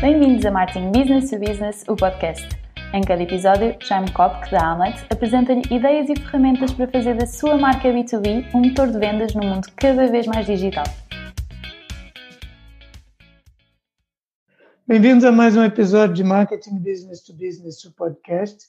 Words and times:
Bem-vindos 0.00 0.46
a 0.46 0.52
Marketing 0.52 0.92
Business 0.92 1.28
to 1.28 1.40
Business, 1.40 1.84
o 1.88 1.96
podcast. 1.96 2.48
Em 2.94 3.00
cada 3.02 3.20
episódio, 3.20 3.76
Jaime 3.80 4.08
Kopk, 4.12 4.48
da 4.48 4.70
Amlet, 4.70 5.04
apresenta-lhe 5.10 5.62
ideias 5.74 6.08
e 6.08 6.14
ferramentas 6.14 6.72
para 6.72 6.86
fazer 6.86 7.16
da 7.16 7.26
sua 7.26 7.58
marca 7.58 7.88
B2B 7.88 8.54
um 8.54 8.60
motor 8.60 8.92
de 8.92 8.96
vendas 8.96 9.34
num 9.34 9.42
mundo 9.42 9.66
cada 9.74 10.06
vez 10.06 10.24
mais 10.28 10.46
digital. 10.46 10.84
Bem-vindos 14.86 15.24
a 15.24 15.32
mais 15.32 15.56
um 15.56 15.64
episódio 15.64 16.14
de 16.14 16.22
Marketing 16.22 16.78
Business 16.78 17.24
to 17.24 17.32
Business, 17.32 17.84
o 17.84 17.92
podcast. 17.92 18.68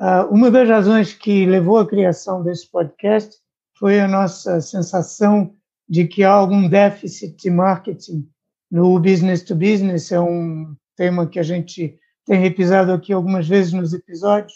Uh, 0.00 0.26
uma 0.34 0.50
das 0.50 0.68
razões 0.68 1.14
que 1.14 1.46
levou 1.46 1.78
à 1.78 1.86
criação 1.86 2.42
desse 2.42 2.68
podcast 2.68 3.36
foi 3.78 4.00
a 4.00 4.08
nossa 4.08 4.60
sensação 4.60 5.54
de 5.88 6.08
que 6.08 6.24
há 6.24 6.32
algum 6.32 6.68
déficit 6.68 7.36
de 7.36 7.48
marketing 7.48 8.28
no 8.74 8.98
business 8.98 9.44
to 9.44 9.54
business. 9.54 10.10
É 10.10 10.20
um 10.20 10.74
tema 10.96 11.28
que 11.28 11.38
a 11.38 11.44
gente 11.44 11.96
tem 12.26 12.40
repisado 12.40 12.92
aqui 12.92 13.12
algumas 13.12 13.46
vezes 13.46 13.72
nos 13.72 13.94
episódios. 13.94 14.52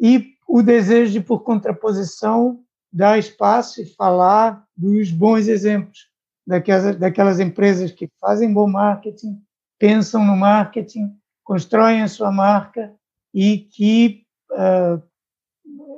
E 0.00 0.32
o 0.48 0.64
desejo 0.64 1.12
de, 1.12 1.20
por 1.20 1.44
contraposição, 1.44 2.60
dar 2.92 3.20
espaço 3.20 3.80
e 3.80 3.86
falar 3.86 4.64
dos 4.76 5.12
bons 5.12 5.46
exemplos 5.46 6.08
daquelas, 6.44 6.96
daquelas 6.96 7.38
empresas 7.38 7.92
que 7.92 8.10
fazem 8.20 8.52
bom 8.52 8.68
marketing, 8.68 9.40
pensam 9.78 10.26
no 10.26 10.36
marketing, 10.36 11.16
constroem 11.44 12.02
a 12.02 12.08
sua 12.08 12.32
marca 12.32 12.92
e 13.32 13.58
que 13.58 14.24
uh, 14.50 15.00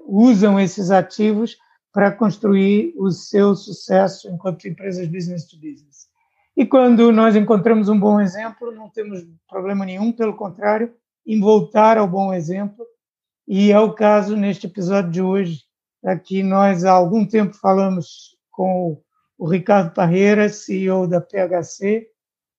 usam 0.07 0.61
esses 0.61 0.91
ativos 0.91 1.57
para 1.95 2.12
construir 2.12 2.93
o 2.99 3.11
seu 3.11 3.57
sucesso 3.57 4.29
enquanto 4.29 4.69
empresas 4.69 5.09
business 5.09 5.47
to 5.47 5.57
business. 5.57 5.92
E 6.56 6.66
quando 6.66 7.11
nós 7.11 7.34
encontramos 7.34 7.88
um 7.88 7.98
bom 7.98 8.20
exemplo, 8.20 8.72
não 8.72 8.89
temos 8.89 9.25
problema 9.48 9.86
nenhum, 9.86 10.12
pelo 10.12 10.34
contrário, 10.34 10.94
em 11.27 11.41
voltar 11.41 11.97
ao 11.97 12.06
bom 12.06 12.33
exemplo. 12.33 12.84
E 13.48 13.72
é 13.72 13.81
o 13.81 13.94
caso 13.94 14.36
neste 14.36 14.67
episódio 14.67 15.11
de 15.11 15.22
hoje. 15.22 15.62
Aqui 16.05 16.42
nós 16.42 16.84
há 16.84 16.92
algum 16.92 17.25
tempo 17.25 17.55
falamos 17.55 18.36
com 18.50 19.00
o 19.39 19.48
Ricardo 19.48 19.94
Parreira, 19.94 20.48
CEO 20.48 21.06
da 21.06 21.20
PHC, 21.20 22.09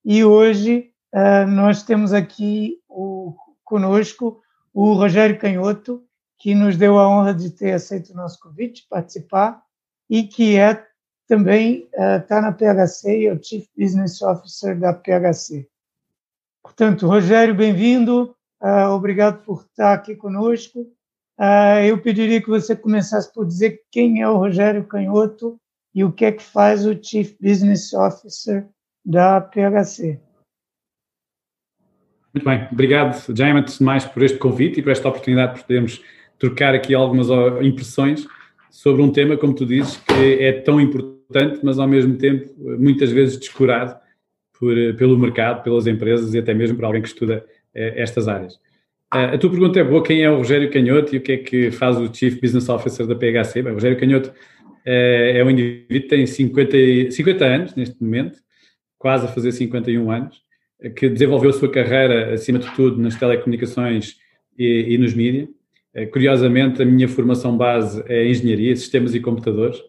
e 0.03 0.23
hoje 0.23 0.91
uh, 1.13 1.50
nós 1.50 1.83
temos 1.83 2.13
aqui 2.13 2.80
o, 2.89 3.35
conosco 3.63 4.41
o 4.73 4.94
Rogério 4.94 5.38
Canhoto, 5.39 6.03
que 6.39 6.55
nos 6.55 6.75
deu 6.75 6.97
a 6.97 7.07
honra 7.07 7.33
de 7.33 7.52
ter 7.52 7.72
aceito 7.72 8.11
o 8.11 8.16
nosso 8.16 8.39
convite, 8.39 8.85
participar, 8.89 9.61
e 10.09 10.23
que 10.23 10.57
é 10.57 10.85
também 11.27 11.88
está 11.93 12.39
uh, 12.39 12.41
na 12.41 12.52
PHC 12.52 13.19
e 13.19 13.27
é 13.27 13.33
o 13.33 13.41
Chief 13.41 13.66
Business 13.77 14.21
Officer 14.21 14.77
da 14.77 14.93
PHC. 14.93 15.67
Portanto, 16.61 17.07
Rogério, 17.07 17.55
bem-vindo, 17.55 18.35
uh, 18.61 18.89
obrigado 18.91 19.44
por 19.44 19.61
estar 19.61 19.94
aqui 19.94 20.16
conosco. 20.16 20.81
Uh, 21.39 21.83
eu 21.85 22.01
pediria 22.01 22.41
que 22.41 22.49
você 22.49 22.75
começasse 22.75 23.31
por 23.33 23.45
dizer 23.45 23.81
quem 23.91 24.21
é 24.21 24.29
o 24.29 24.38
Rogério 24.38 24.85
Canhoto 24.85 25.59
e 25.94 26.03
o 26.03 26.11
que 26.11 26.25
é 26.25 26.31
que 26.31 26.44
faz 26.44 26.85
o 26.85 26.97
Chief 27.01 27.35
Business 27.39 27.94
Officer 27.94 28.67
da 29.05 29.41
PHC. 29.41 30.19
Muito 32.33 32.45
bem, 32.45 32.67
obrigado, 32.71 33.35
Jaime, 33.35 33.59
antes 33.59 33.77
de 33.77 33.83
mais, 33.83 34.05
por 34.05 34.23
este 34.23 34.39
convite 34.39 34.79
e 34.79 34.83
por 34.83 34.91
esta 34.91 35.07
oportunidade 35.07 35.55
de 35.55 35.61
podermos 35.61 36.03
trocar 36.39 36.73
aqui 36.73 36.95
algumas 36.95 37.27
impressões 37.61 38.25
sobre 38.71 39.03
um 39.03 39.11
tema, 39.11 39.38
como 39.38 39.53
tu 39.53 39.67
dizes, 39.67 39.97
que 39.97 40.44
é 40.44 40.51
tão 40.61 40.81
importante, 40.81 41.12
mas 41.64 41.80
ao 41.80 41.88
mesmo 41.88 42.17
tempo 42.17 42.50
muitas 42.58 43.12
vezes 43.12 43.38
descurado 43.38 43.95
por, 44.58 44.76
pelo 44.95 45.17
mercado, 45.17 45.64
pelas 45.64 45.88
empresas 45.88 46.34
e 46.34 46.40
até 46.40 46.53
mesmo 46.53 46.78
por 46.78 46.86
alguém 46.86 47.02
que 47.02 47.08
estuda 47.08 47.45
eh, 47.73 47.94
estas 47.98 48.28
áreas. 48.28 48.59
A 49.12 49.38
tua 49.38 49.52
pergunta 49.52 49.80
é 49.80 49.84
boa, 49.84 50.03
quem 50.03 50.24
é 50.24 50.31
o 50.31 50.38
Rogério 50.38 50.72
Canhoto 50.72 51.13
e 51.13 51.19
o 51.19 51.22
que 51.22 51.31
é 51.34 51.38
que 51.38 51.72
faz 51.72 51.97
o 51.97 52.12
Chief 52.12 52.41
Business 52.41 52.68
Officer 52.68 53.06
da 53.06 53.16
PHC? 53.16 53.62
Bem, 53.62 53.72
o 53.72 53.75
Rogério 53.75 54.00
Canhoto 54.00 54.34
é, 54.84 55.38
é 55.38 55.46
um 55.46 55.52
indivíduo 55.52 56.02
que 56.02 56.07
tem 56.07 56.25
50, 56.25 57.12
50 57.12 57.46
anos 57.46 57.75
neste 57.75 58.02
momento, 58.02 58.40
quase 58.97 59.25
a 59.25 59.28
fazer 59.28 59.52
51 59.52 60.09
anos, 60.09 60.41
que 60.96 61.09
desenvolveu 61.09 61.52
a 61.52 61.53
sua 61.53 61.69
carreira, 61.69 62.34
acima 62.34 62.57
de 62.57 62.74
tudo, 62.75 63.00
nas 63.00 63.16
telecomunicações 63.16 64.16
e, 64.57 64.96
e 64.96 64.97
nos 64.97 65.13
mídias. 65.13 65.47
Eh, 65.94 66.07
curiosamente, 66.07 66.81
a 66.81 66.86
minha 66.86 67.07
formação 67.07 67.56
base 67.56 68.03
é 68.07 68.28
engenharia, 68.28 68.75
sistemas 68.75 69.13
e 69.13 69.19
computadores. 69.19 69.80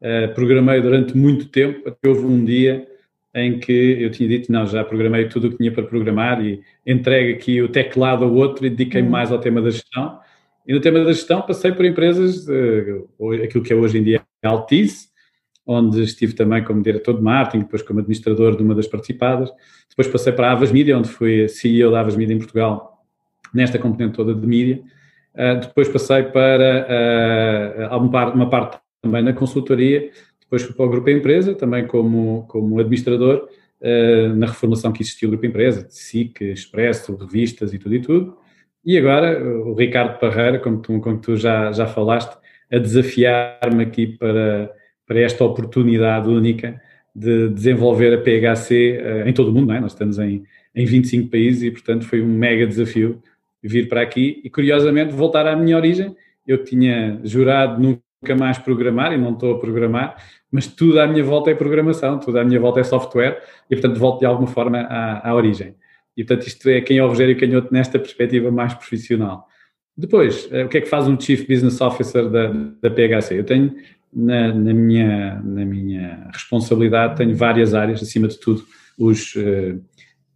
Uh, 0.00 0.32
programei 0.34 0.80
durante 0.80 1.16
muito 1.16 1.46
tempo, 1.48 1.88
até 1.88 2.08
houve 2.08 2.24
um 2.24 2.44
dia 2.44 2.86
em 3.34 3.58
que 3.58 3.72
eu 4.00 4.10
tinha 4.10 4.28
dito, 4.28 4.50
não, 4.50 4.66
já 4.66 4.84
programei 4.84 5.28
tudo 5.28 5.48
o 5.48 5.50
que 5.50 5.58
tinha 5.58 5.72
para 5.72 5.82
programar 5.82 6.44
e 6.44 6.62
entregue 6.86 7.34
aqui 7.34 7.60
o 7.60 7.68
teclado 7.68 8.24
ao 8.24 8.32
outro 8.32 8.66
e 8.66 8.70
dediquei-me 8.70 9.06
uhum. 9.06 9.12
mais 9.12 9.30
ao 9.30 9.38
tema 9.38 9.60
da 9.60 9.70
gestão. 9.70 10.18
E 10.66 10.72
no 10.72 10.80
tema 10.80 11.00
da 11.00 11.12
gestão 11.12 11.42
passei 11.42 11.72
por 11.72 11.84
empresas, 11.84 12.46
uh, 12.48 13.32
aquilo 13.42 13.64
que 13.64 13.72
é 13.72 13.76
hoje 13.76 13.98
em 13.98 14.02
dia 14.02 14.22
Altice, 14.42 15.08
onde 15.66 16.02
estive 16.02 16.32
também 16.32 16.64
como 16.64 16.82
diretor 16.82 17.14
de 17.14 17.22
marketing, 17.22 17.64
depois 17.64 17.82
como 17.82 18.00
administrador 18.00 18.56
de 18.56 18.62
uma 18.62 18.74
das 18.74 18.86
participadas. 18.86 19.50
Depois 19.88 20.08
passei 20.08 20.32
para 20.32 20.48
a 20.48 20.52
Avas 20.52 20.72
Media, 20.72 20.96
onde 20.96 21.08
fui 21.08 21.48
CEO 21.48 21.90
da 21.90 22.00
Avas 22.00 22.16
Media 22.16 22.34
em 22.34 22.38
Portugal, 22.38 23.04
nesta 23.52 23.78
componente 23.78 24.14
toda 24.14 24.34
de 24.34 24.46
mídia. 24.46 24.80
Uh, 25.34 25.60
depois 25.60 25.88
passei 25.88 26.22
para 26.24 27.90
uh, 27.90 27.96
uma 27.98 28.48
parte 28.48 28.78
também 29.08 29.22
na 29.22 29.32
consultoria, 29.32 30.10
depois 30.40 30.62
fui 30.62 30.74
para 30.74 30.86
o 30.86 30.90
Grupo 30.90 31.10
Empresa, 31.10 31.54
também 31.54 31.86
como, 31.86 32.44
como 32.48 32.78
administrador, 32.78 33.48
uh, 33.80 34.34
na 34.36 34.46
reformulação 34.46 34.92
que 34.92 35.02
existiu 35.02 35.28
o 35.28 35.32
Grupo 35.32 35.46
Empresa, 35.46 35.86
SIC, 35.88 36.42
Expresso, 36.42 37.16
revistas 37.16 37.72
e 37.72 37.78
tudo 37.78 37.94
e 37.94 38.00
tudo. 38.00 38.36
E 38.84 38.96
agora 38.96 39.42
o 39.42 39.74
Ricardo 39.74 40.18
Parreira, 40.18 40.58
como 40.58 40.80
tu, 40.80 41.00
como 41.00 41.18
tu 41.18 41.36
já, 41.36 41.72
já 41.72 41.86
falaste, 41.86 42.36
a 42.70 42.78
desafiar-me 42.78 43.82
aqui 43.82 44.06
para, 44.06 44.70
para 45.06 45.20
esta 45.20 45.44
oportunidade 45.44 46.28
única 46.28 46.80
de 47.14 47.48
desenvolver 47.48 48.14
a 48.14 48.18
PHC 48.18 49.24
em 49.26 49.32
todo 49.32 49.50
o 49.50 49.52
mundo, 49.52 49.68
não 49.68 49.74
é? 49.74 49.80
Nós 49.80 49.92
estamos 49.92 50.18
em, 50.18 50.44
em 50.74 50.84
25 50.86 51.30
países 51.30 51.62
e, 51.64 51.70
portanto, 51.70 52.04
foi 52.04 52.22
um 52.22 52.28
mega 52.28 52.66
desafio 52.66 53.20
vir 53.62 53.88
para 53.88 54.00
aqui 54.00 54.40
e, 54.44 54.48
curiosamente, 54.48 55.12
voltar 55.12 55.46
à 55.46 55.56
minha 55.56 55.76
origem. 55.76 56.16
Eu 56.46 56.62
tinha 56.62 57.20
jurado 57.24 57.82
nunca 57.82 58.07
mais 58.36 58.58
programar 58.58 59.12
e 59.12 59.18
não 59.18 59.32
estou 59.32 59.54
a 59.54 59.58
programar, 59.58 60.16
mas 60.50 60.66
tudo 60.66 61.00
à 61.00 61.06
minha 61.06 61.22
volta 61.22 61.50
é 61.50 61.54
programação, 61.54 62.18
tudo 62.18 62.38
à 62.38 62.44
minha 62.44 62.58
volta 62.58 62.80
é 62.80 62.84
software 62.84 63.40
e, 63.70 63.76
portanto, 63.76 63.98
volto 63.98 64.20
de 64.20 64.26
alguma 64.26 64.48
forma 64.48 64.80
à, 64.80 65.28
à 65.28 65.34
origem. 65.34 65.74
E, 66.16 66.24
portanto, 66.24 66.48
isto 66.48 66.68
é 66.68 66.80
quem 66.80 66.98
é 66.98 67.04
o 67.04 67.08
Rogério 67.08 67.38
Canhoto 67.38 67.72
nesta 67.72 67.98
perspectiva 67.98 68.50
mais 68.50 68.74
profissional. 68.74 69.46
Depois, 69.96 70.48
eh, 70.50 70.64
o 70.64 70.68
que 70.68 70.78
é 70.78 70.80
que 70.80 70.88
faz 70.88 71.06
um 71.06 71.18
Chief 71.18 71.46
Business 71.48 71.80
Officer 71.80 72.28
da, 72.28 72.48
da 72.80 72.90
PHC? 72.90 73.38
Eu 73.38 73.44
tenho, 73.44 73.74
na, 74.12 74.52
na, 74.52 74.72
minha, 74.72 75.40
na 75.44 75.64
minha 75.64 76.28
responsabilidade, 76.32 77.16
tenho 77.16 77.36
várias 77.36 77.74
áreas, 77.74 78.02
acima 78.02 78.26
de 78.26 78.38
tudo, 78.38 78.64
os, 78.98 79.34
uh, 79.36 79.80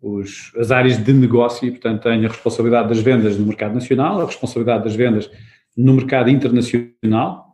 os, 0.00 0.52
as 0.56 0.70
áreas 0.70 1.02
de 1.02 1.12
negócio 1.12 1.66
e, 1.66 1.70
portanto, 1.70 2.02
tenho 2.02 2.24
a 2.24 2.28
responsabilidade 2.28 2.88
das 2.88 3.00
vendas 3.00 3.36
no 3.36 3.46
mercado 3.46 3.74
nacional, 3.74 4.20
a 4.20 4.26
responsabilidade 4.26 4.84
das 4.84 4.94
vendas 4.94 5.30
no 5.76 5.94
mercado 5.94 6.28
internacional. 6.30 7.51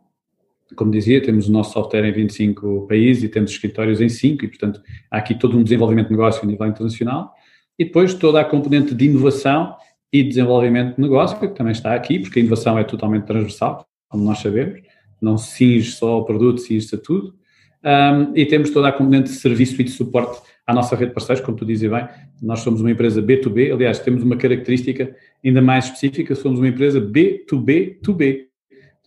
Como 0.75 0.91
dizia, 0.91 1.21
temos 1.21 1.47
o 1.47 1.51
nosso 1.51 1.73
software 1.73 2.05
em 2.05 2.11
25 2.11 2.87
países 2.87 3.23
e 3.23 3.29
temos 3.29 3.51
escritórios 3.51 3.99
em 4.01 4.09
5 4.09 4.45
e, 4.45 4.47
portanto, 4.47 4.81
há 5.09 5.17
aqui 5.17 5.33
todo 5.33 5.57
um 5.57 5.63
desenvolvimento 5.63 6.07
de 6.07 6.11
negócio 6.11 6.43
a 6.43 6.45
nível 6.45 6.67
internacional. 6.67 7.33
E 7.77 7.85
depois 7.85 8.13
toda 8.13 8.39
a 8.39 8.45
componente 8.45 8.93
de 8.93 9.05
inovação 9.05 9.75
e 10.11 10.23
desenvolvimento 10.23 10.95
de 10.95 11.01
negócio, 11.01 11.39
que 11.39 11.47
também 11.47 11.71
está 11.71 11.93
aqui, 11.93 12.19
porque 12.19 12.39
a 12.39 12.41
inovação 12.41 12.77
é 12.77 12.83
totalmente 12.83 13.25
transversal, 13.25 13.87
como 14.09 14.23
nós 14.23 14.39
sabemos, 14.39 14.81
não 15.21 15.37
se 15.37 15.51
cinge 15.55 15.91
só 15.91 16.09
ao 16.09 16.25
produto, 16.25 16.61
cinge-se 16.61 16.95
a 16.95 16.97
tudo. 16.97 17.35
Um, 17.83 18.35
e 18.35 18.45
temos 18.45 18.71
toda 18.71 18.89
a 18.89 18.91
componente 18.91 19.29
de 19.29 19.35
serviço 19.35 19.79
e 19.79 19.85
de 19.85 19.91
suporte 19.91 20.41
à 20.67 20.73
nossa 20.73 20.95
rede 20.95 21.09
de 21.09 21.15
parceiros, 21.15 21.43
como 21.43 21.57
tu 21.57 21.65
dizes 21.65 21.89
bem, 21.89 22.07
nós 22.41 22.59
somos 22.59 22.81
uma 22.81 22.91
empresa 22.91 23.21
B2B, 23.21 23.73
aliás, 23.73 23.99
temos 23.99 24.21
uma 24.21 24.35
característica 24.35 25.15
ainda 25.43 25.61
mais 25.61 25.85
específica, 25.85 26.35
somos 26.35 26.59
uma 26.59 26.67
empresa 26.67 27.01
B2B2B. 27.01 28.48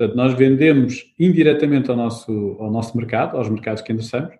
Portanto, 0.03 0.17
nós 0.17 0.35
vendemos 0.35 1.05
indiretamente 1.17 1.89
ao 1.89 1.97
nosso, 1.97 2.57
ao 2.59 2.69
nosso 2.73 2.97
mercado, 2.97 3.37
aos 3.37 3.49
mercados 3.49 3.83
que 3.83 3.93
endereçamos, 3.93 4.35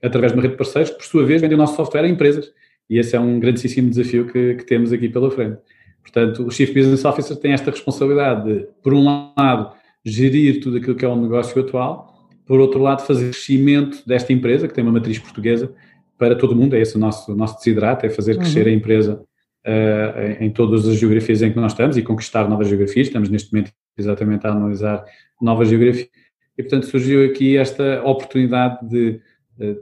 através 0.00 0.30
de 0.30 0.38
uma 0.38 0.42
rede 0.42 0.52
de 0.52 0.58
parceiros, 0.58 0.92
que 0.92 0.98
por 0.98 1.04
sua 1.04 1.26
vez 1.26 1.40
vendem 1.40 1.56
o 1.56 1.58
nosso 1.58 1.74
software 1.74 2.04
a 2.04 2.08
empresas. 2.08 2.52
E 2.88 2.98
esse 2.98 3.16
é 3.16 3.20
um 3.20 3.40
grandíssimo 3.40 3.90
desafio 3.90 4.28
que, 4.28 4.54
que 4.54 4.64
temos 4.64 4.92
aqui 4.92 5.08
pela 5.08 5.28
frente. 5.28 5.58
Portanto, 6.02 6.46
o 6.46 6.52
Chief 6.52 6.72
Business 6.72 7.04
Officer 7.04 7.36
tem 7.36 7.50
esta 7.50 7.72
responsabilidade 7.72 8.44
de, 8.44 8.66
por 8.80 8.94
um 8.94 9.04
lado, 9.36 9.72
gerir 10.04 10.60
tudo 10.60 10.76
aquilo 10.76 10.94
que 10.94 11.04
é 11.04 11.08
o 11.08 11.16
negócio 11.16 11.60
atual, 11.60 12.28
por 12.46 12.60
outro 12.60 12.80
lado, 12.80 13.04
fazer 13.04 13.30
crescimento 13.30 14.06
desta 14.06 14.32
empresa, 14.32 14.68
que 14.68 14.74
tem 14.74 14.84
uma 14.84 14.92
matriz 14.92 15.18
portuguesa, 15.18 15.74
para 16.16 16.36
todo 16.36 16.54
mundo, 16.54 16.76
é 16.76 16.80
esse 16.80 16.94
o 16.94 16.98
nosso, 17.00 17.34
nosso 17.34 17.56
desidrato, 17.58 18.06
é 18.06 18.08
fazer 18.08 18.36
crescer 18.36 18.66
uhum. 18.66 18.72
a 18.72 18.76
empresa 18.76 19.20
uh, 19.66 20.44
em 20.44 20.50
todas 20.50 20.86
as 20.86 20.94
geografias 20.94 21.42
em 21.42 21.50
que 21.50 21.56
nós 21.56 21.72
estamos 21.72 21.96
e 21.96 22.02
conquistar 22.02 22.48
novas 22.48 22.68
geografias, 22.68 23.08
estamos 23.08 23.28
neste 23.28 23.52
momento 23.52 23.72
exatamente 23.98 24.46
a 24.46 24.50
analisar 24.50 25.04
novas 25.40 25.68
geografias, 25.68 26.08
e 26.56 26.62
portanto 26.62 26.86
surgiu 26.86 27.24
aqui 27.24 27.56
esta 27.56 28.02
oportunidade 28.04 28.88
de, 28.88 29.20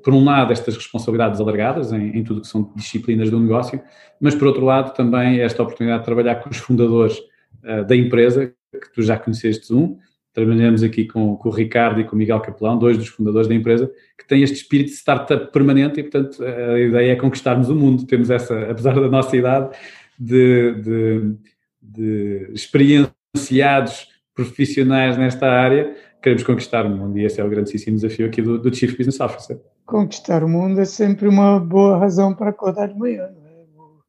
por 0.03 0.13
um 0.13 0.25
lado, 0.25 0.53
estas 0.53 0.77
responsabilidades 0.77 1.41
alargadas 1.41 1.93
em, 1.93 2.19
em 2.19 2.25
tudo 2.25 2.43
que 2.43 2.47
são 2.47 2.73
disciplinas 2.75 3.31
do 3.31 3.41
negócio, 3.41 3.81
mas 4.21 4.35
por 4.35 4.49
outro 4.49 4.65
lado 4.65 4.95
também 4.95 5.41
esta 5.41 5.63
oportunidade 5.63 6.01
de 6.01 6.05
trabalhar 6.05 6.37
com 6.37 6.51
os 6.51 6.59
fundadores 6.59 7.17
da 7.87 7.97
empresa, 7.97 8.53
que 8.73 8.93
tu 8.93 9.03
já 9.03 9.19
conheceste 9.19 9.73
um, 9.73 9.99
trabalhamos 10.37 10.83
aqui 10.83 11.07
com, 11.07 11.35
com, 11.37 11.49
o 11.49 11.53
Ricardo 11.53 11.99
e 11.99 12.05
com 12.05 12.15
o 12.15 12.19
Miguel 12.19 12.41
Capelão, 12.41 12.79
dois 12.79 12.99
dos 12.99 13.09
fundadores 13.09 13.49
da 13.49 13.55
empresa, 13.55 13.91
que 14.19 14.27
têm 14.29 14.43
este 14.43 14.57
espírito 14.57 14.91
de 14.91 14.97
startup 14.97 15.51
permanente 15.51 15.99
e, 15.99 16.03
portanto, 16.03 16.45
a 16.45 16.79
ideia 16.79 17.13
é 17.13 17.17
conquistarmos 17.17 17.71
o 17.71 17.75
mundo. 17.75 18.05
Temos 18.05 18.29
essa, 18.29 18.71
apesar 18.71 18.95
da 18.95 19.09
nossa 19.09 19.35
idade, 19.35 19.75
de, 20.19 20.75
de, 20.75 21.35
de 21.81 22.51
experienciados 23.37 24.09
profissionais 24.35 25.17
nesta 25.17 25.47
área, 25.47 25.95
queremos 26.23 26.43
conquistar 26.43 26.85
o 26.85 26.91
mundo 26.91 27.19
e 27.19 27.25
esse 27.25 27.41
é 27.41 27.45
o 27.45 27.49
grandíssimo 27.49 27.97
desafio 27.97 28.27
aqui 28.27 28.43
do, 28.43 28.59
do 28.59 28.75
Chief 28.75 28.97
Business 28.97 29.21
Officer. 29.21 29.61
Conquistar 29.85 30.43
o 30.43 30.49
mundo 30.49 30.81
é 30.81 30.85
sempre 30.85 31.29
uma 31.29 31.61
boa 31.61 31.99
razão 31.99 32.35
para 32.35 32.51
acordar 32.51 32.89
de 32.89 32.99
manhã. 32.99 33.23
É? 33.23 33.65
Vou, 33.75 34.03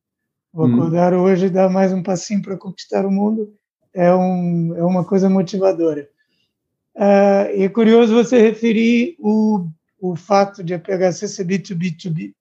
vou 0.51 0.67
hum. 0.67 0.75
acordar 0.75 1.13
hoje 1.13 1.45
e 1.45 1.49
dar 1.49 1.69
mais 1.69 1.93
um 1.93 2.01
passinho 2.01 2.41
para 2.41 2.57
conquistar 2.57 3.05
o 3.05 3.11
mundo. 3.11 3.53
É, 3.93 4.13
um, 4.13 4.75
é 4.75 4.83
uma 4.83 5.03
coisa 5.03 5.29
motivadora. 5.29 6.09
Uh, 6.95 7.63
é 7.63 7.69
curioso 7.69 8.13
você 8.13 8.41
referir 8.41 9.15
o, 9.19 9.67
o 9.99 10.15
fato 10.15 10.63
de 10.63 10.73
a 10.73 10.79
PHC 10.79 11.27
ser 11.27 11.45
B2B2B, 11.45 12.33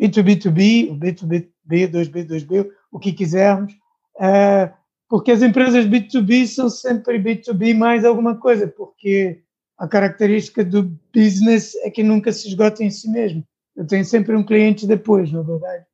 B2B2B, 0.00 0.90
o 0.90 0.96
B2B, 0.96 1.48
B2B, 1.68 2.26
2B, 2.26 2.68
o 2.90 2.98
que 2.98 3.12
quisermos, 3.12 3.72
uh, 4.16 4.81
porque 5.12 5.30
as 5.30 5.42
empresas 5.42 5.84
B2B 5.84 6.46
são 6.46 6.70
sempre 6.70 7.18
B2B 7.18 7.76
mais 7.76 8.02
alguma 8.02 8.34
coisa, 8.34 8.66
porque 8.66 9.42
a 9.76 9.86
característica 9.86 10.64
do 10.64 10.84
business 11.14 11.74
é 11.84 11.90
que 11.90 12.02
nunca 12.02 12.32
se 12.32 12.48
esgota 12.48 12.82
em 12.82 12.88
si 12.88 13.10
mesmo. 13.10 13.46
Eu 13.76 13.86
tenho 13.86 14.06
sempre 14.06 14.34
um 14.34 14.42
cliente 14.42 14.86
depois, 14.86 15.30
na 15.30 15.42
verdade. 15.42 15.84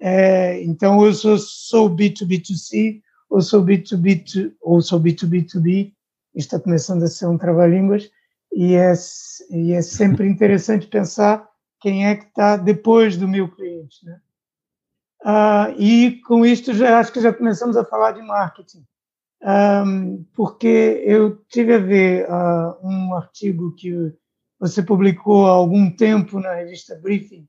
É, 0.00 0.60
então, 0.64 1.06
eu 1.06 1.14
sou, 1.14 1.38
sou 1.38 1.88
B2B2C, 1.88 3.00
ou 3.30 3.40
sou 3.40 3.64
B2B2, 3.64 4.52
ou 4.60 4.82
sou 4.82 5.00
B2B2B, 5.00 5.92
está 6.34 6.58
começando 6.58 7.04
a 7.04 7.06
ser 7.06 7.28
um 7.28 7.38
trava-línguas 7.38 8.10
e 8.52 8.74
é, 8.74 8.92
e 9.52 9.72
é 9.72 9.82
sempre 9.82 10.26
interessante 10.26 10.88
pensar 10.88 11.48
quem 11.80 12.08
é 12.08 12.16
que 12.16 12.24
está 12.24 12.56
depois 12.56 13.16
do 13.16 13.28
meu 13.28 13.48
cliente. 13.48 14.04
Né? 14.04 14.18
Ah, 15.26 15.72
e 15.78 16.20
com 16.26 16.44
isto 16.44 16.74
já 16.74 16.98
acho 16.98 17.10
que 17.10 17.20
já 17.20 17.32
começamos 17.32 17.78
a 17.78 17.84
falar 17.84 18.12
de 18.12 18.20
marketing, 18.20 18.84
um, 19.42 20.22
porque 20.34 21.02
eu 21.06 21.38
tive 21.46 21.72
a 21.72 21.78
ver 21.78 22.28
uh, 22.28 22.86
um 22.86 23.14
artigo 23.14 23.74
que 23.74 24.14
você 24.60 24.82
publicou 24.82 25.46
há 25.46 25.52
algum 25.52 25.90
tempo 25.90 26.38
na 26.38 26.52
revista 26.52 26.94
Briefing, 26.96 27.48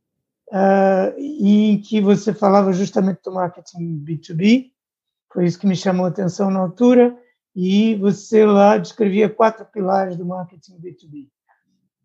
uh, 0.54 1.19
em 1.19 1.81
que 1.81 2.00
você 2.00 2.33
falava 2.33 2.72
justamente 2.72 3.19
do 3.22 3.33
marketing 3.33 4.01
B2B, 4.06 4.71
foi 5.33 5.45
isso 5.45 5.60
que 5.60 5.68
me 5.68 5.75
chamou 5.75 6.06
a 6.06 6.10
atenção 6.10 6.50
na 6.50 6.60
altura, 6.60 7.13
e 7.54 7.95
você 7.95 8.45
lá 8.45 8.78
descrevia 8.78 9.30
quatro 9.30 9.66
pilares 9.66 10.16
do 10.16 10.25
marketing 10.25 10.80
B2B. 10.80 11.28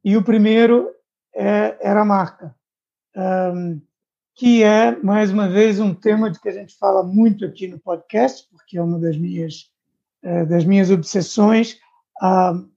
E 0.05 0.17
o 0.17 0.25
primeiro 0.25 0.91
é, 1.33 1.79
era 1.81 2.03
a 2.03 2.05
marca, 2.05 2.57
um, 3.17 3.81
que 4.35 4.63
é, 4.63 4.97
mais 5.03 5.31
uma 5.31 5.49
vez, 5.49 5.79
um 5.81 5.95
tema 5.95 6.31
de 6.31 6.41
que 6.41 6.49
a 6.49 6.53
gente 6.53 6.77
fala 6.77 7.03
muito 7.03 7.45
aqui 7.45 7.69
no 7.69 7.79
podcast, 7.79 8.49
porque 8.51 8.79
é 8.79 8.83
uma 8.83 8.99
das 8.99 9.17
minhas, 9.17 9.71
uh, 10.25 10.47
das 10.47 10.65
minhas 10.65 10.91
obsessões. 10.91 11.79
Uh, 12.23 12.69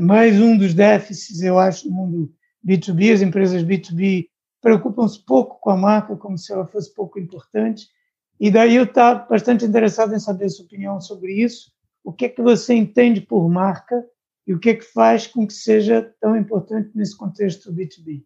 mais 0.00 0.40
um 0.40 0.56
dos 0.56 0.74
déficits, 0.74 1.42
eu 1.42 1.58
acho, 1.58 1.88
no 1.88 1.94
mundo 1.94 2.34
B2B, 2.66 3.14
as 3.14 3.22
empresas 3.22 3.62
B2B 3.62 4.28
preocupam-se 4.60 5.24
pouco 5.24 5.60
com 5.60 5.70
a 5.70 5.76
marca, 5.76 6.16
como 6.16 6.36
se 6.36 6.52
ela 6.52 6.66
fosse 6.66 6.92
pouco 6.92 7.18
importante. 7.18 7.86
E 8.38 8.50
daí 8.50 8.76
eu 8.76 8.84
estou 8.84 9.26
bastante 9.28 9.64
interessado 9.64 10.14
em 10.14 10.18
saber 10.18 10.46
a 10.46 10.48
sua 10.48 10.64
opinião 10.64 11.00
sobre 11.00 11.32
isso, 11.32 11.72
o 12.04 12.12
que 12.12 12.26
é 12.26 12.28
que 12.28 12.42
você 12.42 12.74
entende 12.74 13.20
por 13.20 13.48
marca 13.48 14.04
e 14.46 14.54
o 14.54 14.58
que 14.60 14.70
é 14.70 14.74
que 14.74 14.84
faz 14.84 15.26
com 15.26 15.46
que 15.46 15.52
seja 15.52 16.14
tão 16.20 16.36
importante 16.36 16.90
nesse 16.94 17.16
contexto 17.16 17.72
B2B? 17.72 18.22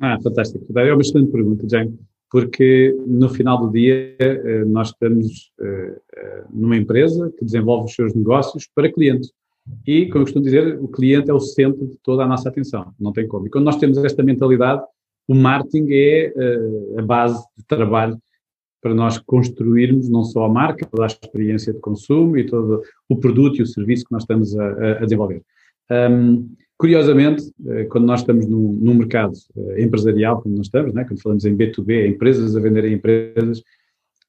Ah, 0.00 0.18
fantástico. 0.20 0.66
É 0.78 0.92
uma 0.92 1.02
excelente 1.02 1.30
pergunta, 1.30 1.68
Jane, 1.68 1.98
porque 2.30 2.96
no 3.06 3.28
final 3.28 3.58
do 3.58 3.70
dia 3.70 4.16
eh, 4.18 4.64
nós 4.64 4.88
estamos 4.88 5.52
eh, 5.60 6.00
eh, 6.16 6.44
numa 6.50 6.76
empresa 6.76 7.30
que 7.38 7.44
desenvolve 7.44 7.86
os 7.86 7.94
seus 7.94 8.14
negócios 8.14 8.66
para 8.74 8.90
clientes. 8.90 9.30
E, 9.86 10.06
como 10.06 10.20
eu 10.20 10.24
costumo 10.24 10.44
dizer, 10.44 10.78
o 10.80 10.88
cliente 10.88 11.30
é 11.30 11.34
o 11.34 11.38
centro 11.38 11.86
de 11.86 11.96
toda 12.02 12.24
a 12.24 12.26
nossa 12.26 12.48
atenção, 12.48 12.92
não 12.98 13.12
tem 13.12 13.28
como. 13.28 13.46
E 13.46 13.50
quando 13.50 13.66
nós 13.66 13.76
temos 13.76 13.98
esta 13.98 14.22
mentalidade, 14.22 14.82
o 15.28 15.34
marketing 15.34 15.86
é 15.90 16.34
a 16.98 17.02
base 17.02 17.40
de 17.56 17.64
trabalho 17.64 18.18
para 18.80 18.92
nós 18.92 19.18
construirmos 19.18 20.08
não 20.08 20.24
só 20.24 20.44
a 20.46 20.48
marca, 20.48 20.84
toda 20.84 21.04
a 21.04 21.06
experiência 21.06 21.72
de 21.72 21.78
consumo 21.78 22.36
e 22.36 22.44
todo 22.44 22.82
o 23.08 23.16
produto 23.16 23.58
e 23.58 23.62
o 23.62 23.66
serviço 23.66 24.04
que 24.04 24.12
nós 24.12 24.24
estamos 24.24 24.58
a, 24.58 24.98
a 24.98 25.04
desenvolver. 25.04 25.42
Um, 25.88 26.50
curiosamente, 26.82 27.44
eh, 27.68 27.84
quando 27.84 28.06
nós 28.06 28.22
estamos 28.22 28.44
num, 28.48 28.72
num 28.72 28.94
mercado 28.94 29.34
eh, 29.56 29.84
empresarial, 29.84 30.42
como 30.42 30.56
nós 30.56 30.66
estamos, 30.66 30.92
né, 30.92 31.04
quando 31.04 31.22
falamos 31.22 31.44
em 31.44 31.56
B2B, 31.56 32.08
empresas 32.08 32.56
a 32.56 32.60
venderem 32.60 32.94
empresas, 32.94 33.62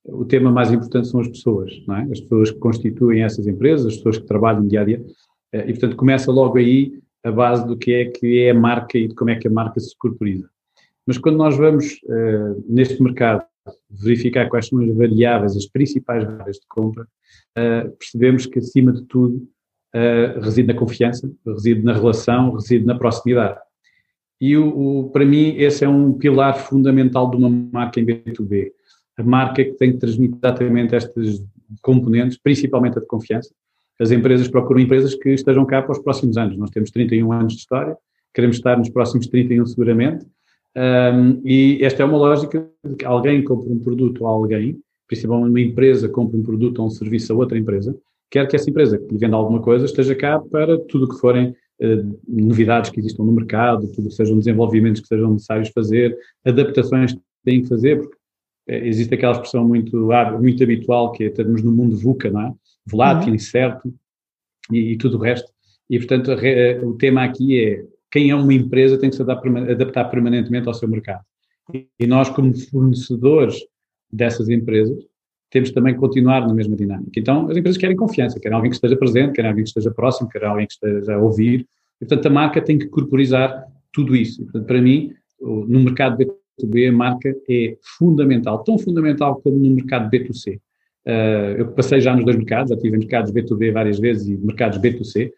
o 0.05 0.23
tema 0.23 0.51
mais 0.51 0.71
importante 0.71 1.07
são 1.07 1.19
as 1.19 1.27
pessoas, 1.27 1.71
é? 1.71 2.11
as 2.11 2.21
pessoas 2.21 2.51
que 2.51 2.59
constituem 2.59 3.23
essas 3.23 3.47
empresas, 3.47 3.87
as 3.87 3.95
pessoas 3.95 4.19
que 4.19 4.27
trabalham 4.27 4.67
dia 4.67 4.81
a 4.81 4.83
dia, 4.83 5.03
eh, 5.51 5.65
e 5.67 5.71
portanto 5.71 5.95
começa 5.95 6.31
logo 6.31 6.59
aí 6.59 6.93
a 7.23 7.31
base 7.31 7.65
do 7.65 7.75
que 7.75 7.91
é 7.91 8.05
que 8.05 8.43
é 8.43 8.51
a 8.51 8.53
marca 8.53 8.99
e 8.99 9.07
de 9.07 9.15
como 9.15 9.31
é 9.31 9.35
que 9.35 9.47
a 9.47 9.51
marca 9.51 9.79
se 9.79 9.97
corporiza. 9.97 10.47
Mas 11.07 11.17
quando 11.17 11.37
nós 11.37 11.57
vamos 11.57 11.99
neste 12.69 13.01
mercado 13.01 13.43
verificar 13.89 14.47
quais 14.47 14.67
são 14.67 14.79
as 14.79 14.95
variáveis, 14.95 15.57
as 15.57 15.65
principais 15.65 16.23
variáveis 16.23 16.57
de 16.57 16.67
compra, 16.67 17.07
percebemos 17.99 18.45
que, 18.45 18.59
acima 18.59 18.93
de 18.93 19.03
tudo, 19.05 19.45
uh, 19.95 20.39
reside 20.39 20.67
na 20.67 20.73
confiança, 20.73 21.31
reside 21.45 21.83
na 21.83 21.93
relação, 21.93 22.53
reside 22.53 22.85
na 22.85 22.95
proximidade. 22.95 23.59
E, 24.39 24.57
o, 24.57 24.67
o, 24.67 25.09
para 25.09 25.25
mim, 25.25 25.55
esse 25.57 25.85
é 25.85 25.89
um 25.89 26.13
pilar 26.13 26.57
fundamental 26.57 27.29
de 27.29 27.37
uma 27.37 27.49
marca 27.49 27.99
em 27.99 28.05
B2B. 28.05 28.71
A 29.17 29.23
marca 29.23 29.63
que 29.63 29.73
tem 29.73 29.93
que 29.93 29.99
transmitir 29.99 30.37
exatamente 30.37 30.95
estas 30.95 31.41
componentes, 31.81 32.37
principalmente 32.37 32.97
a 32.97 33.01
de 33.01 33.07
confiança. 33.07 33.53
As 33.99 34.11
empresas 34.11 34.47
procuram 34.47 34.81
empresas 34.81 35.15
que 35.15 35.29
estejam 35.29 35.65
cá 35.65 35.81
para 35.81 35.93
os 35.93 35.99
próximos 35.99 36.35
anos. 36.35 36.57
Nós 36.57 36.71
temos 36.71 36.91
31 36.91 37.31
anos 37.31 37.53
de 37.53 37.59
história, 37.59 37.95
queremos 38.33 38.57
estar 38.57 38.77
nos 38.77 38.89
próximos 38.89 39.27
31 39.27 39.65
seguramente, 39.65 40.25
um, 40.75 41.41
e 41.45 41.79
esta 41.83 42.01
é 42.01 42.05
uma 42.05 42.17
lógica 42.17 42.67
de 42.83 42.95
que 42.95 43.05
alguém 43.05 43.43
compra 43.43 43.71
um 43.71 43.79
produto 43.79 44.25
a 44.25 44.29
alguém, 44.29 44.79
principalmente 45.07 45.49
uma 45.49 45.61
empresa 45.61 46.09
compra 46.09 46.37
um 46.37 46.43
produto 46.43 46.79
ou 46.79 46.87
um 46.87 46.89
serviço 46.89 47.31
a 47.31 47.35
outra 47.35 47.57
empresa, 47.57 47.95
quer 48.33 48.47
que 48.47 48.55
essa 48.55 48.67
empresa 48.67 48.97
que 48.97 49.13
lhe 49.13 49.19
venda 49.19 49.35
alguma 49.35 49.61
coisa 49.61 49.85
esteja 49.85 50.15
cá 50.15 50.39
para 50.39 50.79
tudo 50.85 51.05
o 51.05 51.09
que 51.09 51.19
forem 51.19 51.49
uh, 51.51 52.19
novidades 52.27 52.89
que 52.89 52.99
existam 52.99 53.23
no 53.23 53.31
mercado, 53.31 53.87
tudo 53.91 54.09
que 54.09 54.15
sejam 54.15 54.39
desenvolvimentos 54.39 55.01
que 55.01 55.07
sejam 55.07 55.33
necessários 55.33 55.69
fazer, 55.69 56.17
adaptações 56.43 57.13
que 57.13 57.21
têm 57.45 57.61
que 57.61 57.69
fazer, 57.69 57.99
porque 57.99 58.15
uh, 58.15 58.85
existe 58.87 59.13
aquela 59.13 59.33
expressão 59.33 59.67
muito, 59.67 60.09
muito 60.41 60.63
habitual 60.63 61.11
que 61.11 61.25
é 61.25 61.29
termos 61.29 61.61
no 61.61 61.71
mundo 61.71 61.95
VUCA, 61.95 62.31
não 62.31 62.41
é? 62.41 62.53
Volátil, 62.87 63.29
uhum. 63.29 63.35
incerto 63.35 63.93
e, 64.71 64.93
e, 64.93 64.97
tudo 64.97 65.17
o 65.17 65.21
resto. 65.21 65.51
E, 65.87 65.99
portanto, 65.99 66.31
a, 66.31 66.85
o 66.87 66.95
tema 66.95 67.23
aqui 67.23 67.63
é 67.63 67.85
quem 68.09 68.31
é 68.31 68.35
uma 68.35 68.53
empresa 68.53 68.97
tem 68.97 69.11
que 69.11 69.15
se 69.15 69.21
adaptar 69.21 70.05
permanentemente 70.05 70.67
ao 70.67 70.73
seu 70.73 70.87
mercado. 70.87 71.23
E 71.99 72.07
nós, 72.07 72.29
como 72.29 72.51
fornecedores 72.57 73.59
dessas 74.11 74.49
empresas, 74.49 74.97
temos 75.53 75.69
também 75.69 75.93
que 75.93 75.99
continuar 75.99 76.47
na 76.47 76.53
mesma 76.53 76.75
dinâmica. 76.75 77.11
Então, 77.15 77.47
as 77.47 77.55
empresas 77.55 77.77
querem 77.77 77.95
confiança, 77.95 78.39
querem 78.39 78.55
alguém 78.55 78.71
que 78.71 78.75
esteja 78.75 78.97
presente, 78.97 79.33
querem 79.33 79.51
alguém 79.51 79.63
que 79.63 79.69
esteja 79.69 79.91
próximo, 79.91 80.27
querem 80.27 80.47
alguém 80.49 80.65
que 80.65 80.73
esteja 80.73 81.13
a 81.13 81.19
ouvir. 81.19 81.67
E, 82.01 82.05
portanto, 82.05 82.25
a 82.25 82.29
marca 82.31 82.59
tem 82.59 82.79
que 82.79 82.87
corporizar 82.87 83.63
tudo 83.93 84.15
isso. 84.15 84.41
E, 84.41 84.45
portanto, 84.45 84.65
para 84.65 84.81
mim, 84.81 85.13
no 85.39 85.79
mercado 85.81 86.17
B2B, 86.17 86.89
a 86.89 86.91
marca 86.91 87.35
é 87.47 87.77
fundamental, 87.99 88.63
tão 88.63 88.79
fundamental 88.79 89.39
como 89.43 89.55
no 89.57 89.69
mercado 89.75 90.09
B2C. 90.09 90.57
Uh, 91.05 91.59
eu 91.59 91.67
passei 91.73 92.01
já 92.01 92.15
nos 92.15 92.25
dois 92.25 92.35
mercados, 92.35 92.71
já 92.71 92.77
tive 92.77 92.95
em 92.95 92.99
mercados 92.99 93.31
B2B 93.31 93.71
várias 93.71 93.99
vezes 93.99 94.27
e 94.27 94.35
mercados 94.43 94.79
B2C. 94.79 95.31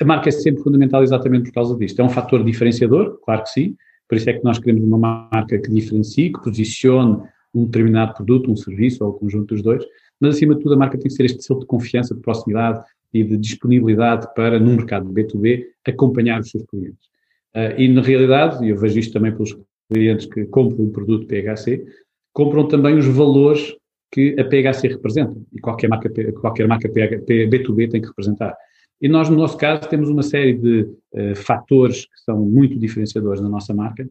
A 0.00 0.04
marca 0.06 0.30
é 0.30 0.32
sempre 0.32 0.62
fundamental 0.62 1.02
exatamente 1.02 1.50
por 1.50 1.52
causa 1.52 1.76
disto. 1.76 2.00
É 2.00 2.04
um 2.04 2.08
fator 2.08 2.42
diferenciador, 2.42 3.18
claro 3.22 3.42
que 3.42 3.50
sim, 3.50 3.76
por 4.08 4.16
isso 4.16 4.30
é 4.30 4.32
que 4.32 4.44
nós 4.44 4.58
queremos 4.58 4.82
uma 4.82 4.96
marca 4.96 5.58
que 5.58 5.70
diferencie, 5.70 6.32
que 6.32 6.42
posicione 6.42 7.20
um 7.54 7.64
determinado 7.64 8.14
produto, 8.14 8.50
um 8.50 8.56
serviço 8.56 9.04
ou 9.04 9.10
o 9.10 9.14
conjunto 9.14 9.54
dos 9.54 9.62
dois, 9.62 9.84
mas 10.20 10.36
acima 10.36 10.54
de 10.54 10.62
tudo 10.62 10.74
a 10.74 10.78
marca 10.78 10.98
tem 10.98 11.08
que 11.08 11.14
ser 11.14 11.24
este 11.24 11.42
selo 11.42 11.60
de 11.60 11.66
confiança, 11.66 12.14
de 12.14 12.20
proximidade 12.20 12.84
e 13.12 13.24
de 13.24 13.36
disponibilidade 13.36 14.26
para, 14.34 14.58
no 14.58 14.74
mercado 14.74 15.10
B2B, 15.10 15.64
acompanhar 15.86 16.40
os 16.40 16.50
seus 16.50 16.64
clientes. 16.64 17.06
Uh, 17.54 17.78
e 17.78 17.88
na 17.88 18.02
realidade, 18.02 18.64
e 18.64 18.70
eu 18.70 18.76
vejo 18.76 18.98
isto 18.98 19.12
também 19.12 19.32
pelos 19.32 19.56
clientes 19.90 20.26
que 20.26 20.44
compram 20.46 20.84
um 20.84 20.90
produto 20.90 21.26
PHC, 21.26 21.84
compram 22.32 22.68
também 22.68 22.96
os 22.96 23.06
valores 23.06 23.74
que 24.12 24.36
a 24.38 24.44
PHC 24.44 24.88
representa 24.88 25.34
e 25.52 25.60
qualquer 25.60 25.88
marca, 25.88 26.10
qualquer 26.40 26.66
marca 26.66 26.88
B2B 26.88 27.90
tem 27.90 28.00
que 28.00 28.08
representar. 28.08 28.54
E 29.00 29.08
nós, 29.08 29.28
no 29.28 29.36
nosso 29.36 29.56
caso, 29.56 29.88
temos 29.88 30.08
uma 30.08 30.22
série 30.22 30.54
de 30.54 30.82
uh, 30.82 31.36
fatores 31.36 32.04
que 32.04 32.20
são 32.24 32.38
muito 32.40 32.78
diferenciadores 32.78 33.40
da 33.40 33.48
nossa 33.48 33.72
marca 33.72 34.08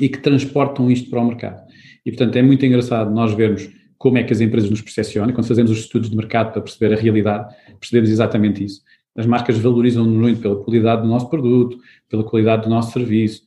e 0.00 0.08
que 0.08 0.18
transportam 0.18 0.90
isto 0.90 1.10
para 1.10 1.20
o 1.20 1.26
mercado. 1.26 1.62
E, 2.04 2.10
portanto, 2.10 2.36
é 2.36 2.42
muito 2.42 2.64
engraçado 2.64 3.10
nós 3.12 3.32
vermos 3.34 3.68
como 3.96 4.18
é 4.18 4.22
que 4.22 4.32
as 4.32 4.40
empresas 4.40 4.68
nos 4.68 4.82
percepcionam. 4.82 5.32
Quando 5.32 5.46
fazemos 5.46 5.70
os 5.70 5.78
estudos 5.78 6.10
de 6.10 6.16
mercado 6.16 6.52
para 6.52 6.62
perceber 6.62 6.94
a 6.94 7.00
realidade, 7.00 7.54
percebemos 7.80 8.10
exatamente 8.10 8.64
isso. 8.64 8.82
As 9.16 9.26
marcas 9.26 9.56
valorizam 9.58 10.04
muito 10.04 10.40
pela 10.40 10.56
qualidade 10.56 11.02
do 11.02 11.08
nosso 11.08 11.30
produto, 11.30 11.78
pela 12.08 12.24
qualidade 12.24 12.64
do 12.64 12.68
nosso 12.68 12.92
serviço, 12.92 13.42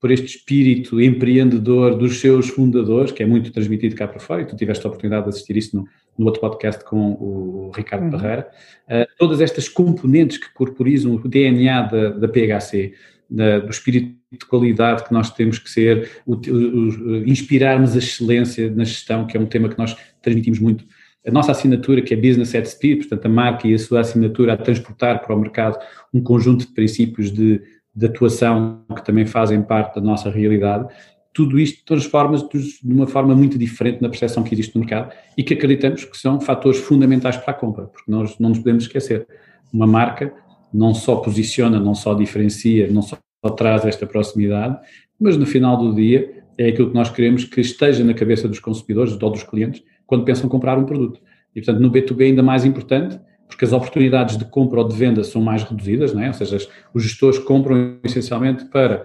por 0.00 0.10
este 0.10 0.36
espírito 0.36 1.00
empreendedor 1.00 1.96
dos 1.96 2.18
seus 2.18 2.48
fundadores, 2.48 3.12
que 3.12 3.22
é 3.22 3.26
muito 3.26 3.52
transmitido 3.52 3.94
cá 3.94 4.08
para 4.08 4.18
fora, 4.18 4.42
e 4.42 4.46
tu 4.46 4.56
tiveste 4.56 4.84
a 4.84 4.88
oportunidade 4.88 5.24
de 5.24 5.28
assistir 5.28 5.56
isso 5.56 5.76
no, 5.76 5.86
no 6.18 6.26
outro 6.26 6.40
podcast 6.40 6.82
com 6.84 7.12
o 7.12 7.70
Ricardo 7.72 8.04
uhum. 8.04 8.10
Barreira, 8.10 8.50
uh, 8.88 9.06
todas 9.16 9.40
estas 9.40 9.68
componentes 9.68 10.38
que 10.38 10.52
corporizam 10.52 11.14
o 11.14 11.28
DNA 11.28 11.82
da, 11.82 12.08
da 12.10 12.28
PHC, 12.28 12.94
da, 13.32 13.60
do 13.60 13.70
espírito 13.70 14.14
de 14.30 14.46
qualidade 14.46 15.04
que 15.04 15.12
nós 15.12 15.30
temos 15.30 15.58
que 15.58 15.70
ser, 15.70 16.10
o, 16.26 16.34
o, 16.34 17.16
inspirarmos 17.26 17.94
a 17.94 17.98
excelência 17.98 18.70
na 18.70 18.84
gestão, 18.84 19.26
que 19.26 19.36
é 19.36 19.40
um 19.40 19.46
tema 19.46 19.68
que 19.68 19.78
nós 19.78 19.96
transmitimos 20.20 20.58
muito. 20.58 20.84
A 21.26 21.30
nossa 21.30 21.52
assinatura, 21.52 22.02
que 22.02 22.12
é 22.12 22.16
Business 22.16 22.54
at 22.54 22.66
Speed, 22.66 22.98
portanto, 22.98 23.26
a 23.26 23.28
marca 23.28 23.66
e 23.68 23.74
a 23.74 23.78
sua 23.78 24.00
assinatura 24.00 24.54
a 24.54 24.56
transportar 24.56 25.22
para 25.22 25.34
o 25.34 25.40
mercado 25.40 25.78
um 26.12 26.22
conjunto 26.22 26.66
de 26.66 26.72
princípios 26.72 27.30
de, 27.30 27.62
de 27.94 28.06
atuação 28.06 28.84
que 28.94 29.04
também 29.04 29.24
fazem 29.24 29.62
parte 29.62 29.94
da 29.94 30.00
nossa 30.00 30.28
realidade, 30.30 30.88
tudo 31.32 31.58
isto 31.58 31.82
transforma-se 31.86 32.46
de 32.82 32.92
uma 32.92 33.06
forma 33.06 33.34
muito 33.34 33.56
diferente 33.56 34.02
na 34.02 34.08
percepção 34.08 34.42
que 34.42 34.54
existe 34.54 34.74
no 34.74 34.80
mercado 34.80 35.12
e 35.36 35.42
que 35.42 35.54
acreditamos 35.54 36.04
que 36.04 36.16
são 36.18 36.40
fatores 36.40 36.78
fundamentais 36.80 37.36
para 37.38 37.52
a 37.52 37.54
compra, 37.54 37.86
porque 37.86 38.10
nós 38.10 38.38
não 38.38 38.50
nos 38.50 38.58
podemos 38.58 38.84
esquecer. 38.84 39.26
Uma 39.72 39.86
marca 39.86 40.34
não 40.72 40.94
só 40.94 41.16
posiciona, 41.16 41.78
não 41.78 41.94
só 41.94 42.14
diferencia, 42.14 42.88
não 42.90 43.02
só 43.02 43.18
traz 43.56 43.84
esta 43.84 44.06
proximidade, 44.06 44.78
mas 45.18 45.36
no 45.36 45.46
final 45.46 45.76
do 45.76 45.94
dia 45.94 46.42
é 46.56 46.68
aquilo 46.68 46.88
que 46.88 46.94
nós 46.94 47.10
queremos 47.10 47.44
que 47.44 47.60
esteja 47.60 48.04
na 48.04 48.14
cabeça 48.14 48.48
dos 48.48 48.60
consumidores 48.60 49.12
ou 49.20 49.30
dos 49.30 49.42
clientes 49.42 49.82
quando 50.06 50.24
pensam 50.24 50.48
comprar 50.48 50.78
um 50.78 50.84
produto. 50.84 51.20
E, 51.54 51.60
portanto, 51.60 51.80
no 51.80 51.90
B2B 51.90 52.26
ainda 52.26 52.42
mais 52.42 52.64
importante, 52.64 53.18
porque 53.46 53.64
as 53.64 53.72
oportunidades 53.72 54.36
de 54.36 54.44
compra 54.46 54.80
ou 54.80 54.88
de 54.88 54.96
venda 54.96 55.22
são 55.22 55.42
mais 55.42 55.62
reduzidas, 55.62 56.12
não 56.14 56.22
é? 56.22 56.28
ou 56.28 56.34
seja, 56.34 56.58
os 56.94 57.02
gestores 57.02 57.38
compram 57.38 57.98
essencialmente 58.02 58.64
para 58.66 59.04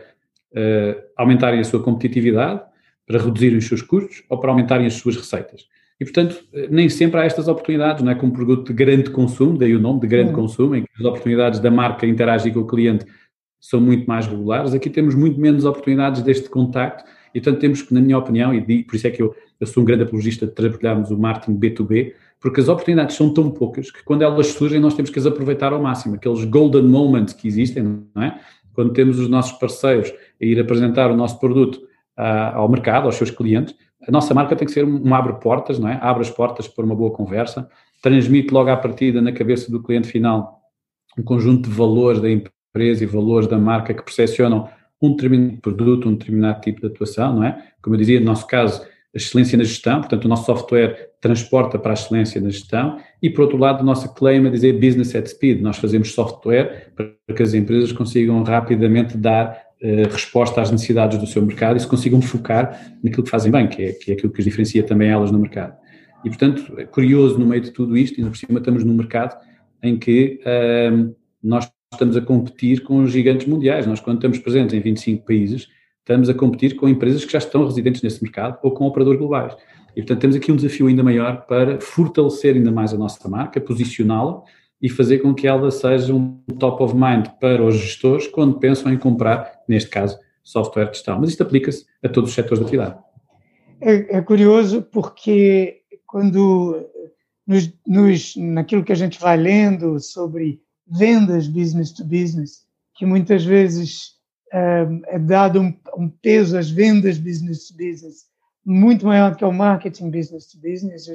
uh, 0.51 1.01
aumentarem 1.17 1.59
a 1.59 1.63
sua 1.63 1.81
competitividade, 1.83 2.61
para 3.05 3.19
reduzirem 3.19 3.57
os 3.57 3.67
seus 3.67 3.81
custos 3.81 4.23
ou 4.29 4.39
para 4.39 4.51
aumentarem 4.51 4.85
as 4.85 4.95
suas 4.95 5.15
receitas. 5.15 5.65
E, 5.99 6.05
portanto, 6.05 6.43
nem 6.69 6.87
sempre 6.89 7.19
há 7.19 7.25
estas 7.25 7.47
oportunidades, 7.47 8.03
não 8.03 8.11
é? 8.11 8.15
Como 8.15 8.31
produto 8.31 8.67
de 8.67 8.73
grande 8.73 9.09
consumo, 9.09 9.57
daí 9.57 9.75
o 9.75 9.79
nome 9.79 9.99
de 10.01 10.07
grande 10.07 10.29
uhum. 10.29 10.35
consumo, 10.35 10.75
em 10.75 10.83
que 10.83 10.89
as 10.99 11.05
oportunidades 11.05 11.59
da 11.59 11.71
marca 11.71 12.05
interagir 12.05 12.53
com 12.53 12.59
o 12.59 12.67
cliente 12.67 13.05
são 13.59 13.81
muito 13.81 14.05
mais 14.05 14.27
regulares. 14.27 14.73
Aqui 14.73 14.89
temos 14.89 15.15
muito 15.15 15.39
menos 15.39 15.65
oportunidades 15.65 16.21
deste 16.21 16.49
contacto 16.49 17.03
e, 17.33 17.41
portanto, 17.41 17.59
temos 17.59 17.81
que, 17.81 17.93
na 17.93 18.01
minha 18.01 18.17
opinião, 18.17 18.53
e 18.53 18.83
por 18.83 18.95
isso 18.95 19.07
é 19.07 19.11
que 19.11 19.21
eu, 19.21 19.35
eu 19.59 19.65
sou 19.65 19.81
um 19.81 19.85
grande 19.85 20.03
apologista 20.03 20.45
de 20.45 20.53
trabalharmos 20.53 21.09
o 21.09 21.17
marketing 21.17 21.59
B2B, 21.59 22.13
porque 22.39 22.61
as 22.61 22.67
oportunidades 22.67 23.15
são 23.15 23.33
tão 23.33 23.49
poucas 23.49 23.89
que 23.89 24.03
quando 24.03 24.21
elas 24.21 24.47
surgem 24.47 24.79
nós 24.79 24.93
temos 24.93 25.09
que 25.09 25.17
as 25.17 25.25
aproveitar 25.25 25.73
ao 25.73 25.81
máximo, 25.81 26.15
aqueles 26.15 26.45
golden 26.45 26.83
moments 26.83 27.33
que 27.33 27.47
existem, 27.47 27.83
não 28.13 28.21
é? 28.21 28.39
Quando 28.73 28.93
temos 28.93 29.17
os 29.17 29.27
nossos 29.27 29.57
parceiros 29.57 30.13
a 30.39 30.45
ir 30.45 30.59
apresentar 30.59 31.09
o 31.09 31.17
nosso 31.17 31.39
produto 31.39 31.81
uh, 32.17 32.55
ao 32.55 32.69
mercado, 32.69 33.05
aos 33.05 33.15
seus 33.15 33.31
clientes, 33.31 33.75
a 34.07 34.11
nossa 34.11 34.33
marca 34.33 34.55
tem 34.55 34.65
que 34.65 34.73
ser 34.73 34.85
um, 34.85 35.07
um 35.07 35.13
abre-portas, 35.13 35.79
não 35.79 35.89
é? 35.89 35.99
Abre 36.01 36.21
as 36.21 36.29
portas 36.29 36.67
para 36.67 36.85
uma 36.85 36.95
boa 36.95 37.11
conversa, 37.11 37.69
transmite 38.01 38.53
logo 38.53 38.69
à 38.69 38.77
partida 38.77 39.21
na 39.21 39.31
cabeça 39.31 39.71
do 39.71 39.81
cliente 39.81 40.07
final 40.07 40.57
um 41.17 41.23
conjunto 41.23 41.67
de 41.67 41.75
valores 41.75 42.21
da 42.21 42.29
empresa 42.29 43.03
e 43.03 43.07
valores 43.07 43.47
da 43.47 43.57
marca 43.57 43.93
que 43.93 44.03
percepcionam 44.03 44.69
um 45.01 45.11
determinado 45.11 45.57
produto, 45.57 46.07
um 46.07 46.13
determinado 46.13 46.61
tipo 46.61 46.81
de 46.81 46.87
atuação, 46.87 47.35
não 47.35 47.43
é? 47.43 47.71
Como 47.81 47.95
eu 47.95 47.99
dizia, 47.99 48.19
no 48.19 48.27
nosso 48.27 48.45
caso, 48.45 48.81
a 48.81 49.17
excelência 49.17 49.57
na 49.57 49.63
gestão, 49.63 49.99
portanto, 49.99 50.25
o 50.25 50.27
nosso 50.27 50.45
software 50.45 51.11
transporta 51.19 51.79
para 51.79 51.91
a 51.91 51.93
excelência 51.93 52.39
na 52.39 52.49
gestão, 52.49 52.99
e 53.21 53.29
por 53.29 53.41
outro 53.41 53.57
lado, 53.57 53.79
a 53.79 53.83
nossa 53.83 54.07
claim 54.09 54.45
a 54.45 54.49
dizer 54.49 54.73
business 54.73 55.15
at 55.15 55.27
speed. 55.27 55.61
Nós 55.61 55.77
fazemos 55.77 56.13
software 56.13 56.91
para 56.95 57.35
que 57.35 57.41
as 57.41 57.53
empresas 57.53 57.91
consigam 57.91 58.43
rapidamente 58.43 59.17
dar 59.17 59.66
resposta 60.11 60.61
às 60.61 60.71
necessidades 60.71 61.19
do 61.19 61.27
seu 61.27 61.41
mercado 61.41 61.77
e 61.77 61.79
se 61.79 61.87
consigam 61.87 62.21
focar 62.21 62.97
naquilo 63.03 63.23
que 63.23 63.29
fazem 63.29 63.51
bem, 63.51 63.67
que 63.67 63.83
é, 63.83 63.91
que 63.93 64.11
é 64.11 64.13
aquilo 64.15 64.31
que 64.31 64.39
os 64.39 64.45
diferencia 64.45 64.83
também 64.83 65.09
elas 65.09 65.31
no 65.31 65.39
mercado. 65.39 65.75
E, 66.25 66.29
portanto, 66.29 66.73
é 66.77 66.85
curioso 66.85 67.37
no 67.37 67.45
meio 67.45 67.61
de 67.61 67.71
tudo 67.71 67.95
isto, 67.95 68.19
e 68.19 68.23
por 68.23 68.35
cima 68.35 68.59
estamos 68.59 68.83
num 68.83 68.93
mercado 68.93 69.37
em 69.83 69.97
que 69.97 70.41
uh, 70.41 71.15
nós 71.43 71.69
estamos 71.93 72.17
a 72.17 72.21
competir 72.21 72.83
com 72.83 73.03
os 73.03 73.11
gigantes 73.11 73.47
mundiais. 73.47 73.85
Nós, 73.85 73.99
quando 73.99 74.17
estamos 74.17 74.39
presentes 74.39 74.73
em 74.73 74.79
25 74.79 75.25
países, 75.25 75.67
estamos 75.99 76.29
a 76.29 76.33
competir 76.33 76.75
com 76.75 76.89
empresas 76.89 77.23
que 77.23 77.31
já 77.31 77.37
estão 77.37 77.65
residentes 77.65 78.01
nesse 78.01 78.21
mercado 78.21 78.57
ou 78.63 78.71
com 78.71 78.85
operadores 78.85 79.19
globais. 79.19 79.55
E, 79.95 80.01
portanto, 80.01 80.19
temos 80.19 80.35
aqui 80.35 80.51
um 80.51 80.55
desafio 80.55 80.87
ainda 80.87 81.03
maior 81.03 81.45
para 81.45 81.79
fortalecer 81.79 82.55
ainda 82.55 82.71
mais 82.71 82.93
a 82.93 82.97
nossa 82.97 83.27
marca, 83.29 83.59
posicioná-la 83.59 84.41
e 84.81 84.89
fazer 84.89 85.19
com 85.19 85.33
que 85.33 85.47
ela 85.47 85.71
seja 85.71 86.13
um 86.13 86.37
top 86.59 86.83
of 86.83 86.95
mind 86.95 87.27
para 87.39 87.63
os 87.63 87.75
gestores 87.75 88.27
quando 88.27 88.59
pensam 88.59 88.93
em 88.93 88.97
comprar, 88.97 89.51
neste 89.67 89.89
caso, 89.89 90.17
software 90.43 90.87
gestão. 90.87 91.19
Mas 91.19 91.31
isto 91.31 91.43
aplica-se 91.43 91.85
a 92.03 92.09
todos 92.09 92.29
os 92.29 92.35
setores 92.35 92.59
da 92.59 92.65
atividade. 92.65 92.99
É, 93.81 94.17
é 94.17 94.21
curioso 94.21 94.81
porque 94.81 95.81
quando 96.05 96.87
nos, 97.45 97.71
nos, 97.85 98.35
naquilo 98.35 98.83
que 98.83 98.91
a 98.91 98.95
gente 98.95 99.19
vai 99.19 99.37
lendo 99.37 99.99
sobre 99.99 100.61
vendas 100.87 101.47
business 101.47 101.91
to 101.91 102.03
business, 102.03 102.65
que 102.95 103.05
muitas 103.05 103.43
vezes 103.43 104.17
um, 104.53 105.01
é 105.07 105.19
dado 105.19 105.61
um, 105.61 105.77
um, 105.97 106.09
peso 106.09 106.57
às 106.57 106.69
vendas 106.69 107.17
business 107.17 107.67
to 107.67 107.73
business 107.75 108.25
muito 108.65 109.05
maior 109.05 109.31
do 109.31 109.37
que 109.37 109.43
ao 109.43 109.53
marketing 109.53 110.09
business 110.09 110.47
to 110.47 110.59
business. 110.59 111.05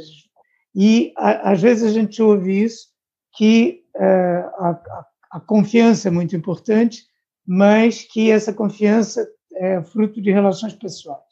E 0.74 1.12
a, 1.16 1.52
às 1.52 1.60
vezes 1.60 1.84
a 1.84 1.92
gente 1.92 2.22
ouve 2.22 2.62
isso, 2.62 2.88
que 3.34 3.82
a, 3.96 4.38
a, 4.58 5.06
a, 5.32 5.40
confiança 5.40 6.08
é 6.08 6.10
muito 6.10 6.36
importante, 6.36 7.04
mas 7.46 8.02
que 8.02 8.30
essa 8.30 8.52
confiança 8.52 9.26
é 9.54 9.82
fruto 9.82 10.20
de 10.20 10.30
relações 10.30 10.72
pessoais. 10.72 11.22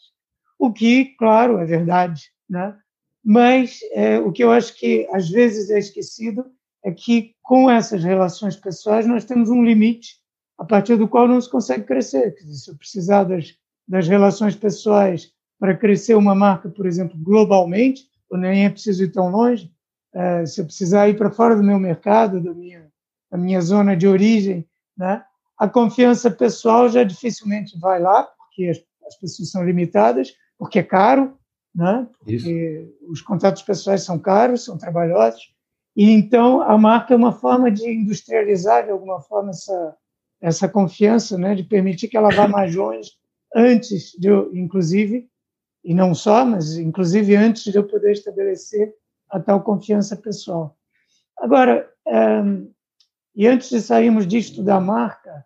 O 0.59 0.73
que, 0.73 1.17
claro, 1.17 1.59
é 1.59 1.65
verdade, 1.65 2.31
né? 2.49 2.77
mas 3.25 3.81
é, 3.93 4.19
o 4.19 4.33
que 4.33 4.43
eu 4.43 4.51
acho 4.51 4.77
que 4.77 5.09
às 5.13 5.29
vezes 5.29 5.71
é 5.71 5.79
esquecido 5.79 6.45
é 6.83 6.91
que 6.91 7.35
com 7.43 7.71
essas 7.71 8.03
relações 8.03 8.57
pessoais 8.57 9.07
nós 9.07 9.25
temos 9.25 9.51
um 9.51 9.65
limite 9.65 10.17
a 10.59 10.65
partir 10.65 10.97
do 10.97 11.09
qual 11.09 11.29
não 11.29 11.41
se 11.41 11.51
consegue 11.51 11.85
crescer. 11.85 12.35
Se 12.39 12.71
eu 12.71 12.77
precisar 12.77 13.25
das, 13.25 13.55
das 13.87 14.09
relações 14.09 14.55
pessoais 14.55 15.33
para 15.59 15.77
crescer 15.77 16.15
uma 16.15 16.35
marca, 16.35 16.69
por 16.69 16.87
exemplo, 16.87 17.19
globalmente, 17.19 18.05
ou 18.31 18.39
nem 18.39 18.65
é 18.65 18.71
preciso 18.71 19.05
ir 19.05 19.13
tão 19.13 19.31
longe, 19.31 19.71
uh, 20.15 20.47
se 20.47 20.61
eu 20.61 20.65
precisar 20.65 21.09
ir 21.09 21.17
para 21.17 21.31
fora 21.31 21.57
do 21.57 21.63
meu 21.63 21.79
mercado, 21.79 22.41
da 22.41 22.55
minha, 22.55 22.91
da 23.31 23.37
minha 23.37 23.61
zona 23.61 23.97
de 23.97 24.07
origem, 24.07 24.67
né, 24.97 25.23
a 25.61 25.69
confiança 25.69 26.31
pessoal 26.31 26.89
já 26.89 27.05
dificilmente 27.05 27.79
vai 27.79 28.01
lá, 28.01 28.23
porque 28.23 28.67
as, 28.69 28.79
as 29.07 29.19
pessoas 29.19 29.51
são 29.51 29.63
limitadas, 29.63 30.33
porque 30.59 30.79
é 30.79 30.83
caro, 30.83 31.37
né, 31.75 32.09
os 33.07 33.21
contatos 33.21 33.61
pessoais 33.61 34.03
são 34.03 34.19
caros, 34.19 34.65
são 34.65 34.79
trabalhosos, 34.79 35.53
e 35.95 36.11
então 36.11 36.63
a 36.63 36.79
marca 36.79 37.13
é 37.13 37.17
uma 37.17 37.33
forma 37.33 37.71
de 37.71 37.87
industrializar 37.87 38.87
de 38.87 38.91
alguma 38.91 39.21
forma 39.21 39.51
essa 39.51 39.97
essa 40.43 40.67
confiança, 40.67 41.37
né, 41.37 41.55
de 41.55 41.63
permitir 41.63 42.09
que 42.09 42.17
ela 42.17 42.31
vá 42.31 42.49
mais 42.49 42.75
longe 42.75 43.11
antes 43.55 44.13
de 44.19 44.29
eu, 44.29 44.51
inclusive, 44.55 45.29
e 45.85 45.93
não 45.93 46.15
só, 46.15 46.47
mas 46.47 46.79
inclusive 46.79 47.37
antes 47.37 47.65
de 47.65 47.77
eu 47.77 47.87
poder 47.87 48.13
estabelecer 48.13 48.95
a 49.29 49.39
tal 49.39 49.63
confiança 49.63 50.17
pessoal. 50.17 50.75
Agora, 51.39 51.87
um, 52.07 52.73
e 53.35 53.47
antes 53.47 53.69
de 53.69 53.83
sairmos 53.83 54.27
disto 54.27 54.63
da 54.63 54.81
marca, 54.81 55.45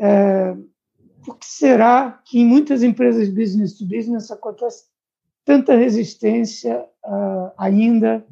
é, 0.00 0.56
por 1.24 1.38
que 1.38 1.46
será 1.46 2.20
que 2.24 2.40
em 2.40 2.46
muitas 2.46 2.82
empresas 2.82 3.28
business 3.28 3.76
to 3.76 3.84
business 3.84 4.30
acontece 4.30 4.84
tanta 5.44 5.76
resistência 5.76 6.84
uh, 7.04 7.52
ainda 7.58 8.24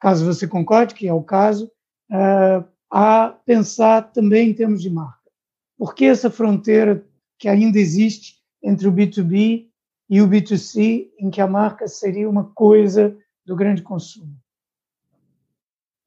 caso 0.00 0.24
você 0.24 0.48
concorde, 0.48 0.94
que 0.94 1.06
é 1.06 1.12
o 1.12 1.22
caso, 1.22 1.70
uh, 2.10 2.64
a 2.90 3.36
pensar 3.44 4.10
também 4.12 4.50
em 4.50 4.54
termos 4.54 4.82
de 4.82 4.90
marca. 4.90 5.30
Por 5.78 5.94
que 5.94 6.06
essa 6.06 6.30
fronteira 6.30 7.04
que 7.38 7.48
ainda 7.48 7.78
existe 7.78 8.38
entre 8.62 8.88
o 8.88 8.92
B2B 8.92 9.68
e 10.08 10.20
o 10.20 10.28
B2C, 10.28 11.10
em 11.18 11.30
que 11.30 11.40
a 11.40 11.46
marca 11.46 11.86
seria 11.86 12.28
uma 12.28 12.50
coisa 12.52 13.16
do 13.46 13.54
grande 13.54 13.82
consumo? 13.82 14.34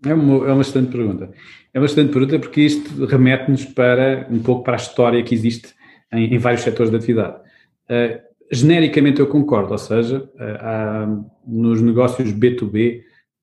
É 0.05 0.13
uma, 0.13 0.47
é 0.47 0.53
uma 0.53 0.61
excelente 0.61 0.91
pergunta. 0.91 1.31
É 1.73 1.79
uma 1.79 1.85
excelente 1.85 2.11
pergunta 2.11 2.39
porque 2.39 2.61
isto 2.61 3.05
remete-nos 3.05 3.65
para 3.65 4.27
um 4.29 4.39
pouco 4.39 4.63
para 4.63 4.73
a 4.73 4.77
história 4.77 5.23
que 5.23 5.33
existe 5.33 5.73
em, 6.11 6.35
em 6.35 6.37
vários 6.37 6.61
setores 6.61 6.91
da 6.91 6.97
atividade. 6.97 7.37
Uh, 7.89 8.19
genericamente 8.51 9.19
eu 9.19 9.27
concordo, 9.27 9.71
ou 9.71 9.77
seja, 9.77 10.29
uh, 10.35 11.25
nos 11.47 11.81
negócios 11.81 12.31
B2B 12.31 13.01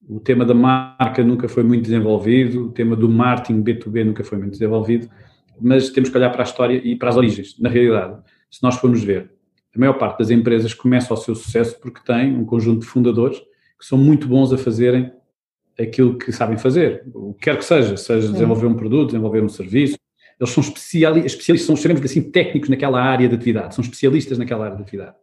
o 0.09 0.19
tema 0.19 0.45
da 0.45 0.53
marca 0.53 1.23
nunca 1.23 1.47
foi 1.47 1.63
muito 1.63 1.83
desenvolvido, 1.83 2.67
o 2.67 2.71
tema 2.71 2.95
do 2.95 3.07
marketing 3.07 3.63
B2B 3.63 4.03
nunca 4.03 4.23
foi 4.23 4.37
muito 4.37 4.51
desenvolvido, 4.51 5.09
mas 5.59 5.89
temos 5.89 6.09
que 6.09 6.17
olhar 6.17 6.29
para 6.31 6.41
a 6.41 6.43
história 6.43 6.81
e 6.83 6.95
para 6.95 7.09
as 7.09 7.17
origens. 7.17 7.57
Na 7.59 7.69
realidade, 7.69 8.19
se 8.49 8.61
nós 8.63 8.75
formos 8.75 9.03
ver, 9.03 9.31
a 9.75 9.79
maior 9.79 9.93
parte 9.93 10.19
das 10.19 10.29
empresas 10.29 10.73
começa 10.73 11.13
o 11.13 11.17
seu 11.17 11.35
sucesso 11.35 11.79
porque 11.79 12.01
tem 12.03 12.35
um 12.35 12.43
conjunto 12.43 12.81
de 12.81 12.87
fundadores 12.87 13.39
que 13.79 13.85
são 13.85 13.97
muito 13.97 14.27
bons 14.27 14.51
a 14.51 14.57
fazerem 14.57 15.11
aquilo 15.81 16.17
que 16.17 16.31
sabem 16.31 16.57
fazer, 16.57 17.03
o 17.13 17.33
que 17.33 17.41
quer 17.41 17.57
que 17.57 17.65
seja, 17.65 17.97
seja 17.97 18.31
desenvolver 18.31 18.67
um 18.67 18.75
produto, 18.75 19.07
desenvolver 19.07 19.43
um 19.43 19.49
serviço, 19.49 19.97
eles 20.39 20.51
são 20.51 20.63
especialistas, 20.63 21.33
especialistas 21.33 21.67
são 21.67 21.75
extremamente 21.75 22.05
assim 22.05 22.31
técnicos 22.31 22.69
naquela 22.69 23.01
área 23.01 23.29
de 23.29 23.35
atividade, 23.35 23.75
são 23.75 23.83
especialistas 23.83 24.37
naquela 24.37 24.65
área 24.65 24.75
de 24.75 24.83
atividade. 24.83 25.15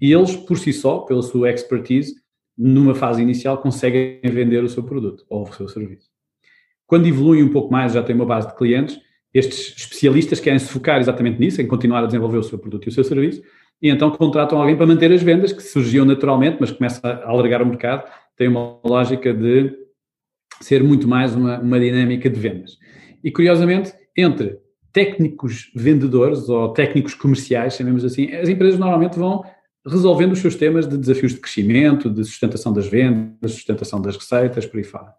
E 0.00 0.12
eles, 0.12 0.34
por 0.34 0.58
si 0.58 0.72
só, 0.72 1.00
pela 1.00 1.22
sua 1.22 1.50
expertise, 1.50 2.14
numa 2.58 2.94
fase 2.94 3.22
inicial, 3.22 3.58
conseguem 3.58 4.20
vender 4.24 4.64
o 4.64 4.68
seu 4.68 4.82
produto 4.82 5.24
ou 5.28 5.48
o 5.48 5.52
seu 5.52 5.68
serviço. 5.68 6.08
Quando 6.86 7.06
evoluem 7.06 7.44
um 7.44 7.50
pouco 7.50 7.72
mais, 7.72 7.92
já 7.92 8.02
têm 8.02 8.16
uma 8.16 8.26
base 8.26 8.48
de 8.48 8.56
clientes, 8.56 8.98
estes 9.32 9.76
especialistas 9.76 10.40
querem 10.40 10.58
se 10.58 10.68
focar 10.68 10.98
exatamente 10.98 11.38
nisso, 11.38 11.62
em 11.62 11.66
continuar 11.66 12.02
a 12.02 12.06
desenvolver 12.06 12.38
o 12.38 12.42
seu 12.42 12.58
produto 12.58 12.86
e 12.86 12.88
o 12.88 12.92
seu 12.92 13.04
serviço, 13.04 13.42
e 13.80 13.88
então 13.88 14.10
contratam 14.10 14.60
alguém 14.60 14.76
para 14.76 14.86
manter 14.86 15.12
as 15.12 15.22
vendas, 15.22 15.52
que 15.52 15.62
surgiam 15.62 16.04
naturalmente, 16.04 16.56
mas 16.60 16.70
começa 16.70 17.00
a 17.06 17.30
alargar 17.30 17.62
o 17.62 17.66
mercado, 17.66 18.10
tem 18.36 18.48
uma 18.48 18.78
lógica 18.84 19.32
de 19.32 19.72
ser 20.60 20.82
muito 20.82 21.08
mais 21.08 21.34
uma, 21.34 21.58
uma 21.58 21.80
dinâmica 21.80 22.28
de 22.28 22.38
vendas. 22.38 22.78
E 23.22 23.30
curiosamente, 23.30 23.92
entre 24.16 24.58
técnicos 24.92 25.70
vendedores 25.74 26.48
ou 26.48 26.72
técnicos 26.72 27.14
comerciais, 27.14 27.74
chamemos 27.74 28.04
assim, 28.04 28.32
as 28.32 28.48
empresas 28.48 28.78
normalmente 28.78 29.18
vão 29.18 29.44
resolvendo 29.86 30.32
os 30.32 30.40
seus 30.40 30.56
temas 30.56 30.86
de 30.86 30.96
desafios 30.96 31.32
de 31.32 31.40
crescimento, 31.40 32.10
de 32.10 32.24
sustentação 32.24 32.72
das 32.72 32.86
vendas, 32.86 33.52
sustentação 33.52 34.00
das 34.00 34.16
receitas, 34.16 34.66
por 34.66 34.78
aí 34.78 34.84
fora. 34.84 35.12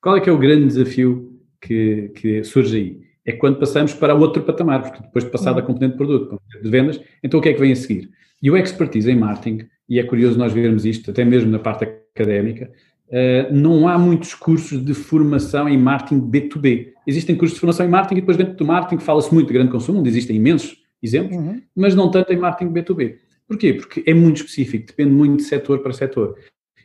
Qual 0.00 0.16
é 0.16 0.20
que 0.20 0.30
é 0.30 0.32
o 0.32 0.38
grande 0.38 0.66
desafio 0.66 1.40
que, 1.60 2.12
que 2.14 2.44
surge 2.44 2.76
aí? 2.76 3.00
É 3.24 3.32
quando 3.32 3.58
passamos 3.58 3.92
para 3.92 4.14
outro 4.14 4.42
patamar, 4.42 4.82
porque 4.82 5.02
depois 5.02 5.24
de 5.24 5.30
passar 5.30 5.52
da 5.52 5.62
componente 5.62 5.92
de 5.92 5.98
produto, 5.98 6.40
de 6.62 6.70
vendas, 6.70 7.00
então 7.22 7.40
o 7.40 7.42
que 7.42 7.48
é 7.48 7.52
que 7.52 7.60
vem 7.60 7.72
a 7.72 7.76
seguir? 7.76 8.08
E 8.40 8.50
o 8.50 8.56
expertise 8.56 9.10
em 9.10 9.16
marketing, 9.16 9.66
e 9.88 9.98
é 9.98 10.04
curioso 10.04 10.38
nós 10.38 10.52
vermos 10.52 10.84
isto 10.84 11.10
até 11.10 11.24
mesmo 11.24 11.50
na 11.50 11.58
parte 11.58 11.84
académica, 12.14 12.70
uh, 13.08 13.54
não 13.54 13.88
há 13.88 13.98
muitos 13.98 14.34
cursos 14.34 14.84
de 14.84 14.94
formação 14.94 15.68
em 15.68 15.76
marketing 15.76 16.20
B2B. 16.20 16.88
Existem 17.06 17.36
cursos 17.36 17.54
de 17.54 17.60
formação 17.60 17.86
em 17.86 17.88
marketing 17.88 18.18
e 18.18 18.20
depois 18.20 18.36
dentro 18.36 18.54
do 18.54 18.64
marketing 18.64 19.02
fala-se 19.02 19.32
muito 19.32 19.48
de 19.48 19.54
grande 19.54 19.70
consumo, 19.70 20.00
onde 20.00 20.08
existem 20.08 20.36
imensos 20.36 20.76
exemplos, 21.02 21.36
uhum. 21.36 21.60
mas 21.74 21.94
não 21.94 22.10
tanto 22.10 22.32
em 22.32 22.36
marketing 22.36 22.72
B2B. 22.72 23.16
Porquê? 23.46 23.72
Porque 23.74 24.02
é 24.06 24.12
muito 24.12 24.38
específico, 24.38 24.86
depende 24.86 25.10
muito 25.10 25.38
de 25.38 25.44
setor 25.44 25.78
para 25.80 25.92
setor. 25.92 26.36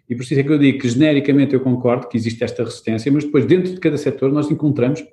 E 0.09 0.15
por 0.15 0.23
isso 0.23 0.33
é 0.33 0.43
que 0.43 0.51
eu 0.51 0.59
digo 0.59 0.79
que 0.79 0.89
genericamente 0.89 1.53
eu 1.53 1.59
concordo 1.59 2.07
que 2.07 2.17
existe 2.17 2.43
esta 2.43 2.63
resistência, 2.63 3.11
mas 3.11 3.23
depois 3.23 3.45
dentro 3.45 3.73
de 3.73 3.79
cada 3.79 3.97
setor 3.97 4.31
nós 4.31 4.49
encontramos 4.49 5.03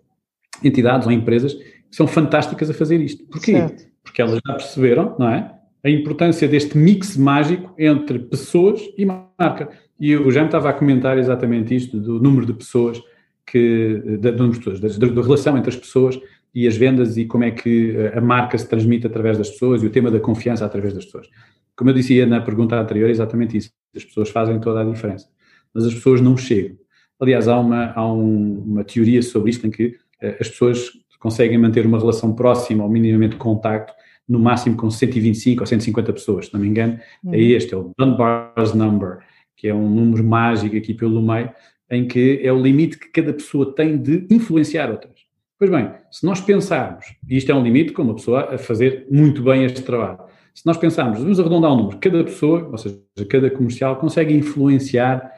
entidades 0.63 1.07
ou 1.07 1.13
empresas 1.13 1.55
que 1.55 1.97
são 1.97 2.07
fantásticas 2.07 2.71
a 2.71 2.75
fazer 2.75 3.01
isto. 3.01 3.25
Porquê? 3.25 3.53
Certo. 3.53 3.91
Porque 4.03 4.23
elas 4.23 4.41
já 4.47 4.55
perceberam, 4.55 5.17
não 5.19 5.29
é? 5.29 5.55
A 5.83 5.91
importância 5.91 6.47
deste 6.47 6.77
mix 6.77 7.17
mágico 7.17 7.75
entre 7.79 8.19
pessoas 8.19 8.81
e 8.97 9.05
marca. 9.05 9.71
E 10.01 10.17
o 10.17 10.31
Jaime 10.31 10.49
estava 10.49 10.71
a 10.71 10.73
comentar 10.73 11.19
exatamente 11.19 11.75
isto, 11.77 12.01
do 12.01 12.19
número 12.19 12.47
de 12.47 12.55
pessoas 12.55 13.01
que, 13.47 14.03
da, 14.19 14.31
do 14.31 14.39
número 14.39 14.59
de 14.59 14.65
pessoas, 14.65 14.99
da, 14.99 15.07
da 15.07 15.23
relação 15.23 15.59
entre 15.59 15.69
as 15.69 15.77
pessoas 15.77 16.19
e 16.55 16.67
as 16.67 16.77
vendas 16.77 17.17
e 17.17 17.27
como 17.27 17.45
é 17.45 17.51
que 17.51 17.97
eh, 17.97 18.19
a 18.19 18.21
marca 18.21 18.57
se 18.57 18.69
transmite 18.69 19.07
através 19.07 19.39
das 19.39 19.51
pessoas 19.51 19.83
e 19.83 19.87
o 19.87 19.91
tema 19.91 20.11
da 20.11 20.19
confiança 20.19 20.65
através 20.65 20.95
das 20.95 21.05
pessoas. 21.05 21.29
Como 21.77 21.91
eu 21.91 21.95
dizia 21.95 22.27
na 22.27 22.41
pergunta 22.41 22.77
anterior, 22.81 23.09
é 23.09 23.11
exatamente 23.11 23.57
isso. 23.57 23.71
As 23.95 24.05
pessoas 24.05 24.31
fazem 24.31 24.59
toda 24.59 24.81
a 24.81 24.85
diferença, 24.85 25.29
mas 25.73 25.85
as 25.85 25.95
pessoas 25.95 26.21
não 26.21 26.37
chegam. 26.37 26.77
Aliás, 27.21 27.47
há 27.49 27.59
uma, 27.59 27.93
há 27.93 28.13
um, 28.13 28.63
uma 28.67 28.85
teoria 28.85 29.23
sobre 29.23 29.51
isto 29.51 29.67
em 29.67 29.71
que 29.71 29.87
uh, 30.23 30.37
as 30.41 30.49
pessoas 30.49 30.91
conseguem 31.19 31.59
manter 31.59 31.85
uma 31.87 31.99
relação 31.99 32.35
próxima 32.35 32.83
ou 32.83 32.91
minimamente 32.91 33.37
contacto 33.37 33.93
no 34.27 34.39
máximo 34.39 34.77
com 34.77 34.91
125 34.91 35.61
ou 35.61 35.67
150 35.67 36.13
pessoas, 36.13 36.47
se 36.47 36.55
não 36.55 36.61
me 36.61 36.69
engano, 36.69 36.99
uhum. 37.25 37.35
é 37.35 37.41
este, 37.41 37.75
é 37.75 37.77
o 37.77 37.93
Dunbar's 37.99 38.73
Number, 38.75 39.19
que 39.61 39.69
é 39.69 39.75
um 39.75 39.91
número 39.91 40.25
mágico 40.25 40.75
aqui 40.75 40.95
pelo 40.95 41.21
meio, 41.21 41.51
em 41.91 42.09
que 42.09 42.41
é 42.43 42.51
o 42.51 42.59
limite 42.59 42.99
que 42.99 43.11
cada 43.11 43.31
pessoa 43.31 43.75
tem 43.75 43.99
de 43.99 44.27
influenciar 44.31 44.91
outras. 44.91 45.21
Pois 45.59 45.71
bem, 45.71 45.91
se 46.11 46.25
nós 46.25 46.41
pensarmos, 46.41 47.05
e 47.29 47.37
isto 47.37 47.53
é 47.53 47.55
um 47.55 47.63
limite 47.63 47.93
com 47.93 48.01
uma 48.01 48.15
pessoa 48.15 48.55
a 48.55 48.57
fazer 48.57 49.07
muito 49.11 49.43
bem 49.43 49.67
este 49.67 49.83
trabalho, 49.83 50.19
se 50.55 50.65
nós 50.65 50.79
pensarmos, 50.79 51.21
vamos 51.21 51.39
arredondar 51.39 51.75
um 51.75 51.77
número, 51.77 51.99
cada 51.99 52.25
pessoa, 52.25 52.67
ou 52.71 52.79
seja, 52.79 52.99
cada 53.29 53.51
comercial, 53.51 53.97
consegue 53.97 54.33
influenciar 54.33 55.31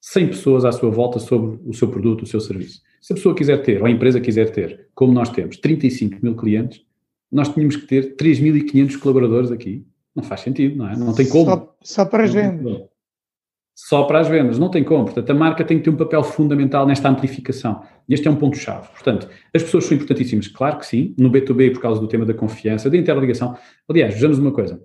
100 0.00 0.28
pessoas 0.28 0.64
à 0.64 0.72
sua 0.72 0.90
volta 0.90 1.18
sobre 1.18 1.60
o 1.66 1.74
seu 1.74 1.88
produto, 1.88 2.22
o 2.22 2.26
seu 2.26 2.40
serviço. 2.40 2.80
Se 3.02 3.12
a 3.12 3.16
pessoa 3.16 3.34
quiser 3.34 3.58
ter, 3.58 3.82
ou 3.82 3.86
a 3.86 3.90
empresa 3.90 4.18
quiser 4.18 4.50
ter, 4.52 4.88
como 4.94 5.12
nós 5.12 5.28
temos, 5.28 5.58
35 5.58 6.18
mil 6.22 6.34
clientes, 6.34 6.80
nós 7.30 7.50
tínhamos 7.50 7.76
que 7.76 7.86
ter 7.86 8.16
3.500 8.16 8.98
colaboradores 8.98 9.50
aqui. 9.50 9.84
Não 10.14 10.22
faz 10.22 10.40
sentido, 10.40 10.76
não 10.76 10.88
é? 10.88 10.96
Não 10.96 11.14
tem 11.14 11.28
como. 11.28 11.44
Só, 11.44 11.76
só 11.82 12.04
para 12.06 12.24
as 12.24 12.32
vendas 12.32 12.80
só 13.78 14.04
para 14.04 14.20
as 14.20 14.26
vendas, 14.26 14.58
não 14.58 14.70
tem 14.70 14.82
como. 14.82 15.04
Portanto, 15.04 15.28
a 15.28 15.34
marca 15.34 15.62
tem 15.62 15.76
que 15.76 15.84
ter 15.84 15.90
um 15.90 15.96
papel 15.96 16.24
fundamental 16.24 16.86
nesta 16.86 17.10
amplificação. 17.10 17.82
E 18.08 18.14
este 18.14 18.26
é 18.26 18.30
um 18.30 18.36
ponto-chave. 18.36 18.88
Portanto, 18.88 19.28
as 19.54 19.62
pessoas 19.62 19.84
são 19.84 19.94
importantíssimas, 19.94 20.48
claro 20.48 20.78
que 20.78 20.86
sim, 20.86 21.14
no 21.18 21.30
B2B 21.30 21.74
por 21.74 21.82
causa 21.82 22.00
do 22.00 22.08
tema 22.08 22.24
da 22.24 22.32
confiança, 22.32 22.88
da 22.88 22.96
interligação. 22.96 23.54
Aliás, 23.86 24.14
vejamos 24.14 24.38
uma 24.38 24.50
coisa. 24.50 24.80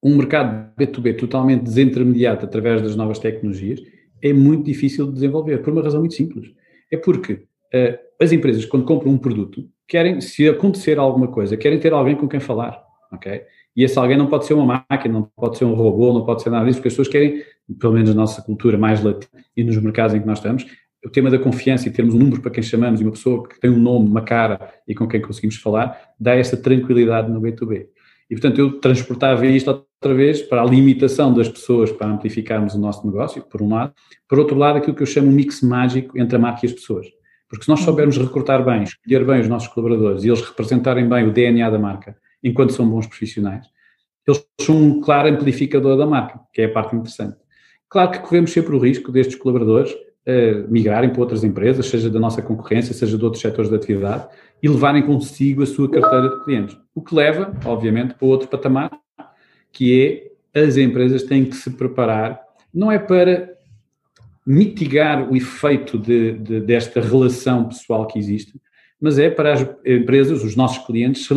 Um 0.00 0.16
mercado 0.16 0.72
B2B 0.78 1.18
totalmente 1.18 1.64
desintermediado 1.64 2.44
através 2.44 2.80
das 2.80 2.94
novas 2.94 3.18
tecnologias 3.18 3.82
é 4.22 4.32
muito 4.32 4.64
difícil 4.64 5.06
de 5.06 5.14
desenvolver, 5.14 5.58
por 5.58 5.72
uma 5.72 5.82
razão 5.82 5.98
muito 5.98 6.14
simples. 6.14 6.52
É 6.92 6.96
porque 6.96 7.32
uh, 7.32 7.98
as 8.22 8.30
empresas, 8.30 8.64
quando 8.64 8.84
compram 8.84 9.10
um 9.10 9.18
produto, 9.18 9.68
querem, 9.88 10.20
se 10.20 10.48
acontecer 10.48 10.96
alguma 10.96 11.26
coisa, 11.26 11.56
querem 11.56 11.80
ter 11.80 11.92
alguém 11.92 12.14
com 12.14 12.28
quem 12.28 12.38
falar, 12.38 12.80
ok? 13.12 13.42
E 13.76 13.84
esse 13.84 13.98
alguém 13.98 14.16
não 14.16 14.26
pode 14.26 14.46
ser 14.46 14.54
uma 14.54 14.86
máquina, 14.90 15.14
não 15.14 15.30
pode 15.36 15.58
ser 15.58 15.66
um 15.66 15.74
robô, 15.74 16.12
não 16.12 16.24
pode 16.24 16.42
ser 16.42 16.48
nada 16.48 16.64
disso, 16.64 16.78
porque 16.78 16.88
as 16.88 16.94
pessoas 16.94 17.08
querem, 17.08 17.42
pelo 17.78 17.92
menos 17.92 18.10
na 18.10 18.16
nossa 18.16 18.42
cultura 18.42 18.78
mais 18.78 19.02
latina 19.02 19.44
e 19.56 19.64
nos 19.64 19.76
mercados 19.78 20.14
em 20.14 20.20
que 20.20 20.26
nós 20.26 20.38
estamos, 20.38 20.66
o 21.04 21.10
tema 21.10 21.30
da 21.30 21.38
confiança 21.38 21.88
e 21.88 21.92
termos 21.92 22.14
um 22.14 22.18
número 22.18 22.40
para 22.40 22.50
quem 22.50 22.62
chamamos 22.62 23.00
e 23.00 23.04
uma 23.04 23.12
pessoa 23.12 23.46
que 23.46 23.60
tem 23.60 23.70
um 23.70 23.78
nome, 23.78 24.08
uma 24.08 24.22
cara 24.22 24.74
e 24.88 24.94
com 24.94 25.06
quem 25.06 25.20
conseguimos 25.20 25.56
falar, 25.56 25.96
dá 26.18 26.34
essa 26.34 26.56
tranquilidade 26.56 27.30
no 27.30 27.40
B2B. 27.40 27.86
E, 28.28 28.34
portanto, 28.34 28.58
eu 28.58 28.80
transportava 28.80 29.46
isto 29.46 29.70
outra 29.70 30.14
vez 30.14 30.42
para 30.42 30.62
a 30.62 30.64
limitação 30.64 31.32
das 31.32 31.48
pessoas 31.48 31.92
para 31.92 32.08
amplificarmos 32.08 32.74
o 32.74 32.78
nosso 32.78 33.06
negócio, 33.06 33.42
por 33.42 33.62
um 33.62 33.72
lado. 33.72 33.92
Por 34.28 34.38
outro 34.38 34.56
lado, 34.56 34.78
aquilo 34.78 34.96
que 34.96 35.02
eu 35.02 35.06
chamo 35.06 35.28
um 35.28 35.32
mix 35.32 35.62
mágico 35.62 36.18
entre 36.18 36.36
a 36.36 36.38
marca 36.38 36.60
e 36.64 36.66
as 36.66 36.72
pessoas. 36.72 37.06
Porque 37.48 37.64
se 37.64 37.70
nós 37.70 37.80
soubermos 37.80 38.16
recrutar 38.16 38.64
bem, 38.64 38.82
escolher 38.82 39.24
bem 39.24 39.40
os 39.40 39.48
nossos 39.48 39.68
colaboradores 39.68 40.24
e 40.24 40.28
eles 40.28 40.40
representarem 40.40 41.08
bem 41.08 41.28
o 41.28 41.32
DNA 41.32 41.70
da 41.70 41.78
marca, 41.78 42.16
enquanto 42.42 42.72
são 42.72 42.88
bons 42.88 43.06
profissionais, 43.06 43.66
eles 44.26 44.44
são 44.60 44.76
um 44.76 45.00
claro 45.00 45.28
amplificador 45.28 45.96
da 45.96 46.06
marca, 46.06 46.40
que 46.52 46.62
é 46.62 46.64
a 46.64 46.72
parte 46.72 46.96
interessante. 46.96 47.36
Claro 47.88 48.10
que 48.10 48.18
corremos 48.18 48.52
sempre 48.52 48.74
o 48.74 48.78
risco 48.78 49.12
destes 49.12 49.36
colaboradores 49.36 49.92
uh, 49.92 50.68
migrarem 50.68 51.10
para 51.10 51.20
outras 51.20 51.44
empresas, 51.44 51.86
seja 51.86 52.10
da 52.10 52.18
nossa 52.18 52.42
concorrência, 52.42 52.92
seja 52.92 53.16
de 53.16 53.24
outros 53.24 53.40
setores 53.40 53.70
de 53.70 53.76
atividade, 53.76 54.28
e 54.62 54.68
levarem 54.68 55.02
consigo 55.02 55.62
a 55.62 55.66
sua 55.66 55.90
carteira 55.90 56.28
de 56.28 56.44
clientes. 56.44 56.76
O 56.94 57.02
que 57.02 57.14
leva, 57.14 57.52
obviamente, 57.64 58.14
para 58.14 58.26
outro 58.26 58.48
patamar, 58.48 58.90
que 59.72 60.30
é 60.54 60.62
as 60.64 60.76
empresas 60.76 61.22
têm 61.22 61.44
que 61.44 61.54
se 61.54 61.70
preparar, 61.70 62.40
não 62.72 62.90
é 62.90 62.98
para 62.98 63.54
mitigar 64.46 65.30
o 65.30 65.36
efeito 65.36 65.98
de, 65.98 66.32
de, 66.32 66.60
desta 66.60 67.00
relação 67.00 67.68
pessoal 67.68 68.06
que 68.06 68.18
existe, 68.18 68.60
mas 69.00 69.18
é 69.18 69.28
para 69.28 69.52
as 69.52 69.68
empresas, 69.84 70.42
os 70.42 70.56
nossos 70.56 70.84
clientes, 70.86 71.26
se 71.26 71.34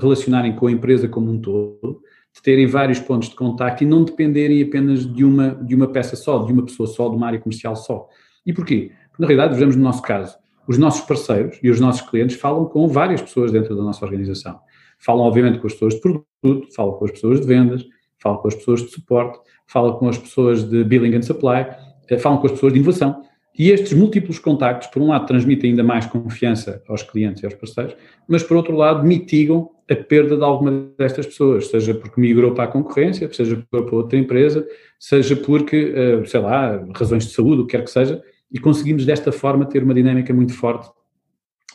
relacionarem 0.00 0.56
com 0.56 0.66
a 0.66 0.72
empresa 0.72 1.06
como 1.06 1.30
um 1.30 1.38
todo, 1.38 2.00
de 2.36 2.42
terem 2.42 2.66
vários 2.66 3.00
pontos 3.00 3.30
de 3.30 3.34
contacto 3.34 3.82
e 3.82 3.86
não 3.86 4.04
dependerem 4.04 4.62
apenas 4.62 5.10
de 5.10 5.24
uma, 5.24 5.54
de 5.54 5.74
uma 5.74 5.88
peça 5.88 6.14
só, 6.14 6.44
de 6.44 6.52
uma 6.52 6.62
pessoa 6.62 6.86
só, 6.86 7.08
de 7.08 7.16
uma 7.16 7.26
área 7.26 7.40
comercial 7.40 7.74
só. 7.74 8.08
E 8.44 8.52
porquê? 8.52 8.92
Porque, 9.08 9.22
na 9.22 9.26
realidade, 9.26 9.54
vejamos 9.54 9.74
no 9.74 9.82
nosso 9.82 10.02
caso, 10.02 10.36
os 10.68 10.76
nossos 10.76 11.00
parceiros 11.06 11.58
e 11.62 11.70
os 11.70 11.80
nossos 11.80 12.02
clientes 12.02 12.36
falam 12.36 12.66
com 12.66 12.86
várias 12.88 13.22
pessoas 13.22 13.50
dentro 13.50 13.74
da 13.74 13.82
nossa 13.82 14.04
organização. 14.04 14.60
Falam, 14.98 15.24
obviamente, 15.24 15.58
com 15.58 15.66
as 15.66 15.72
pessoas 15.72 15.94
de 15.94 16.00
produto, 16.00 16.74
falam 16.74 16.92
com 16.94 17.04
as 17.06 17.10
pessoas 17.10 17.40
de 17.40 17.46
vendas, 17.46 17.86
falam 18.18 18.38
com 18.38 18.48
as 18.48 18.54
pessoas 18.54 18.82
de 18.82 18.90
suporte, 18.90 19.38
falam 19.66 19.94
com 19.94 20.08
as 20.08 20.18
pessoas 20.18 20.68
de 20.68 20.84
billing 20.84 21.16
and 21.16 21.22
supply, 21.22 21.66
eh, 22.08 22.18
falam 22.18 22.38
com 22.38 22.46
as 22.46 22.52
pessoas 22.52 22.74
de 22.74 22.78
inovação. 22.78 23.22
E 23.58 23.70
estes 23.70 23.94
múltiplos 23.94 24.38
contactos, 24.38 24.88
por 24.88 25.00
um 25.00 25.08
lado, 25.08 25.26
transmitem 25.26 25.70
ainda 25.70 25.82
mais 25.82 26.04
confiança 26.06 26.82
aos 26.86 27.02
clientes 27.02 27.42
e 27.42 27.46
aos 27.46 27.54
parceiros, 27.54 27.96
mas 28.28 28.42
por 28.42 28.56
outro 28.56 28.76
lado, 28.76 29.06
mitigam 29.06 29.70
a 29.90 29.94
perda 29.94 30.36
de 30.36 30.42
alguma 30.42 30.90
destas 30.98 31.26
pessoas, 31.26 31.68
seja 31.68 31.94
porque 31.94 32.20
migrou 32.20 32.52
para 32.52 32.64
a 32.64 32.68
concorrência, 32.68 33.32
seja 33.32 33.64
para 33.70 33.80
outra 33.94 34.18
empresa, 34.18 34.66
seja 34.98 35.36
porque, 35.36 35.92
eh, 35.94 36.24
sei 36.26 36.40
lá, 36.40 36.84
razões 36.94 37.24
de 37.26 37.32
saúde, 37.32 37.62
o 37.62 37.66
que 37.66 37.76
quer 37.76 37.84
que 37.84 37.90
seja, 37.90 38.22
e 38.52 38.58
conseguimos 38.58 39.06
desta 39.06 39.32
forma 39.32 39.64
ter 39.64 39.82
uma 39.82 39.94
dinâmica 39.94 40.34
muito 40.34 40.52
forte 40.52 40.90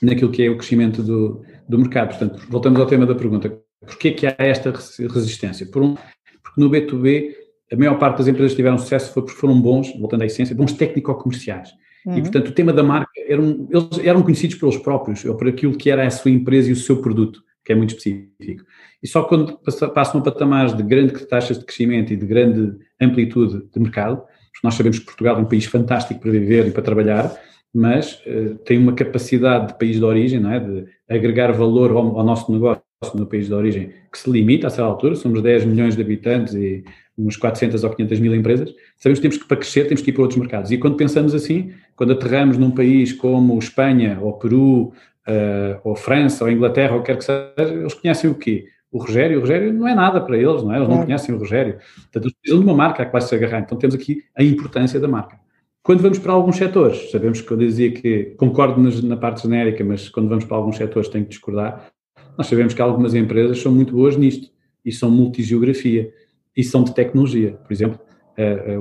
naquilo 0.02 0.32
que 0.32 0.44
é 0.44 0.50
o 0.50 0.58
crescimento 0.58 1.02
do, 1.02 1.42
do 1.68 1.80
mercado. 1.80 2.10
Portanto, 2.10 2.46
voltamos 2.50 2.80
ao 2.80 2.86
tema 2.86 3.06
da 3.06 3.16
pergunta: 3.16 3.58
porquê 3.86 4.12
que 4.12 4.28
há 4.28 4.36
esta 4.38 4.72
resistência? 4.72 5.66
Por 5.66 5.82
um, 5.82 5.96
porque 6.44 6.60
no 6.60 6.70
B2B 6.70 7.41
a 7.72 7.76
maior 7.76 7.98
parte 7.98 8.18
das 8.18 8.28
empresas 8.28 8.52
que 8.52 8.58
tiveram 8.58 8.78
sucesso 8.78 9.14
foi 9.14 9.24
porque 9.24 9.40
foram 9.40 9.60
bons, 9.60 9.94
voltando 9.98 10.24
à 10.24 10.26
essência, 10.26 10.56
bons 10.56 10.74
técnico-comerciais. 10.74 11.70
Uhum. 12.06 12.18
E, 12.18 12.22
portanto, 12.22 12.50
o 12.50 12.52
tema 12.52 12.74
da 12.74 12.84
marca, 12.84 13.12
eram, 13.28 13.68
eles 13.70 14.00
eram 14.04 14.22
conhecidos 14.24 14.56
pelos 14.58 14.78
próprios, 14.78 15.24
ou 15.24 15.36
por 15.36 15.48
aquilo 15.48 15.78
que 15.78 15.90
era 15.90 16.06
a 16.06 16.10
sua 16.10 16.32
empresa 16.32 16.70
e 16.70 16.74
o 16.74 16.76
seu 16.76 17.02
produto, 17.02 17.42
que 17.64 17.72
é 17.72 17.76
muito 17.76 17.92
específico. 17.92 18.64
E 19.02 19.08
só 19.08 19.24
quando 19.24 19.58
passam 19.94 20.20
a 20.20 20.24
patamares 20.24 20.76
de 20.76 20.84
grandes 20.84 21.26
taxas 21.26 21.58
de 21.58 21.66
crescimento 21.66 22.12
e 22.12 22.16
de 22.16 22.26
grande 22.26 22.78
amplitude 23.00 23.64
de 23.72 23.80
mercado, 23.80 24.18
porque 24.18 24.66
nós 24.68 24.76
sabemos 24.76 25.00
que 25.00 25.06
Portugal 25.06 25.38
é 25.38 25.40
um 25.40 25.46
país 25.46 25.66
fantástico 25.66 26.20
para 26.20 26.32
viver 26.32 26.68
e 26.68 26.72
para 26.72 26.82
trabalhar, 26.82 27.34
mas 27.74 28.22
uh, 28.26 28.56
tem 28.66 28.78
uma 28.78 28.94
capacidade 28.94 29.70
de 29.70 29.80
país 29.80 29.98
de 29.98 30.04
origem, 30.04 30.40
não 30.40 30.52
é? 30.52 30.60
de 30.60 30.86
agregar 31.10 31.52
valor 31.54 31.92
ao, 31.92 32.18
ao, 32.18 32.24
nosso 32.24 32.52
negócio 32.52 32.84
no 33.16 33.26
país 33.26 33.48
de 33.48 33.54
origem, 33.54 33.94
que 34.12 34.20
se 34.20 34.30
limita 34.30 34.68
a 34.68 34.70
certa 34.70 34.84
altura, 34.84 35.16
somos 35.16 35.42
10 35.42 35.66
milhões 35.66 35.96
de 35.96 36.02
habitantes 36.02 36.54
e 36.54 36.84
uns 37.26 37.38
400 37.38 37.84
ou 37.84 37.90
500 37.90 38.20
mil 38.20 38.36
empresas, 38.36 38.74
sabemos 38.98 39.20
que 39.20 39.22
temos 39.22 39.38
que, 39.38 39.48
para 39.48 39.58
crescer, 39.58 39.86
temos 39.86 40.02
que 40.02 40.10
ir 40.10 40.14
para 40.14 40.22
outros 40.24 40.40
mercados. 40.40 40.72
E 40.72 40.78
quando 40.78 40.96
pensamos 40.96 41.34
assim, 41.34 41.72
quando 41.96 42.14
aterramos 42.14 42.58
num 42.58 42.72
país 42.72 43.14
como 43.14 43.58
Espanha, 43.58 44.18
ou 44.22 44.34
Peru, 44.34 44.94
uh, 45.28 45.80
ou 45.84 45.96
França, 45.96 46.44
ou 46.44 46.52
Inglaterra, 46.52 46.96
ou 46.96 47.04
quer 47.04 47.18
que 47.18 47.26
seja, 47.26 47.54
eles 47.58 47.94
conhecem 47.94 48.30
o 48.30 48.36
quê? 48.36 48.66
O 48.92 49.00
Rogério, 49.00 49.38
o 49.38 49.42
Rogério 49.42 49.72
não 49.72 49.88
é 49.88 49.96
nada 49.96 50.20
para 50.20 50.38
eles, 50.38 50.64
não 50.64 50.74
é? 50.74 50.78
Eles 50.78 50.90
não 50.90 51.04
conhecem 51.04 51.34
o 51.34 51.38
Rogério. 51.38 51.78
Portanto, 51.96 52.26
eles 52.26 52.34
precisam 52.34 52.60
de 52.60 52.70
uma 52.70 52.76
marca 52.76 53.04
a 53.04 53.06
que 53.06 53.12
vai 53.12 53.22
se 53.22 53.34
agarrar. 53.34 53.60
Então 53.60 53.78
temos 53.78 53.96
aqui 53.96 54.24
a 54.36 54.44
importância 54.44 55.00
da 55.00 55.08
marca. 55.08 55.40
Quando 55.84 56.02
vamos 56.02 56.20
para 56.20 56.34
alguns 56.34 56.58
setores, 56.58 57.10
sabemos 57.10 57.42
que 57.42 57.50
eu 57.50 57.58
dizia 57.58 57.92
que 57.92 58.36
concordo 58.38 58.80
na 59.04 59.18
parte 59.18 59.44
genérica, 59.44 59.84
mas 59.84 60.10
quando 60.10 60.30
vamos 60.30 60.46
para 60.46 60.58
alguns 60.58 60.78
setores 60.78 61.10
tenho 61.10 61.24
que 61.24 61.32
discordar. 61.32 61.92
Nós 62.38 62.48
sabemos 62.48 62.74
que 62.74 62.82
algumas 62.82 63.16
empresas 63.16 63.60
são 63.60 63.72
muito 63.72 63.94
boas 63.94 64.16
nisto 64.16 64.50
e 64.86 64.92
são 64.92 65.10
multigeografia 65.10 66.12
e 66.56 66.64
são 66.64 66.84
de 66.84 66.94
tecnologia. 66.94 67.54
Por 67.54 67.74
exemplo, 67.74 68.00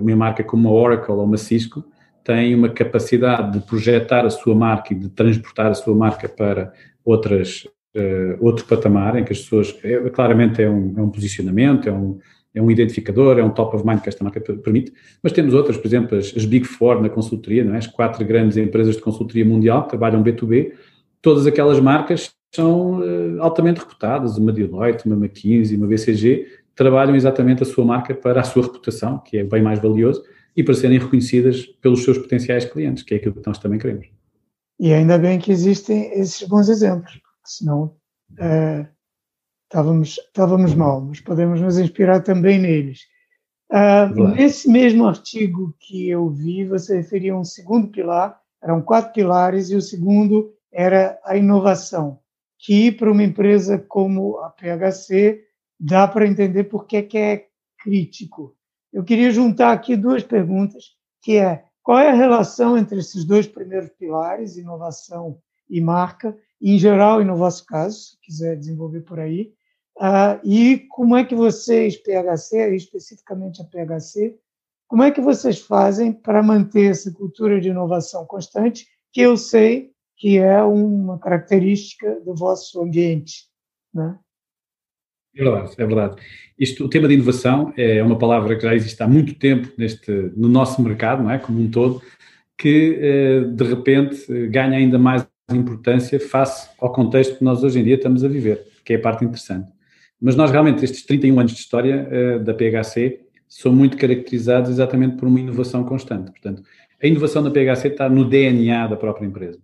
uma 0.00 0.16
marca 0.16 0.42
como 0.42 0.68
a 0.68 0.72
Oracle 0.72 1.12
ou 1.12 1.24
uma 1.24 1.36
Cisco 1.36 1.84
tem 2.24 2.54
uma 2.54 2.68
capacidade 2.68 3.58
de 3.58 3.66
projetar 3.66 4.24
a 4.24 4.30
sua 4.30 4.54
marca 4.54 4.92
e 4.92 4.96
de 4.96 5.08
transportar 5.08 5.70
a 5.70 5.74
sua 5.74 5.94
marca 5.94 6.28
para 6.28 6.72
outras, 7.04 7.66
uh, 7.96 8.36
outro 8.44 8.64
patamar 8.66 9.16
em 9.16 9.24
que 9.24 9.32
as 9.32 9.40
pessoas, 9.40 9.76
é, 9.82 9.98
claramente 10.10 10.62
é 10.62 10.68
um, 10.68 10.94
é 10.96 11.02
um 11.02 11.10
posicionamento, 11.10 11.88
é 11.88 11.92
um, 11.92 12.18
é 12.54 12.60
um 12.60 12.70
identificador, 12.70 13.38
é 13.38 13.42
um 13.42 13.50
top 13.50 13.76
of 13.76 13.86
mind 13.86 14.00
que 14.00 14.08
esta 14.08 14.22
marca 14.22 14.40
permite, 14.40 14.92
mas 15.22 15.32
temos 15.32 15.54
outras, 15.54 15.76
por 15.76 15.86
exemplo, 15.86 16.18
as, 16.18 16.34
as 16.36 16.44
Big 16.44 16.66
Four 16.66 17.00
na 17.00 17.08
consultoria, 17.08 17.64
não 17.64 17.74
é? 17.74 17.78
as 17.78 17.86
quatro 17.86 18.24
grandes 18.24 18.56
empresas 18.56 18.96
de 18.96 19.02
consultoria 19.02 19.44
mundial 19.44 19.84
que 19.84 19.90
trabalham 19.90 20.22
B2B, 20.22 20.72
todas 21.22 21.46
aquelas 21.46 21.80
marcas 21.80 22.32
são 22.54 23.00
uh, 23.00 23.40
altamente 23.40 23.80
reputadas, 23.80 24.36
uma 24.36 24.52
Deloitte, 24.52 25.06
uma 25.06 25.16
McKinsey, 25.16 25.76
uma 25.76 25.86
BCG, 25.86 26.46
trabalham 26.80 27.14
exatamente 27.14 27.62
a 27.62 27.66
sua 27.66 27.84
marca 27.84 28.14
para 28.14 28.40
a 28.40 28.42
sua 28.42 28.62
reputação, 28.62 29.18
que 29.18 29.36
é 29.36 29.44
bem 29.44 29.60
mais 29.60 29.78
valioso, 29.78 30.24
e 30.56 30.64
para 30.64 30.72
serem 30.72 30.98
reconhecidas 30.98 31.66
pelos 31.66 32.02
seus 32.02 32.16
potenciais 32.16 32.64
clientes, 32.64 33.02
que 33.02 33.12
é 33.12 33.18
aquilo 33.18 33.34
que 33.34 33.46
nós 33.46 33.58
também 33.58 33.78
queremos. 33.78 34.08
E 34.78 34.90
ainda 34.94 35.18
bem 35.18 35.38
que 35.38 35.52
existem 35.52 36.10
esses 36.18 36.48
bons 36.48 36.70
exemplos, 36.70 37.12
porque 37.12 37.44
senão 37.44 37.94
uh, 38.32 38.88
estávamos, 39.64 40.18
estávamos 40.26 40.74
mal, 40.74 41.02
mas 41.02 41.20
podemos 41.20 41.60
nos 41.60 41.78
inspirar 41.78 42.22
também 42.22 42.58
neles. 42.58 43.00
Uh, 43.70 44.28
nesse 44.28 44.66
mesmo 44.66 45.06
artigo 45.06 45.74
que 45.78 46.08
eu 46.08 46.30
vi, 46.30 46.64
você 46.64 46.96
referia 46.96 47.36
um 47.36 47.44
segundo 47.44 47.88
pilar, 47.88 48.40
eram 48.62 48.80
quatro 48.80 49.12
pilares, 49.12 49.68
e 49.68 49.76
o 49.76 49.82
segundo 49.82 50.50
era 50.72 51.20
a 51.26 51.36
inovação, 51.36 52.20
que 52.58 52.90
para 52.90 53.12
uma 53.12 53.22
empresa 53.22 53.78
como 53.78 54.38
a 54.38 54.48
PHC 54.48 55.49
dá 55.80 56.06
para 56.06 56.26
entender 56.26 56.64
por 56.64 56.86
que 56.86 57.08
é 57.16 57.46
crítico. 57.78 58.54
Eu 58.92 59.02
queria 59.02 59.30
juntar 59.30 59.72
aqui 59.72 59.96
duas 59.96 60.22
perguntas, 60.22 60.96
que 61.22 61.36
é 61.36 61.64
qual 61.82 61.98
é 61.98 62.10
a 62.10 62.14
relação 62.14 62.76
entre 62.76 62.98
esses 62.98 63.24
dois 63.24 63.46
primeiros 63.46 63.88
pilares, 63.90 64.56
inovação 64.56 65.38
e 65.68 65.80
marca, 65.80 66.36
em 66.60 66.78
geral 66.78 67.22
e 67.22 67.24
no 67.24 67.36
vosso 67.36 67.64
caso, 67.64 67.96
se 67.96 68.20
quiser 68.20 68.56
desenvolver 68.56 69.00
por 69.00 69.18
aí, 69.18 69.52
Uh, 70.00 70.40
e 70.42 70.78
como 70.88 71.14
é 71.14 71.22
que 71.22 71.34
vocês, 71.34 71.94
PHC, 71.98 72.74
especificamente 72.74 73.60
a 73.60 73.66
PHC, 73.66 74.34
como 74.88 75.02
é 75.02 75.10
que 75.10 75.20
vocês 75.20 75.60
fazem 75.60 76.10
para 76.10 76.42
manter 76.42 76.90
essa 76.90 77.12
cultura 77.12 77.60
de 77.60 77.68
inovação 77.68 78.24
constante, 78.24 78.86
que 79.12 79.20
eu 79.20 79.36
sei 79.36 79.92
que 80.16 80.38
é 80.38 80.62
uma 80.62 81.18
característica 81.18 82.18
do 82.20 82.34
vosso 82.34 82.80
ambiente, 82.80 83.50
né? 83.92 84.18
É 85.34 85.44
verdade, 85.44 85.74
é 85.78 85.86
verdade. 85.86 86.16
Isto, 86.58 86.84
o 86.84 86.88
tema 86.88 87.08
de 87.08 87.14
inovação 87.14 87.72
é 87.76 88.02
uma 88.02 88.18
palavra 88.18 88.56
que 88.56 88.62
já 88.62 88.74
existe 88.74 89.02
há 89.02 89.08
muito 89.08 89.34
tempo 89.34 89.68
neste, 89.78 90.10
no 90.36 90.48
nosso 90.48 90.82
mercado, 90.82 91.22
não 91.22 91.30
é? 91.30 91.38
Como 91.38 91.60
um 91.60 91.70
todo, 91.70 92.02
que 92.58 92.98
eh, 93.00 93.40
de 93.44 93.64
repente 93.64 94.26
ganha 94.48 94.76
ainda 94.76 94.98
mais 94.98 95.26
importância 95.50 96.20
face 96.20 96.68
ao 96.78 96.92
contexto 96.92 97.38
que 97.38 97.44
nós 97.44 97.62
hoje 97.64 97.80
em 97.80 97.84
dia 97.84 97.94
estamos 97.94 98.22
a 98.24 98.28
viver, 98.28 98.66
que 98.84 98.92
é 98.92 98.96
a 98.96 99.00
parte 99.00 99.24
interessante. 99.24 99.70
Mas 100.20 100.36
nós 100.36 100.50
realmente, 100.50 100.84
estes 100.84 101.04
31 101.04 101.40
anos 101.40 101.52
de 101.52 101.58
história 101.58 102.06
uh, 102.08 102.44
da 102.44 102.52
PHC, 102.52 103.20
são 103.48 103.72
muito 103.72 103.96
caracterizados 103.96 104.70
exatamente 104.70 105.16
por 105.16 105.26
uma 105.26 105.40
inovação 105.40 105.82
constante. 105.82 106.30
Portanto, 106.30 106.62
a 107.02 107.06
inovação 107.06 107.42
da 107.42 107.50
PHC 107.50 107.88
está 107.88 108.08
no 108.08 108.24
DNA 108.24 108.86
da 108.86 108.96
própria 108.96 109.26
empresa. 109.26 109.58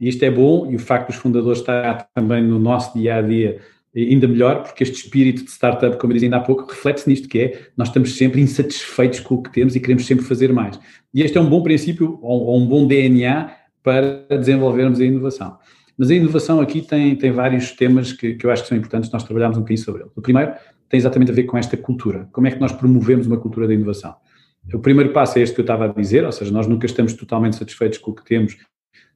E 0.00 0.08
isto 0.08 0.22
é 0.24 0.30
bom, 0.30 0.70
e 0.70 0.76
o 0.76 0.78
facto 0.78 1.08
dos 1.08 1.16
fundadores 1.16 1.60
estar 1.60 2.08
também 2.14 2.42
no 2.42 2.58
nosso 2.58 2.98
dia 2.98 3.16
a 3.16 3.22
dia 3.22 3.60
ainda 3.96 4.26
melhor, 4.26 4.62
porque 4.62 4.82
este 4.82 4.96
espírito 4.96 5.44
de 5.44 5.50
startup, 5.50 5.96
como 5.98 6.12
eu 6.12 6.14
dizia 6.14 6.26
ainda 6.26 6.38
há 6.38 6.40
pouco, 6.40 6.68
reflete-se 6.68 7.08
nisto 7.08 7.28
que 7.28 7.38
é, 7.38 7.68
nós 7.76 7.88
estamos 7.88 8.16
sempre 8.16 8.40
insatisfeitos 8.40 9.20
com 9.20 9.36
o 9.36 9.42
que 9.42 9.52
temos 9.52 9.76
e 9.76 9.80
queremos 9.80 10.06
sempre 10.06 10.24
fazer 10.24 10.52
mais. 10.52 10.78
E 11.12 11.22
este 11.22 11.38
é 11.38 11.40
um 11.40 11.48
bom 11.48 11.62
princípio, 11.62 12.18
ou 12.20 12.56
um 12.58 12.66
bom 12.66 12.86
DNA 12.86 13.50
para 13.82 14.26
desenvolvermos 14.36 15.00
a 15.00 15.04
inovação. 15.04 15.56
Mas 15.96 16.10
a 16.10 16.14
inovação 16.14 16.60
aqui 16.60 16.82
tem, 16.82 17.14
tem 17.14 17.30
vários 17.30 17.70
temas 17.70 18.12
que, 18.12 18.34
que 18.34 18.44
eu 18.44 18.50
acho 18.50 18.62
que 18.62 18.68
são 18.68 18.76
importantes, 18.76 19.10
nós 19.12 19.22
trabalhamos 19.22 19.56
um 19.56 19.60
bocadinho 19.60 19.84
sobre 19.84 20.02
ele. 20.02 20.10
O 20.16 20.20
primeiro 20.20 20.54
tem 20.88 20.98
exatamente 20.98 21.30
a 21.30 21.34
ver 21.34 21.44
com 21.44 21.56
esta 21.56 21.76
cultura. 21.76 22.28
Como 22.32 22.46
é 22.46 22.50
que 22.50 22.60
nós 22.60 22.72
promovemos 22.72 23.26
uma 23.26 23.36
cultura 23.36 23.68
de 23.68 23.74
inovação? 23.74 24.16
O 24.72 24.78
primeiro 24.78 25.12
passo 25.12 25.38
é 25.38 25.42
este 25.42 25.54
que 25.54 25.60
eu 25.60 25.64
estava 25.64 25.84
a 25.84 25.88
dizer, 25.88 26.24
ou 26.24 26.32
seja, 26.32 26.50
nós 26.50 26.66
nunca 26.66 26.86
estamos 26.86 27.12
totalmente 27.12 27.56
satisfeitos 27.56 27.98
com 27.98 28.10
o 28.10 28.14
que 28.14 28.24
temos 28.24 28.56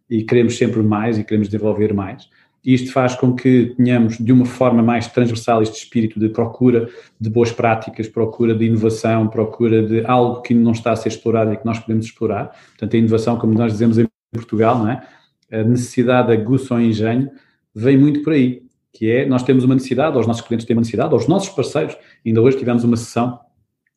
e 0.08 0.22
queremos 0.22 0.56
sempre 0.56 0.82
mais 0.82 1.18
e 1.18 1.24
queremos 1.24 1.48
desenvolver 1.48 1.92
mais. 1.94 2.28
Isto 2.70 2.92
faz 2.92 3.14
com 3.14 3.35
que 3.35 3.74
tenhamos, 3.78 4.18
de 4.18 4.31
uma 4.31 4.44
forma 4.44 4.83
mais 4.83 5.07
transversal, 5.07 5.62
este 5.62 5.78
espírito 5.78 6.20
de 6.20 6.28
procura 6.28 6.87
de 7.18 7.31
boas 7.31 7.50
práticas, 7.50 8.07
procura 8.09 8.54
de 8.54 8.66
inovação, 8.66 9.26
procura 9.26 9.83
de 9.83 10.04
algo 10.04 10.42
que 10.42 10.52
não 10.52 10.72
está 10.72 10.92
a 10.92 10.96
ser 10.96 11.09
explorado 11.09 11.50
e 11.50 11.57
que 11.57 11.64
nós 11.64 11.78
podemos 11.78 12.04
explorar. 12.04 12.54
Portanto, 12.72 12.94
a 12.94 12.98
inovação, 12.98 13.38
como 13.38 13.54
nós 13.54 13.72
dizemos 13.72 13.96
em 13.96 14.07
Portugal, 14.31 14.81
não 14.81 14.90
é? 14.90 15.02
a 15.50 15.64
necessidade, 15.64 16.31
aguça 16.31 16.74
ou 16.74 16.81
engenho, 16.83 17.31
vem 17.74 17.96
muito 17.96 18.22
por 18.22 18.35
aí, 18.35 18.62
que 18.92 19.11
é, 19.11 19.24
nós 19.24 19.42
temos 19.42 19.64
uma 19.64 19.74
necessidade, 19.74 20.14
ou 20.14 20.20
os 20.20 20.26
nossos 20.26 20.46
clientes 20.46 20.66
têm 20.66 20.76
uma 20.76 20.81
necessidade, 20.81 21.14
ou 21.14 21.18
os 21.18 21.26
nossos 21.26 21.48
parceiros, 21.48 21.96
ainda 22.26 22.42
hoje 22.42 22.59
tivemos 22.59 22.85
uma 22.85 22.98
sessão 22.98 23.40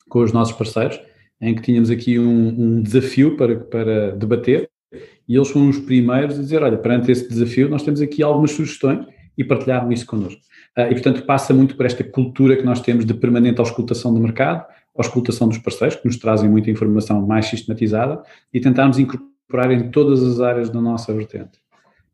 com 0.08 0.20
os 0.20 0.32
nossos 0.32 0.56
parceiros, 0.56 0.98
em 1.42 1.54
que 1.54 1.62
tínhamos 1.62 1.90
aqui 1.90 2.18
um, 2.18 2.48
um 2.48 2.82
desafio 2.82 3.36
para, 3.36 3.54
para 3.58 4.12
debater, 4.16 4.71
e 5.28 5.36
eles 5.36 5.50
foram 5.50 5.70
os 5.70 5.80
primeiros 5.80 6.38
a 6.38 6.42
dizer, 6.42 6.64
olha, 6.64 6.78
perante 6.78 7.12
esse 7.12 7.28
desafio, 7.28 7.70
nós 7.70 7.84
temos 7.84 8.02
aqui 8.02 8.22
algumas 8.22 8.52
sugestões, 8.52 9.06
e 9.38 9.44
partilharam 9.44 9.92
isso 9.92 10.06
connosco. 10.06 10.42
Uh, 10.78 10.92
e, 10.92 10.94
portanto, 10.94 11.24
passa 11.26 11.54
muito 11.54 11.76
por 11.76 11.86
esta 11.86 12.04
cultura 12.04 12.56
que 12.56 12.64
nós 12.64 12.80
temos 12.82 13.06
de 13.06 13.14
permanente 13.14 13.60
auscultação 13.60 14.14
do 14.14 14.20
mercado, 14.20 14.66
auscultação 14.96 15.48
dos 15.48 15.58
parceiros, 15.58 15.96
que 15.96 16.06
nos 16.06 16.18
trazem 16.18 16.50
muita 16.50 16.70
informação 16.70 17.26
mais 17.26 17.48
sistematizada, 17.48 18.22
e 18.54 18.60
tentarmos 18.60 19.00
incorporar 19.00 19.72
em 19.72 19.90
todas 19.90 20.22
as 20.24 20.40
áreas 20.40 20.70
da 20.70 20.82
nossa 20.82 21.14
vertente. 21.14 21.60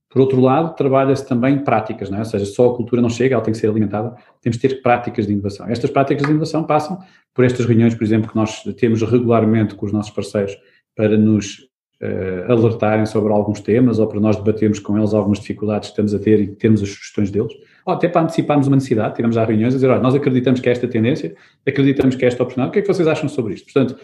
Por 0.10 0.22
outro 0.22 0.40
lado, 0.40 0.74
trabalha-se 0.76 1.28
também 1.28 1.60
práticas, 1.63 2.10
não 2.10 2.18
é? 2.18 2.22
ou 2.22 2.26
seja, 2.26 2.46
só 2.46 2.72
a 2.72 2.76
cultura 2.76 3.02
não 3.02 3.10
chega, 3.10 3.36
ela 3.36 3.44
tem 3.44 3.52
que 3.52 3.60
ser 3.60 3.70
alimentada, 3.70 4.16
temos 4.42 4.58
de 4.58 4.68
ter 4.68 4.82
práticas 4.82 5.28
de 5.28 5.34
inovação. 5.34 5.68
Estas 5.68 5.92
práticas 5.92 6.26
de 6.26 6.32
inovação 6.32 6.63
passam 6.63 6.98
por 7.34 7.44
estas 7.44 7.66
reuniões, 7.66 7.94
por 7.94 8.04
exemplo, 8.04 8.30
que 8.30 8.36
nós 8.36 8.63
temos 8.78 9.02
regularmente 9.02 9.76
com 9.76 9.86
os 9.86 9.92
nossos 9.92 10.12
parceiros 10.12 10.58
para 10.96 11.18
nos 11.18 11.66
uh, 12.01 12.51
alertarem 12.51 13.05
sobre 13.05 13.31
alguns 13.31 13.60
temas 13.60 13.99
ou 13.99 14.07
para 14.07 14.19
nós 14.19 14.36
debatermos 14.36 14.79
com 14.79 14.97
eles 14.97 15.13
algumas 15.13 15.39
dificuldades 15.39 15.89
que 15.89 15.93
estamos 15.93 16.13
a 16.13 16.19
ter 16.19 16.39
e 16.39 16.47
termos 16.47 16.81
as 16.81 16.89
sugestões 16.89 17.31
deles, 17.31 17.53
ou 17.86 17.93
até 17.93 18.07
para 18.07 18.21
anteciparmos 18.21 18.67
uma 18.67 18.75
necessidade, 18.75 19.15
tivemos 19.15 19.36
já 19.36 19.45
reuniões 19.45 19.73
a 19.73 19.77
dizer, 19.77 19.89
olha, 19.89 20.01
nós 20.01 20.15
acreditamos 20.15 20.60
que 20.60 20.69
é 20.69 20.71
esta 20.71 20.88
tendência, 20.88 21.36
acreditamos 21.65 22.15
que 22.15 22.25
é 22.25 22.27
esta 22.27 22.43
oportunidade, 22.43 22.69
o 22.69 22.73
que 22.73 22.79
é 22.79 22.81
que 22.81 22.88
vocês 22.88 23.07
acham 23.07 23.29
sobre 23.29 23.53
isto? 23.53 23.71
Portanto, 23.71 23.97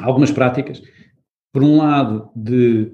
algumas 0.00 0.30
práticas 0.30 0.82
por 1.56 1.62
um 1.62 1.78
lado, 1.78 2.28
de 2.36 2.92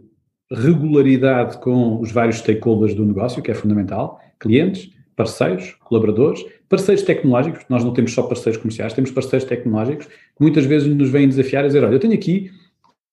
regularidade 0.49 1.59
com 1.59 2.01
os 2.01 2.13
vários 2.13 2.37
stakeholders 2.37 2.95
do 2.95 3.05
negócio, 3.05 3.43
que 3.43 3.51
é 3.51 3.55
fundamental, 3.55 4.21
clientes, 4.39 4.89
parceiros, 5.17 5.77
colaboradores, 5.81 6.45
parceiros 6.69 7.03
tecnológicos, 7.03 7.65
nós 7.69 7.83
não 7.83 7.93
temos 7.93 8.15
só 8.15 8.23
parceiros 8.23 8.63
comerciais, 8.63 8.93
temos 8.93 9.11
parceiros 9.11 9.49
tecnológicos, 9.49 10.07
que 10.07 10.41
muitas 10.41 10.65
vezes 10.65 10.95
nos 10.95 11.11
vêm 11.11 11.27
desafiar 11.27 11.65
a 11.65 11.67
dizer, 11.67 11.83
olha, 11.83 11.95
eu 11.95 11.99
tenho 11.99 12.15
aqui 12.15 12.53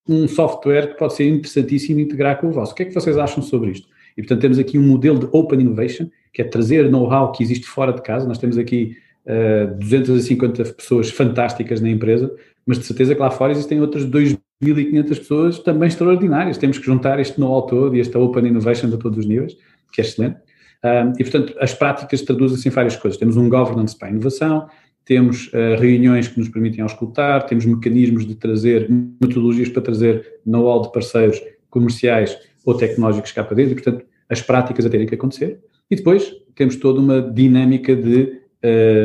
um 0.10 0.28
software 0.28 0.88
que 0.88 0.98
pode 0.98 1.14
ser 1.14 1.30
interessantíssimo 1.30 2.00
integrar 2.00 2.40
com 2.42 2.48
o 2.48 2.52
vosso, 2.52 2.74
o 2.74 2.76
que 2.76 2.84
é 2.84 2.86
que 2.86 2.94
vocês 2.94 3.18
acham 3.18 3.44
sobre 3.44 3.72
isto? 3.72 3.88
E, 4.18 4.22
portanto, 4.22 4.42
temos 4.42 4.58
aqui 4.58 4.78
um 4.78 4.82
modelo 4.82 5.20
de 5.20 5.28
Open 5.32 5.62
Innovation, 5.62 6.10
que 6.34 6.42
é 6.42 6.46
trazer 6.46 6.90
know-how 6.90 7.32
que 7.32 7.44
existe 7.44 7.66
fora 7.66 7.94
de 7.94 8.02
casa, 8.02 8.28
nós 8.28 8.40
temos 8.40 8.58
aqui 8.58 8.98
uh, 9.26 9.76
250 9.78 10.74
pessoas 10.74 11.10
fantásticas 11.12 11.80
na 11.80 11.90
empresa, 11.90 12.34
mas 12.66 12.80
de 12.80 12.86
certeza 12.86 13.14
que 13.14 13.22
lá 13.22 13.30
fora 13.30 13.52
existem 13.52 13.80
outras 13.80 14.06
2.500 14.06 15.08
pessoas 15.10 15.60
também 15.60 15.88
extraordinárias. 15.88 16.58
Temos 16.58 16.78
que 16.78 16.86
juntar 16.86 17.20
este 17.20 17.40
know-how 17.40 17.68
todo 17.68 17.96
e 17.96 18.00
esta 18.00 18.20
open 18.20 18.48
innovation 18.48 18.88
a 18.88 18.98
todos 18.98 19.20
os 19.20 19.26
níveis, 19.26 19.56
que 19.94 20.02
é 20.02 20.04
excelente. 20.04 20.38
Uh, 20.84 21.14
e, 21.20 21.24
portanto, 21.24 21.56
as 21.60 21.74
práticas 21.74 22.22
traduzem-se 22.22 22.68
em 22.68 22.72
várias 22.72 22.96
coisas. 22.96 23.20
Temos 23.20 23.38
um 23.38 23.48
governance 23.48 23.98
para 23.98 24.08
a 24.08 24.12
inovação, 24.12 24.68
temos 25.06 25.48
uh, 25.48 25.80
reuniões 25.80 26.28
que 26.28 26.40
nos 26.40 26.50
permitem 26.50 26.82
auscultar, 26.82 27.46
temos 27.48 27.66
mecanismos 27.66 28.26
de 28.26 28.36
trazer, 28.36 28.88
metodologias 28.90 29.70
para 29.70 29.82
trazer 29.82 30.40
know-how 30.46 30.82
de 30.82 30.92
parceiros 30.92 31.42
comerciais 31.70 32.38
ou 32.66 32.76
tecnológicos 32.76 33.32
cá 33.32 33.44
para 33.44 33.56
dentro, 33.56 33.72
e, 33.72 33.76
portanto, 33.76 34.06
as 34.30 34.42
práticas 34.42 34.86
a 34.86 34.90
terem 34.90 35.08
que 35.08 35.16
acontecer. 35.16 35.60
E 35.90 35.96
depois 35.96 36.32
temos 36.56 36.76
toda 36.76 37.00
uma 37.00 37.22
dinâmica 37.22 37.96
de, 37.96 38.42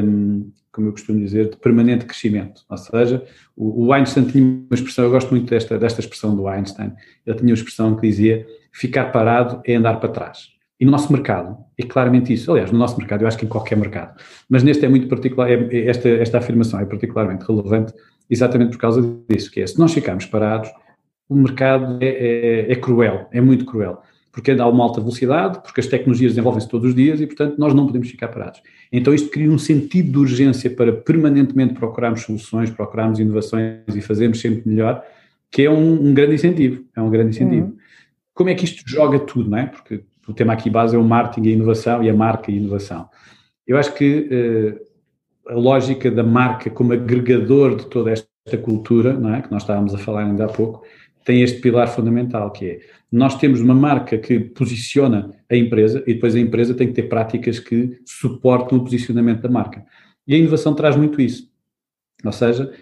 um, 0.04 0.50
como 0.70 0.88
eu 0.88 0.92
costumo 0.92 1.18
dizer, 1.20 1.50
de 1.50 1.56
permanente 1.56 2.04
crescimento. 2.04 2.62
Ou 2.68 2.76
seja, 2.76 3.24
o, 3.56 3.86
o, 3.86 3.92
Einstein 3.92 4.24
tinha 4.26 4.44
uma 4.44 4.74
expressão, 4.74 5.04
eu 5.04 5.10
gosto 5.10 5.30
muito 5.30 5.48
desta, 5.48 5.78
desta 5.78 6.00
expressão 6.00 6.36
do 6.36 6.46
Einstein, 6.46 6.92
ele 7.24 7.36
tinha 7.36 7.50
uma 7.50 7.54
expressão 7.54 7.96
que 7.96 8.06
dizia: 8.06 8.46
ficar 8.72 9.06
parado 9.12 9.62
é 9.64 9.76
andar 9.76 9.98
para 10.00 10.10
trás. 10.10 10.53
E 10.80 10.84
no 10.84 10.90
nosso 10.90 11.12
mercado 11.12 11.56
é 11.78 11.84
claramente 11.84 12.32
isso. 12.32 12.50
Aliás, 12.50 12.70
no 12.70 12.78
nosso 12.78 12.98
mercado, 12.98 13.22
eu 13.22 13.28
acho 13.28 13.38
que 13.38 13.44
em 13.44 13.48
qualquer 13.48 13.76
mercado. 13.76 14.18
Mas 14.48 14.62
neste 14.62 14.84
é 14.84 14.88
muito 14.88 15.08
particular, 15.08 15.50
é, 15.50 15.54
é, 15.54 15.88
esta, 15.88 16.08
esta 16.08 16.38
afirmação 16.38 16.80
é 16.80 16.84
particularmente 16.84 17.44
relevante 17.46 17.92
exatamente 18.28 18.72
por 18.72 18.78
causa 18.78 19.02
disso, 19.28 19.50
que 19.50 19.60
é, 19.60 19.66
se 19.66 19.78
nós 19.78 19.92
ficarmos 19.92 20.26
parados, 20.26 20.70
o 21.28 21.36
mercado 21.36 21.98
é, 22.00 22.06
é, 22.06 22.72
é 22.72 22.76
cruel, 22.76 23.28
é 23.32 23.40
muito 23.40 23.64
cruel 23.64 24.02
porque 24.34 24.50
há 24.50 24.66
uma 24.66 24.82
alta 24.82 25.00
velocidade, 25.00 25.60
porque 25.62 25.78
as 25.78 25.86
tecnologias 25.86 26.32
desenvolvem-se 26.32 26.68
todos 26.68 26.88
os 26.88 26.94
dias 26.94 27.20
e, 27.20 27.26
portanto, 27.26 27.56
nós 27.56 27.72
não 27.72 27.86
podemos 27.86 28.10
ficar 28.10 28.26
parados. 28.26 28.60
Então, 28.90 29.14
isto 29.14 29.30
cria 29.30 29.48
um 29.48 29.58
sentido 29.58 30.10
de 30.10 30.18
urgência 30.18 30.68
para 30.68 30.92
permanentemente 30.92 31.74
procurarmos 31.74 32.22
soluções, 32.22 32.68
procurarmos 32.68 33.20
inovações 33.20 33.94
e 33.94 34.00
fazermos 34.00 34.40
sempre 34.40 34.68
melhor, 34.68 35.04
que 35.52 35.62
é 35.62 35.70
um, 35.70 36.08
um 36.08 36.12
grande 36.12 36.34
incentivo. 36.34 36.84
É 36.96 37.00
um 37.00 37.10
grande 37.10 37.30
incentivo. 37.30 37.66
Uhum. 37.66 37.76
Como 38.34 38.50
é 38.50 38.56
que 38.56 38.64
isto 38.64 38.82
joga 38.84 39.20
tudo, 39.20 39.48
não 39.48 39.58
é? 39.58 39.66
Porque 39.66 40.02
o 40.28 40.32
tema 40.32 40.52
aqui 40.52 40.70
base 40.70 40.96
é 40.96 40.98
o 40.98 41.04
marketing 41.04 41.48
e 41.48 41.50
a 41.50 41.54
inovação 41.54 42.02
e 42.02 42.10
a 42.10 42.14
marca 42.14 42.50
e 42.50 42.54
a 42.54 42.56
inovação. 42.58 43.08
Eu 43.66 43.76
acho 43.76 43.94
que 43.94 44.28
uh, 45.48 45.52
a 45.52 45.54
lógica 45.54 46.10
da 46.10 46.22
marca 46.22 46.70
como 46.70 46.92
agregador 46.92 47.76
de 47.76 47.86
toda 47.86 48.10
esta 48.10 48.58
cultura, 48.62 49.18
é? 49.36 49.42
Que 49.42 49.50
nós 49.50 49.62
estávamos 49.62 49.94
a 49.94 49.98
falar 49.98 50.24
ainda 50.24 50.44
há 50.44 50.48
pouco, 50.48 50.82
tem 51.24 51.42
este 51.42 51.60
pilar 51.60 51.88
fundamental, 51.88 52.50
que 52.50 52.66
é 52.66 52.80
nós 53.10 53.36
temos 53.36 53.60
uma 53.60 53.74
marca 53.74 54.18
que 54.18 54.40
posiciona 54.40 55.30
a 55.48 55.54
empresa 55.54 56.02
e 56.04 56.14
depois 56.14 56.34
a 56.34 56.40
empresa 56.40 56.74
tem 56.74 56.88
que 56.88 56.94
ter 56.94 57.04
práticas 57.04 57.60
que 57.60 58.00
suportam 58.04 58.78
o 58.78 58.82
posicionamento 58.82 59.40
da 59.40 59.48
marca. 59.48 59.86
E 60.26 60.34
a 60.34 60.38
inovação 60.38 60.74
traz 60.74 60.96
muito 60.96 61.20
isso. 61.20 61.48
Ou 62.24 62.32
seja, 62.32 62.72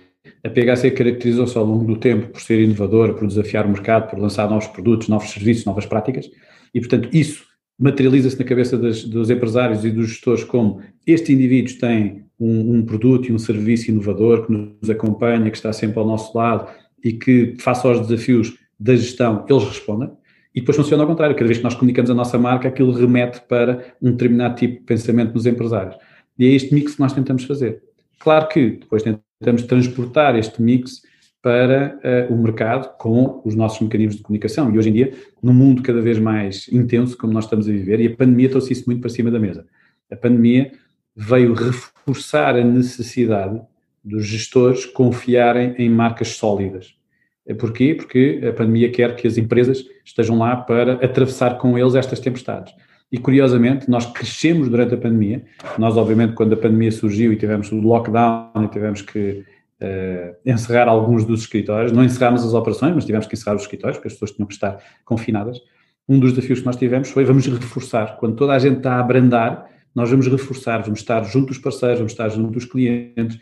a 0.42 0.48
PHC 0.48 0.90
caracterizou-se 0.92 1.59
ao 1.59 1.66
longo 1.66 1.85
do 1.85 2.00
tempo 2.00 2.28
por 2.28 2.40
ser 2.40 2.61
inovadora, 2.61 3.12
por 3.12 3.26
desafiar 3.26 3.66
o 3.66 3.68
mercado, 3.68 4.09
por 4.09 4.18
lançar 4.18 4.48
novos 4.48 4.68
produtos, 4.68 5.09
novos 5.09 5.31
serviços, 5.31 5.66
novas 5.66 5.85
práticas, 5.85 6.31
e 6.74 6.80
portanto 6.80 7.08
isso 7.12 7.44
materializa-se 7.78 8.38
na 8.38 8.44
cabeça 8.44 8.78
das, 8.78 9.04
dos 9.04 9.30
empresários 9.30 9.85
e 9.85 9.90
dos 9.90 10.08
gestores 10.08 10.44
como 10.44 10.80
este 11.06 11.32
indivíduo 11.32 11.78
tem 11.78 12.24
um, 12.38 12.76
um, 12.76 12.85
produto 12.85 13.28
e 13.28 13.32
um 13.32 13.38
serviço 13.38 13.90
inovador 13.90 14.46
que 14.46 14.52
nos 14.52 14.90
acompanha, 14.90 15.50
que 15.50 15.56
está 15.56 15.72
sempre 15.72 15.98
ao 15.98 16.06
nosso 16.06 16.37
lado 16.37 16.68
e 17.02 17.12
que, 17.12 17.56
face 17.58 17.87
aos 17.87 18.06
desafios 18.06 18.56
da 18.78 18.94
gestão, 18.94 19.44
eles 19.48 19.64
respondem. 19.64 20.11
E 20.54 20.61
depois 20.61 20.76
funciona 20.76 21.02
ao 21.02 21.08
contrário, 21.08 21.35
cada 21.35 21.46
vez 21.46 21.58
que 21.58 21.64
nós 21.64 21.74
comunicamos 21.74 22.11
a 22.11 22.14
nossa 22.14 22.38
marca, 22.38 22.68
aquilo 22.68 22.92
remete 22.92 23.40
para 23.48 23.94
um 24.00 24.11
determinado 24.11 24.56
tipo 24.56 24.80
de 24.80 24.85
pensamento 24.85 25.35
nos 25.35 25.46
empresários. 25.46 25.96
E 26.38 26.46
é 26.46 26.50
este 26.50 26.74
mix 26.74 26.94
que 26.94 27.00
nós 27.00 27.12
tentamos 27.12 27.44
fazer. 27.44 27.82
Claro 28.18 28.48
que 28.48 28.70
depois 28.70 29.02
tentamos 29.02 29.62
transportar 29.62 30.37
este 30.37 30.61
mix 30.61 31.02
para 31.42 31.98
uh, 32.31 32.33
o 32.33 32.40
mercado 32.40 32.96
com 32.96 33.42
os 33.44 33.57
nossos 33.57 33.81
mecanismos 33.81 34.16
de 34.16 34.22
comunicação. 34.22 34.72
E 34.72 34.78
hoje 34.78 34.90
em 34.90 34.92
dia, 34.92 35.12
num 35.42 35.52
mundo 35.52 35.83
cada 35.83 36.00
vez 36.00 36.18
mais 36.18 36.68
intenso, 36.70 37.18
como 37.18 37.33
nós 37.33 37.44
estamos 37.44 37.68
a 37.68 37.72
viver, 37.72 38.00
e 38.00 38.07
a 38.07 38.16
pandemia 38.16 38.48
trouxe 38.48 38.72
isso 38.72 38.85
muito 38.87 39.00
para 39.00 39.11
cima 39.11 39.31
da 39.31 39.40
mesa. 39.40 39.66
A 40.11 40.14
pandemia 40.14 40.70
veio 41.16 41.52
reforçar 41.52 42.55
a 42.55 42.64
necessidade 42.64 43.61
dos 44.05 44.24
gestores 44.24 44.87
confiarem 44.87 45.74
em 45.78 45.90
marcas 45.90 46.28
sólidas. 46.28 46.94
Porquê? 47.59 47.94
Porque 47.94 48.40
a 48.48 48.52
pandemia 48.52 48.90
quer 48.90 49.16
que 49.16 49.26
as 49.26 49.37
empresas 49.37 49.85
estejam 50.05 50.38
lá 50.38 50.57
para 50.57 50.94
atravessar 50.94 51.59
com 51.59 51.76
eles 51.76 51.96
estas 51.96 52.20
tempestades. 52.20 52.72
E 53.11 53.18
curiosamente, 53.18 53.90
nós 53.90 54.07
crescemos 54.07 54.68
durante 54.68 54.94
a 54.94 54.96
pandemia. 54.96 55.44
Nós, 55.76 55.96
obviamente, 55.96 56.35
quando 56.35 56.55
a 56.55 56.57
pandemia 56.57 56.90
surgiu 56.90 57.33
e 57.33 57.37
tivemos 57.37 57.70
o 57.70 57.76
lockdown 57.76 58.64
e 58.64 58.68
tivemos 58.68 59.02
que 59.02 59.44
uh, 59.83 60.37
encerrar 60.47 60.88
alguns 60.88 61.25
dos 61.25 61.40
escritórios, 61.40 61.92
não 61.92 62.05
encerrámos 62.05 62.45
as 62.45 62.55
operações, 62.55 62.95
mas 62.95 63.05
tivemos 63.05 63.27
que 63.27 63.35
encerrar 63.35 63.57
os 63.57 63.62
escritórios, 63.62 63.99
porque 63.99 64.09
as 64.09 64.14
pessoas 64.14 64.31
tinham 64.31 64.47
que 64.47 64.55
estar 64.55 64.79
confinadas. 65.05 65.59
Um 66.09 66.18
dos 66.18 66.33
desafios 66.33 66.61
que 66.61 66.66
nós 66.66 66.77
tivemos 66.77 67.11
foi 67.11 67.25
vamos 67.25 67.47
reforçar. 67.47 68.16
Quando 68.18 68.37
toda 68.37 68.53
a 68.53 68.59
gente 68.59 68.79
está 68.79 68.95
a 68.95 69.01
abrandar, 69.01 69.68
nós 69.95 70.11
vamos 70.11 70.27
reforçar, 70.27 70.83
vamos 70.83 71.01
estar 71.01 71.23
junto 71.25 71.49
dos 71.49 71.59
parceiros, 71.59 71.99
vamos 71.99 72.12
estar 72.12 72.29
junto 72.29 72.53
dos 72.53 72.64
clientes, 72.64 73.38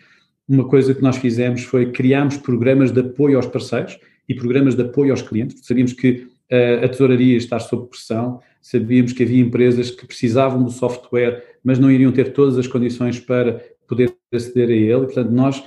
uma 0.50 0.66
coisa 0.66 0.92
que 0.92 1.00
nós 1.00 1.16
fizemos 1.16 1.62
foi 1.62 1.92
criarmos 1.92 2.36
programas 2.36 2.90
de 2.90 3.00
apoio 3.00 3.36
aos 3.36 3.46
parceiros 3.46 3.96
e 4.28 4.34
programas 4.34 4.74
de 4.74 4.82
apoio 4.82 5.12
aos 5.12 5.22
clientes. 5.22 5.64
Sabíamos 5.64 5.92
que 5.92 6.26
uh, 6.50 6.84
a 6.84 6.88
tesouraria 6.88 7.36
está 7.36 7.60
sob 7.60 7.88
pressão, 7.88 8.40
sabíamos 8.60 9.12
que 9.12 9.22
havia 9.22 9.40
empresas 9.40 9.92
que 9.92 10.04
precisavam 10.04 10.60
do 10.64 10.70
software, 10.70 11.44
mas 11.62 11.78
não 11.78 11.88
iriam 11.88 12.10
ter 12.10 12.32
todas 12.32 12.58
as 12.58 12.66
condições 12.66 13.20
para 13.20 13.62
poder 13.86 14.12
aceder 14.34 14.68
a 14.68 14.72
ele. 14.72 15.02
E, 15.02 15.06
portanto, 15.06 15.30
nós 15.30 15.62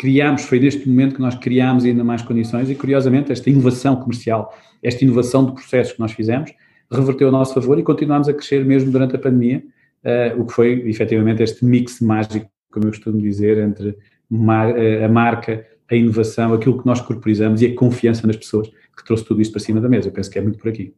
criámos, 0.00 0.44
foi 0.44 0.58
neste 0.58 0.88
momento 0.88 1.16
que 1.16 1.20
nós 1.20 1.34
criámos 1.34 1.84
ainda 1.84 2.02
mais 2.02 2.22
condições 2.22 2.70
e, 2.70 2.74
curiosamente, 2.74 3.30
esta 3.30 3.50
inovação 3.50 3.96
comercial, 3.96 4.50
esta 4.82 5.04
inovação 5.04 5.44
de 5.44 5.52
processos 5.52 5.92
que 5.92 6.00
nós 6.00 6.12
fizemos, 6.12 6.50
reverteu 6.90 7.28
a 7.28 7.30
nosso 7.30 7.52
favor 7.52 7.78
e 7.78 7.82
continuámos 7.82 8.26
a 8.26 8.32
crescer 8.32 8.64
mesmo 8.64 8.90
durante 8.90 9.14
a 9.14 9.18
pandemia, 9.18 9.62
uh, 10.02 10.40
o 10.40 10.46
que 10.46 10.54
foi, 10.54 10.88
efetivamente, 10.88 11.42
este 11.42 11.66
mix 11.66 12.00
mágico, 12.00 12.50
como 12.72 12.86
eu 12.86 12.90
costumo 12.90 13.20
dizer, 13.20 13.58
entre 13.58 13.94
a 15.04 15.08
marca, 15.08 15.66
a 15.90 15.94
inovação, 15.94 16.54
aquilo 16.54 16.80
que 16.80 16.86
nós 16.86 17.02
corporizamos 17.02 17.60
e 17.60 17.66
a 17.66 17.74
confiança 17.74 18.26
nas 18.26 18.36
pessoas 18.36 18.68
que 18.68 19.04
trouxe 19.04 19.26
tudo 19.26 19.42
isto 19.42 19.52
para 19.52 19.60
cima 19.60 19.82
da 19.82 19.88
mesa. 19.88 20.08
Eu 20.08 20.12
penso 20.12 20.30
que 20.30 20.38
é 20.38 20.42
muito 20.42 20.58
por 20.58 20.70
aqui. 20.70 20.94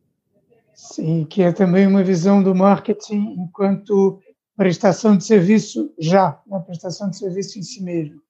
Sim, 0.75 1.27
que 1.29 1.43
é 1.43 1.51
também 1.51 1.89
uma 1.89 2.05
visão 2.05 2.41
do 2.41 2.55
marketing 2.55 3.35
enquanto 3.37 4.21
prestação 4.57 5.17
de 5.17 5.25
serviço 5.25 5.93
já, 5.99 6.41
uma 6.47 6.61
prestação 6.61 7.11
de 7.11 7.19
serviço 7.19 7.59
em 7.59 7.63
si 7.63 7.83
mesmo. 7.83 8.23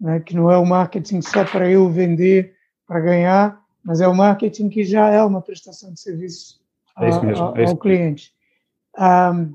Né? 0.00 0.20
Que 0.20 0.34
não 0.34 0.50
é 0.50 0.58
o 0.58 0.66
marketing 0.66 1.20
só 1.22 1.44
para 1.44 1.70
eu 1.70 1.88
vender, 1.88 2.54
para 2.86 3.00
ganhar, 3.00 3.62
mas 3.84 4.00
é 4.00 4.08
o 4.08 4.14
marketing 4.14 4.68
que 4.68 4.84
já 4.84 5.08
é 5.10 5.22
uma 5.22 5.40
prestação 5.42 5.92
de 5.92 6.00
serviço 6.00 6.60
é 6.98 7.20
mesmo, 7.20 7.56
é 7.56 7.64
ao 7.64 7.76
cliente. 7.76 8.32
Um, 8.98 9.54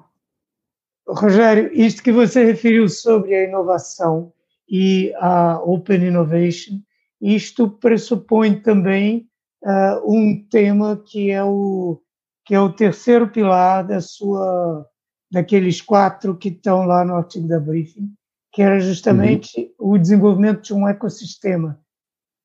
Rogério, 1.07 1.71
isto 1.73 2.03
que 2.03 2.11
você 2.11 2.45
referiu 2.45 2.87
sobre 2.87 3.33
a 3.33 3.43
inovação, 3.43 4.31
e 4.69 5.11
a 5.17 5.59
Open 5.63 6.05
Innovation. 6.05 6.79
Isto 7.19 7.69
pressupõe 7.69 8.61
também 8.61 9.27
uh, 9.63 10.13
um 10.13 10.41
tema 10.47 10.95
que 10.95 11.31
é 11.31 11.43
o 11.43 11.99
que 12.45 12.55
é 12.55 12.59
o 12.59 12.71
terceiro 12.71 13.27
pilar 13.29 13.85
da 13.85 14.01
sua 14.01 14.87
daqueles 15.31 15.81
quatro 15.81 16.35
que 16.35 16.49
estão 16.49 16.85
lá 16.85 17.05
no 17.05 17.15
artigo 17.15 17.47
da 17.47 17.59
briefing, 17.59 18.11
que 18.51 18.61
era 18.61 18.79
justamente 18.79 19.73
uhum. 19.79 19.93
o 19.93 19.97
desenvolvimento 19.97 20.61
de 20.61 20.73
um 20.73 20.87
ecossistema, 20.87 21.79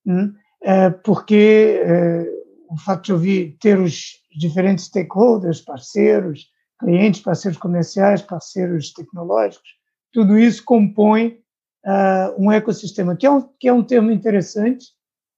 né? 0.04 0.32
é, 0.62 0.90
porque 0.90 1.80
é, 1.82 2.26
o 2.68 2.76
fato 2.76 3.04
de 3.04 3.12
eu 3.12 3.18
vir, 3.18 3.56
ter 3.60 3.78
os 3.78 4.20
diferentes 4.36 4.86
stakeholders, 4.86 5.60
parceiros, 5.60 6.48
clientes, 6.78 7.20
parceiros 7.20 7.58
comerciais, 7.58 8.20
parceiros 8.20 8.92
tecnológicos, 8.92 9.68
tudo 10.12 10.38
isso 10.38 10.64
compõe 10.64 11.38
uh, 11.84 12.34
um 12.38 12.50
ecossistema, 12.50 13.16
que 13.16 13.26
é 13.26 13.30
um, 13.30 13.42
que 13.58 13.68
é 13.68 13.72
um 13.72 13.82
termo 13.82 14.10
interessante, 14.10 14.86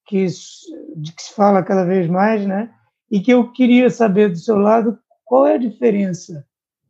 que, 0.06 0.26
de 0.96 1.12
que 1.12 1.22
se 1.22 1.34
fala 1.34 1.62
cada 1.62 1.84
vez 1.84 2.08
mais, 2.08 2.46
né? 2.46 2.72
e 3.10 3.20
que 3.20 3.30
eu 3.30 3.52
queria 3.52 3.88
saber 3.90 4.30
do 4.30 4.38
seu 4.38 4.56
lado 4.56 4.98
qual 5.24 5.46
é 5.46 5.54
a 5.54 5.58
diferença 5.58 6.46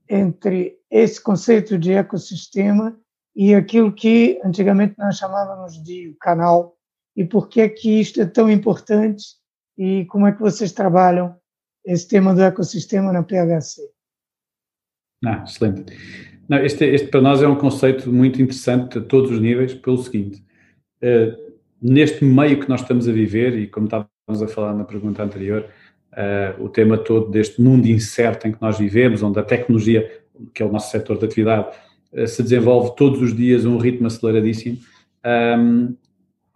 entre 0.09 0.79
esse 0.91 1.21
conceito 1.21 1.79
de 1.79 1.93
ecossistema 1.93 2.99
e 3.37 3.55
aquilo 3.55 3.93
que 3.93 4.41
antigamente 4.43 4.95
nós 4.97 5.19
chamávamos 5.19 5.83
de 5.83 6.17
canal, 6.19 6.75
e 7.15 7.25
por 7.25 7.49
que 7.49 7.61
é 7.61 7.69
que 7.69 8.01
isto 8.01 8.21
é 8.21 8.27
tão 8.27 8.51
importante 8.51 9.23
e 9.77 10.07
como 10.07 10.27
é 10.27 10.33
que 10.33 10.41
vocês 10.41 10.73
trabalham 10.73 11.37
esse 11.85 12.09
tema 12.09 12.35
do 12.35 12.43
ecossistema 12.43 13.13
na 13.13 13.23
PHC. 13.23 13.83
Ah, 15.25 15.45
excelente. 15.47 15.85
Não, 16.49 16.59
este, 16.59 16.85
este, 16.85 17.09
para 17.09 17.21
nós 17.21 17.43
é 17.43 17.49
um 17.49 17.57
conceito 17.57 18.11
muito 18.13 18.41
interessante 18.41 18.99
a 18.99 19.01
todos 19.01 19.31
os 19.31 19.41
níveis, 19.41 19.75
pelo 19.75 19.99
seguinte: 19.99 20.43
uh, 21.03 21.53
neste 21.81 22.25
meio 22.25 22.61
que 22.61 22.69
nós 22.69 22.81
estamos 22.81 23.09
a 23.09 23.13
viver, 23.13 23.57
e 23.59 23.67
como 23.67 23.87
estávamos 23.87 24.43
a 24.43 24.49
falar 24.49 24.75
na 24.75 24.85
pergunta 24.85 25.23
anterior, 25.23 25.69
uh, 26.13 26.63
o 26.63 26.69
tema 26.69 26.99
todo 26.99 27.31
deste 27.31 27.61
mundo 27.61 27.87
incerto 27.87 28.49
em 28.49 28.53
que 28.53 28.61
nós 28.61 28.79
vivemos, 28.79 29.23
onde 29.23 29.39
a 29.39 29.43
tecnologia, 29.43 30.23
que 30.55 30.63
é 30.63 30.67
o 30.67 30.73
nosso 30.73 30.91
setor 30.91 31.19
de 31.19 31.25
atividade, 31.25 31.77
se 32.25 32.43
desenvolve 32.43 32.95
todos 32.97 33.21
os 33.21 33.35
dias 33.35 33.67
a 33.67 33.69
um 33.69 33.79
ritmo 33.79 34.07
aceleradíssimo. 34.07 34.79
Um, 35.59 35.95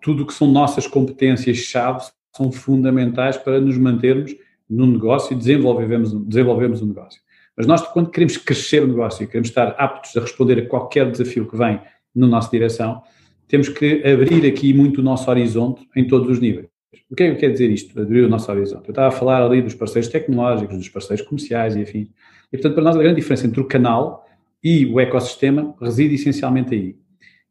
tudo 0.00 0.22
o 0.22 0.26
que 0.26 0.32
são 0.32 0.48
nossas 0.48 0.86
competências-chave 0.86 2.04
são 2.34 2.50
fundamentais 2.50 3.36
para 3.36 3.60
nos 3.60 3.76
mantermos 3.76 4.34
no 4.68 4.86
negócio 4.86 5.34
e 5.34 5.36
desenvolvermos, 5.36 6.12
o 6.12 6.86
negócio. 6.86 7.20
Mas 7.56 7.66
nós, 7.66 7.82
quando 7.88 8.10
queremos 8.10 8.36
crescer 8.36 8.82
o 8.82 8.86
negócio 8.86 9.24
e 9.24 9.26
queremos 9.26 9.48
estar 9.48 9.74
aptos 9.76 10.16
a 10.16 10.20
responder 10.20 10.60
a 10.60 10.66
qualquer 10.66 11.10
desafio 11.10 11.46
que 11.46 11.56
vem 11.56 11.80
na 12.14 12.26
nossa 12.26 12.48
direção, 12.50 13.02
temos 13.48 13.68
que 13.68 14.02
abrir 14.06 14.46
aqui 14.46 14.72
muito 14.72 15.00
o 15.00 15.04
nosso 15.04 15.28
horizonte 15.28 15.86
em 15.96 16.06
todos 16.06 16.30
os 16.30 16.38
níveis. 16.38 16.68
O 17.10 17.16
que 17.16 17.24
é 17.24 17.34
que 17.34 17.40
quer 17.40 17.50
dizer 17.50 17.68
isto, 17.68 18.00
abrir 18.00 18.24
o 18.24 18.28
nosso 18.28 18.50
horizonte? 18.50 18.88
Eu 18.88 18.92
estava 18.92 19.08
a 19.08 19.10
falar 19.10 19.42
ali 19.42 19.60
dos 19.60 19.74
parceiros 19.74 20.08
tecnológicos, 20.08 20.76
dos 20.76 20.88
parceiros 20.88 21.26
comerciais 21.26 21.74
e 21.74 21.82
afins. 21.82 22.08
E, 22.52 22.56
portanto, 22.56 22.74
para 22.74 22.84
nós 22.84 22.96
a 22.96 23.00
grande 23.00 23.16
diferença 23.16 23.46
entre 23.46 23.60
o 23.60 23.64
canal 23.64 24.24
e 24.62 24.86
o 24.86 25.00
ecossistema 25.00 25.74
reside 25.80 26.14
essencialmente 26.14 26.74
aí. 26.74 26.96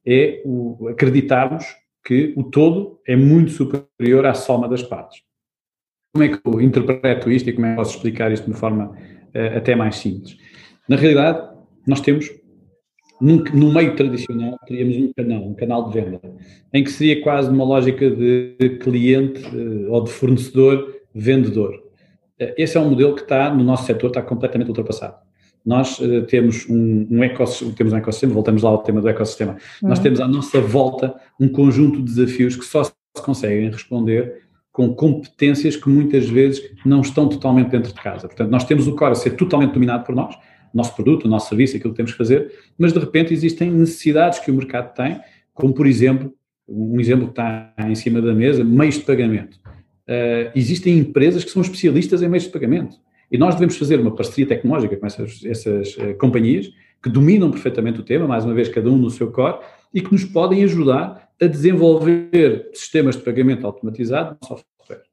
É 0.06 0.42
o 0.46 0.88
acreditarmos 0.88 1.66
que 2.06 2.34
o 2.36 2.44
todo 2.44 3.00
é 3.08 3.16
muito 3.16 3.52
superior 3.52 4.26
à 4.26 4.34
soma 4.34 4.68
das 4.68 4.84
partes. 4.84 5.22
Como 6.14 6.24
é 6.24 6.30
que 6.30 6.40
eu 6.44 6.62
interpreto 6.62 7.30
isto 7.32 7.50
e 7.50 7.54
como 7.54 7.68
é 7.68 7.72
que 7.72 7.76
posso 7.76 7.96
explicar 7.96 8.32
isto 8.32 8.46
de 8.46 8.52
uma 8.52 8.58
forma 8.58 8.90
uh, 8.90 9.58
até 9.58 9.76
mais 9.76 9.98
simples? 9.98 10.38
Na 10.88 10.96
realidade, 10.96 11.56
nós 11.86 12.02
temos, 12.02 12.32
num, 13.22 13.44
no 13.54 13.72
meio 13.72 13.96
tradicional, 13.96 14.58
teríamos 14.66 14.96
um 14.98 15.14
canal, 15.14 15.48
um 15.48 15.54
canal 15.54 15.90
de 15.90 16.02
venda, 16.02 16.20
em 16.74 16.84
que 16.84 16.92
seria 16.92 17.22
quase 17.22 17.50
uma 17.50 17.64
lógica 17.64 18.10
de 18.10 18.80
cliente 18.82 19.44
uh, 19.56 19.92
ou 19.92 20.04
de 20.04 20.12
fornecedor-vendedor. 20.12 21.76
Uh, 21.76 22.54
esse 22.58 22.76
é 22.76 22.80
um 22.80 22.90
modelo 22.90 23.14
que 23.14 23.22
está, 23.22 23.54
no 23.54 23.64
nosso 23.64 23.86
setor, 23.86 24.08
está 24.08 24.22
completamente 24.22 24.70
ultrapassado 24.70 25.29
nós 25.66 26.00
uh, 26.00 26.24
temos 26.24 26.68
um, 26.70 27.08
um, 27.10 27.24
ecossistema, 27.24 27.74
temos 27.74 27.94
um 27.94 27.98
ecossistema, 27.98 28.34
voltamos 28.34 28.64
lá 28.64 28.70
ao 28.70 28.80
tema 28.80 29.02
do 29.02 29.10
ecossistema, 29.10 29.58
uhum. 29.82 29.90
nós 29.90 30.00
temos 30.00 30.20
à 30.20 30.28
nossa 30.28 30.60
volta 30.62 31.16
um 31.40 31.48
conjunto 31.48 31.98
de 32.02 32.14
desafios 32.14 32.56
que 32.56 32.66
só 32.66 32.84
se 32.84 32.94
conseguem 33.24 33.70
responder 33.70 34.44
com 34.72 34.94
competências 34.94 35.76
que 35.76 35.90
muitas 35.90 36.30
vezes 36.30 36.62
não 36.86 37.02
estão 37.02 37.28
totalmente 37.28 37.70
dentro 37.70 37.94
de 37.94 38.02
casa. 38.02 38.28
Portanto, 38.28 38.50
nós 38.50 38.64
temos 38.64 38.88
o 38.88 38.96
core 38.96 39.12
a 39.12 39.16
ser 39.16 39.32
totalmente 39.32 39.74
dominado 39.74 40.06
por 40.06 40.16
nós, 40.16 40.36
nosso 40.74 40.96
produto, 40.96 41.26
o 41.26 41.28
nosso 41.28 41.50
serviço, 41.50 41.76
aquilo 41.76 41.94
que 41.94 41.98
temos 41.98 42.12
que 42.12 42.18
fazer, 42.18 42.52
mas 42.78 42.94
de 42.94 43.00
repente 43.00 43.34
existem 43.34 43.72
necessidades 43.72 44.40
que 44.40 44.52
o 44.52 44.54
mercado 44.54 44.94
tem, 44.94 45.20
como 45.54 45.74
por 45.74 45.88
exemplo, 45.88 46.34
um 46.68 47.00
exemplo 47.00 47.26
que 47.26 47.32
está 47.32 47.74
em 47.80 47.96
cima 47.96 48.22
da 48.22 48.34
mesa, 48.34 48.64
meios 48.64 48.96
de 48.96 49.02
pagamento. 49.02 49.60
Uh, 50.08 50.52
existem 50.56 50.98
empresas 50.98 51.44
que 51.44 51.52
são 51.52 51.62
especialistas 51.62 52.22
em 52.22 52.30
meios 52.30 52.46
de 52.46 52.52
pagamento. 52.52 52.96
E 53.32 53.38
nós 53.38 53.56
devemos 53.56 53.78
fazer 53.78 54.00
uma 54.00 54.16
parceria 54.16 54.48
tecnológica 54.48 54.98
com 54.98 55.06
essas, 55.06 55.44
essas 55.46 55.96
uh, 55.98 56.16
companhias 56.18 56.70
que 57.02 57.10
dominam 57.10 57.50
perfeitamente 57.50 58.00
o 58.00 58.04
tema, 58.04 58.28
mais 58.28 58.44
uma 58.44 58.54
vez, 58.54 58.68
cada 58.70 58.90
um 58.90 58.98
no 58.98 59.10
seu 59.10 59.32
core, 59.32 59.60
e 59.94 60.02
que 60.02 60.12
nos 60.12 60.26
podem 60.26 60.64
ajudar 60.64 61.30
a 61.42 61.46
desenvolver 61.46 62.70
sistemas 62.74 63.16
de 63.16 63.24
pagamento 63.24 63.66
automatizado 63.66 64.38
no 64.42 64.48
software. 64.48 65.04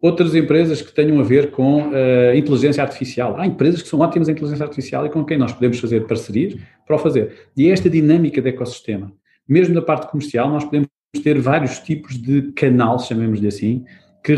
Outras 0.00 0.34
empresas 0.34 0.80
que 0.80 0.94
tenham 0.94 1.18
a 1.18 1.24
ver 1.24 1.50
com 1.50 1.88
uh, 1.88 2.36
inteligência 2.36 2.82
artificial. 2.82 3.36
Há 3.36 3.46
empresas 3.46 3.82
que 3.82 3.88
são 3.88 3.98
ótimas 3.98 4.28
em 4.28 4.32
inteligência 4.32 4.64
artificial 4.64 5.04
e 5.04 5.10
com 5.10 5.24
quem 5.24 5.36
nós 5.36 5.52
podemos 5.52 5.80
fazer 5.80 6.06
parcerias 6.06 6.54
para 6.86 6.94
o 6.94 6.98
fazer. 6.98 7.48
E 7.56 7.68
é 7.68 7.72
esta 7.72 7.90
dinâmica 7.90 8.40
de 8.40 8.48
ecossistema. 8.48 9.12
Mesmo 9.48 9.74
na 9.74 9.82
parte 9.82 10.08
comercial, 10.08 10.48
nós 10.48 10.64
podemos 10.64 10.88
ter 11.24 11.40
vários 11.40 11.80
tipos 11.80 12.16
de 12.16 12.52
canal, 12.52 13.00
chamemos-lhe 13.00 13.48
assim, 13.48 13.84
que 14.22 14.36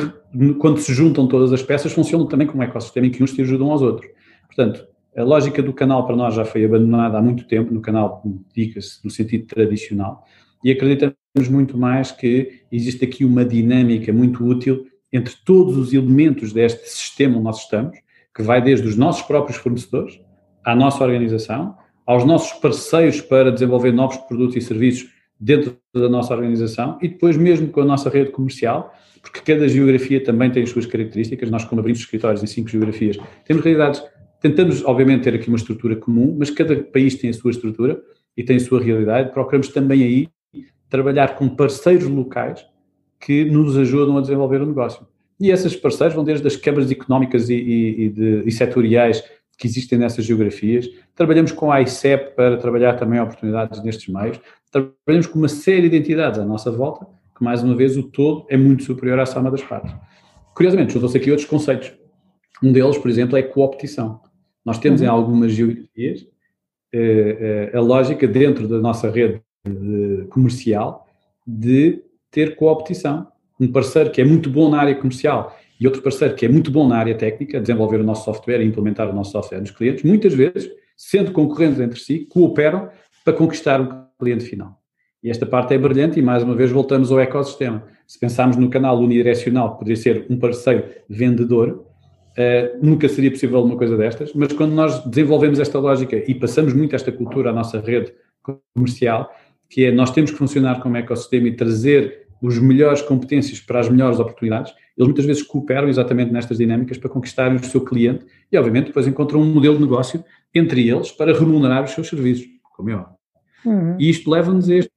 quando 0.58 0.78
se 0.78 0.92
juntam 0.94 1.26
todas 1.26 1.52
as 1.52 1.62
peças 1.62 1.92
funcionam 1.92 2.26
também 2.26 2.46
como 2.46 2.60
um 2.60 2.64
ecossistema 2.64 3.06
em 3.06 3.10
que 3.10 3.22
uns 3.22 3.32
se 3.32 3.42
ajudam 3.42 3.70
aos 3.70 3.82
outros. 3.82 4.10
Portanto, 4.46 4.86
a 5.16 5.22
lógica 5.22 5.62
do 5.62 5.72
canal 5.72 6.06
para 6.06 6.14
nós 6.14 6.34
já 6.34 6.44
foi 6.44 6.64
abandonada 6.64 7.18
há 7.18 7.22
muito 7.22 7.46
tempo, 7.46 7.74
no 7.74 7.80
canal, 7.80 8.22
diga-se, 8.54 9.04
no 9.04 9.10
sentido 9.10 9.46
tradicional, 9.46 10.24
e 10.62 10.70
acreditamos 10.70 11.48
muito 11.50 11.76
mais 11.76 12.12
que 12.12 12.62
existe 12.70 13.04
aqui 13.04 13.24
uma 13.24 13.44
dinâmica 13.44 14.12
muito 14.12 14.44
útil 14.44 14.86
entre 15.12 15.34
todos 15.44 15.76
os 15.76 15.92
elementos 15.92 16.52
deste 16.52 16.88
sistema 16.88 17.34
onde 17.34 17.44
nós 17.44 17.62
estamos, 17.62 17.98
que 18.34 18.42
vai 18.42 18.62
desde 18.62 18.86
os 18.86 18.96
nossos 18.96 19.22
próprios 19.22 19.58
fornecedores, 19.58 20.20
à 20.64 20.76
nossa 20.76 21.02
organização, 21.02 21.76
aos 22.06 22.24
nossos 22.24 22.52
parceiros 22.60 23.20
para 23.20 23.50
desenvolver 23.50 23.92
novos 23.92 24.16
produtos 24.18 24.56
e 24.56 24.60
serviços 24.60 25.10
dentro 25.38 25.76
da 25.94 26.08
nossa 26.08 26.34
organização 26.34 26.98
e 27.00 27.08
depois 27.08 27.36
mesmo 27.36 27.68
com 27.68 27.80
a 27.80 27.84
nossa 27.84 28.10
rede 28.10 28.30
comercial, 28.30 28.94
porque 29.22 29.40
cada 29.40 29.68
geografia 29.68 30.22
também 30.22 30.50
tem 30.50 30.62
as 30.62 30.70
suas 30.70 30.86
características. 30.86 31.50
Nós, 31.50 31.64
como 31.64 31.80
abrimos 31.80 32.00
escritórios 32.00 32.42
em 32.42 32.46
cinco 32.46 32.68
geografias, 32.68 33.18
temos 33.44 33.64
realidades. 33.64 34.02
Tentamos, 34.40 34.84
obviamente, 34.84 35.24
ter 35.24 35.34
aqui 35.34 35.48
uma 35.48 35.58
estrutura 35.58 35.96
comum, 35.96 36.34
mas 36.38 36.50
cada 36.50 36.76
país 36.76 37.14
tem 37.14 37.30
a 37.30 37.32
sua 37.34 37.50
estrutura 37.50 38.00
e 38.36 38.42
tem 38.42 38.56
a 38.56 38.60
sua 38.60 38.82
realidade. 38.82 39.32
Procuramos 39.32 39.68
também 39.68 40.02
aí 40.02 40.28
trabalhar 40.88 41.36
com 41.36 41.48
parceiros 41.48 42.08
locais 42.08 42.64
que 43.20 43.44
nos 43.44 43.76
ajudam 43.76 44.16
a 44.16 44.20
desenvolver 44.20 44.62
o 44.62 44.66
negócio. 44.66 45.06
E 45.38 45.50
esses 45.50 45.76
parceiros 45.76 46.14
vão 46.14 46.24
desde 46.24 46.46
as 46.46 46.56
câmaras 46.56 46.90
económicas 46.90 47.48
e, 47.48 47.54
e, 47.54 48.04
e, 48.04 48.08
de, 48.08 48.42
e 48.46 48.50
setoriais 48.50 49.22
que 49.58 49.66
existem 49.66 49.98
nessas 49.98 50.24
geografias. 50.24 50.88
Trabalhamos 51.14 51.52
com 51.52 51.70
a 51.70 51.82
ICEP 51.82 52.34
para 52.34 52.56
trabalhar 52.56 52.94
também 52.94 53.20
oportunidades 53.20 53.82
nestes 53.84 54.08
meios. 54.08 54.40
Trabalhamos 54.70 55.26
com 55.26 55.38
uma 55.38 55.48
série 55.48 55.88
de 55.90 55.96
entidades 55.98 56.38
à 56.38 56.44
nossa 56.44 56.70
volta, 56.70 57.06
que 57.40 57.44
mais 57.44 57.62
uma 57.62 57.74
vez 57.74 57.96
o 57.96 58.02
todo 58.02 58.44
é 58.50 58.56
muito 58.56 58.84
superior 58.84 59.18
à 59.18 59.24
soma 59.24 59.50
das 59.50 59.62
partes. 59.62 59.92
Curiosamente, 60.54 60.92
juntam-se 60.92 61.16
aqui 61.16 61.30
outros 61.30 61.48
conceitos. 61.48 61.90
Um 62.62 62.70
deles, 62.70 62.98
por 62.98 63.10
exemplo, 63.10 63.36
é 63.36 63.40
a 63.40 63.48
coopetição. 63.48 64.20
Nós 64.62 64.78
temos 64.78 65.00
uhum. 65.00 65.06
em 65.06 65.10
algumas 65.10 65.52
geografias 65.52 66.26
eh, 66.92 67.70
eh, 67.72 67.76
a 67.76 67.80
lógica 67.80 68.28
dentro 68.28 68.68
da 68.68 68.78
nossa 68.78 69.10
rede 69.10 69.40
de, 69.66 70.26
comercial 70.28 71.06
de 71.46 72.02
ter 72.30 72.56
coopetição. 72.56 73.26
Um 73.58 73.72
parceiro 73.72 74.10
que 74.10 74.20
é 74.20 74.24
muito 74.24 74.50
bom 74.50 74.70
na 74.70 74.78
área 74.78 74.94
comercial 74.94 75.56
e 75.80 75.86
outro 75.86 76.02
parceiro 76.02 76.34
que 76.34 76.44
é 76.44 76.48
muito 76.48 76.70
bom 76.70 76.86
na 76.86 76.98
área 76.98 77.14
técnica, 77.14 77.58
desenvolver 77.58 78.00
o 78.00 78.04
nosso 78.04 78.26
software 78.26 78.60
e 78.60 78.66
implementar 78.66 79.08
o 79.08 79.14
nosso 79.14 79.32
software 79.32 79.60
nos 79.60 79.70
clientes, 79.70 80.04
muitas 80.04 80.34
vezes, 80.34 80.70
sendo 80.94 81.32
concorrentes 81.32 81.80
entre 81.80 81.98
si, 81.98 82.26
cooperam 82.26 82.90
para 83.24 83.32
conquistar 83.32 83.80
o 83.80 84.06
cliente 84.18 84.44
final. 84.44 84.79
E 85.22 85.30
esta 85.30 85.44
parte 85.44 85.74
é 85.74 85.78
brilhante 85.78 86.18
e, 86.18 86.22
mais 86.22 86.42
uma 86.42 86.54
vez, 86.54 86.70
voltamos 86.70 87.12
ao 87.12 87.20
ecossistema. 87.20 87.84
Se 88.06 88.18
pensarmos 88.18 88.56
no 88.56 88.70
canal 88.70 88.98
unidirecional, 88.98 89.72
que 89.72 89.78
poderia 89.80 89.96
ser 89.96 90.26
um 90.30 90.38
parceiro 90.38 90.84
vendedor, 91.08 91.84
uh, 92.38 92.78
nunca 92.82 93.08
seria 93.08 93.30
possível 93.30 93.62
uma 93.62 93.76
coisa 93.76 93.96
destas, 93.96 94.32
mas 94.32 94.52
quando 94.52 94.72
nós 94.72 95.04
desenvolvemos 95.04 95.58
esta 95.58 95.78
lógica 95.78 96.16
e 96.16 96.34
passamos 96.34 96.72
muito 96.72 96.96
esta 96.96 97.12
cultura 97.12 97.50
à 97.50 97.52
nossa 97.52 97.80
rede 97.80 98.12
comercial, 98.74 99.30
que 99.68 99.84
é 99.84 99.92
nós 99.92 100.10
temos 100.10 100.30
que 100.30 100.38
funcionar 100.38 100.80
como 100.80 100.96
ecossistema 100.96 101.48
e 101.48 101.56
trazer 101.56 102.26
os 102.42 102.58
melhores 102.58 103.02
competências 103.02 103.60
para 103.60 103.80
as 103.80 103.88
melhores 103.88 104.18
oportunidades, 104.18 104.72
eles 104.96 105.06
muitas 105.06 105.26
vezes 105.26 105.42
cooperam 105.42 105.88
exatamente 105.88 106.32
nestas 106.32 106.56
dinâmicas 106.56 106.96
para 106.96 107.10
conquistarem 107.10 107.56
o 107.56 107.64
seu 107.64 107.82
cliente 107.84 108.24
e, 108.50 108.56
obviamente, 108.56 108.86
depois 108.86 109.06
encontram 109.06 109.40
um 109.40 109.52
modelo 109.52 109.76
de 109.76 109.82
negócio 109.82 110.24
entre 110.54 110.88
eles 110.88 111.12
para 111.12 111.38
remunerar 111.38 111.84
os 111.84 111.90
seus 111.90 112.08
serviços, 112.08 112.46
como 112.74 112.90
é 112.90 112.94
óbvio. 112.94 113.14
Uhum. 113.64 113.96
E 113.98 114.08
isto 114.08 114.30
leva-nos 114.30 114.68
a 114.70 114.74
este 114.74 114.90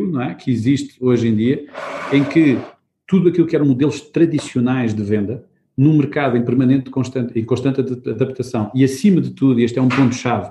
não 0.00 0.22
é, 0.22 0.34
que 0.34 0.50
existe 0.50 0.96
hoje 1.00 1.28
em 1.28 1.36
dia, 1.36 1.66
em 2.12 2.24
que 2.24 2.58
tudo 3.06 3.28
aquilo 3.28 3.46
que 3.46 3.54
eram 3.54 3.66
modelos 3.66 4.00
tradicionais 4.00 4.94
de 4.94 5.02
venda, 5.02 5.46
num 5.76 5.96
mercado 5.96 6.36
em 6.36 6.44
permanente 6.44 6.90
constante, 6.90 7.38
em 7.38 7.44
constante 7.44 7.80
adaptação 7.80 8.70
e, 8.74 8.84
acima 8.84 9.20
de 9.20 9.30
tudo, 9.30 9.60
e 9.60 9.64
este 9.64 9.78
é 9.78 9.82
um 9.82 9.88
ponto-chave, 9.88 10.50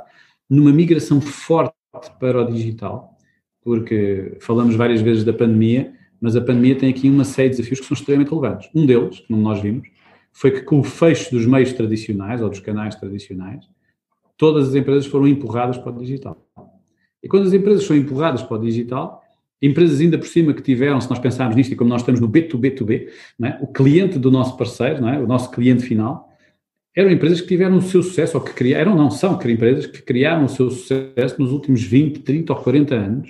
numa 0.49 0.71
migração 0.71 1.21
forte 1.21 1.73
para 2.19 2.41
o 2.41 2.51
digital, 2.51 3.17
porque 3.63 4.37
falamos 4.39 4.75
várias 4.75 5.01
vezes 5.01 5.23
da 5.23 5.33
pandemia, 5.33 5.93
mas 6.19 6.35
a 6.35 6.41
pandemia 6.41 6.75
tem 6.75 6.89
aqui 6.89 7.09
uma 7.09 7.23
série 7.23 7.49
de 7.49 7.57
desafios 7.57 7.79
que 7.79 7.87
são 7.87 7.95
extremamente 7.95 8.29
relevantes. 8.29 8.69
Um 8.75 8.85
deles, 8.85 9.19
como 9.21 9.41
nós 9.41 9.61
vimos, 9.61 9.87
foi 10.31 10.51
que 10.51 10.61
com 10.61 10.79
o 10.79 10.83
fecho 10.83 11.31
dos 11.31 11.45
meios 11.45 11.73
tradicionais 11.73 12.41
ou 12.41 12.49
dos 12.49 12.59
canais 12.59 12.95
tradicionais, 12.95 13.65
todas 14.37 14.69
as 14.69 14.75
empresas 14.75 15.05
foram 15.05 15.27
empurradas 15.27 15.77
para 15.77 15.91
o 15.91 15.99
digital. 15.99 16.47
E 17.23 17.27
quando 17.27 17.47
as 17.47 17.53
empresas 17.53 17.85
são 17.85 17.95
empurradas 17.95 18.41
para 18.41 18.57
o 18.57 18.61
digital, 18.61 19.20
empresas 19.61 19.99
ainda 19.99 20.17
por 20.17 20.27
cima 20.27 20.53
que 20.53 20.61
tiveram, 20.61 20.99
se 20.99 21.09
nós 21.09 21.19
pensarmos 21.19 21.55
nisto 21.55 21.73
e 21.73 21.75
como 21.75 21.89
nós 21.89 22.01
estamos 22.01 22.19
no 22.19 22.27
B2B2B, 22.27 23.07
é? 23.43 23.57
o 23.61 23.67
cliente 23.67 24.17
do 24.17 24.31
nosso 24.31 24.57
parceiro, 24.57 25.05
é? 25.07 25.19
o 25.19 25.27
nosso 25.27 25.51
cliente 25.51 25.83
final, 25.83 26.29
eram 26.95 27.09
empresas 27.09 27.39
que 27.39 27.47
tiveram 27.47 27.77
o 27.77 27.81
seu 27.81 28.03
sucesso, 28.03 28.37
ou 28.37 28.43
que 28.43 28.53
criaram, 28.53 28.95
não 28.95 29.09
são 29.09 29.39
empresas 29.45 29.85
que 29.85 30.01
criaram 30.01 30.45
o 30.45 30.49
seu 30.49 30.69
sucesso 30.69 31.35
nos 31.39 31.51
últimos 31.51 31.83
20, 31.83 32.19
30 32.19 32.51
ou 32.51 32.59
40 32.59 32.95
anos, 32.95 33.29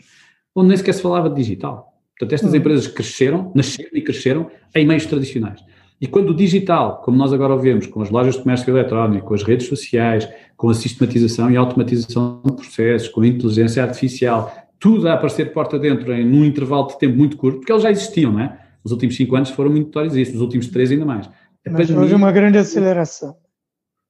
onde 0.56 0.70
nem 0.70 0.78
sequer 0.78 0.94
se 0.94 1.02
falava 1.02 1.30
de 1.30 1.36
digital. 1.36 1.94
Portanto, 2.18 2.34
estas 2.34 2.54
hum. 2.54 2.58
empresas 2.58 2.88
cresceram, 2.88 3.52
nasceram 3.54 3.92
e 3.94 4.02
cresceram 4.02 4.50
em 4.76 4.86
meios 4.86 5.06
tradicionais. 5.06 5.62
E 6.00 6.08
quando 6.08 6.32
o 6.32 6.36
digital, 6.36 7.00
como 7.04 7.16
nós 7.16 7.32
agora 7.32 7.56
vemos, 7.56 7.86
com 7.86 8.02
as 8.02 8.10
lojas 8.10 8.36
de 8.36 8.42
comércio 8.42 8.76
eletrónico, 8.76 9.28
com 9.28 9.34
as 9.36 9.44
redes 9.44 9.68
sociais, 9.68 10.28
com 10.58 10.70
a 10.70 10.74
sistematização 10.74 11.52
e 11.52 11.56
automatização 11.56 12.42
de 12.44 12.54
processos, 12.54 13.08
com 13.10 13.22
a 13.22 13.28
inteligência 13.28 13.84
artificial, 13.84 14.52
tudo 14.82 15.08
a 15.08 15.14
aparecer 15.14 15.54
porta 15.54 15.80
dentro 15.80 16.12
em 16.12 16.26
num 16.26 16.44
intervalo 16.44 16.88
de 16.88 17.00
tempo 17.00 17.16
muito 17.16 17.38
curto, 17.38 17.60
porque 17.60 17.72
eles 17.72 17.84
já 17.84 17.92
existiam, 17.92 18.34
não 18.34 18.42
é? 18.42 18.60
Os 18.84 18.92
últimos 18.92 19.16
cinco 19.16 19.38
anos 19.38 19.52
foram 19.52 19.72
muito 19.72 19.86
notórios 19.86 20.18
isso, 20.18 20.36
os 20.36 20.42
últimos 20.42 20.68
três 20.68 20.92
ainda 20.92 21.06
mais. 21.06 21.28
A 21.28 21.32
Mas 21.70 21.82
pandemia, 21.88 22.02
houve 22.02 22.16
uma 22.16 22.32
grande 22.32 22.58
aceleração. 22.58 23.38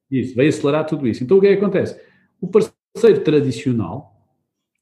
Isso, 0.09 0.33
veio 0.33 0.49
acelerar 0.49 0.85
tudo 0.85 1.07
isso. 1.07 1.23
Então 1.23 1.37
o 1.37 1.41
que 1.41 1.47
é 1.47 1.55
que 1.55 1.61
acontece? 1.61 1.99
O 2.39 2.47
parceiro 2.47 3.21
tradicional 3.21 4.11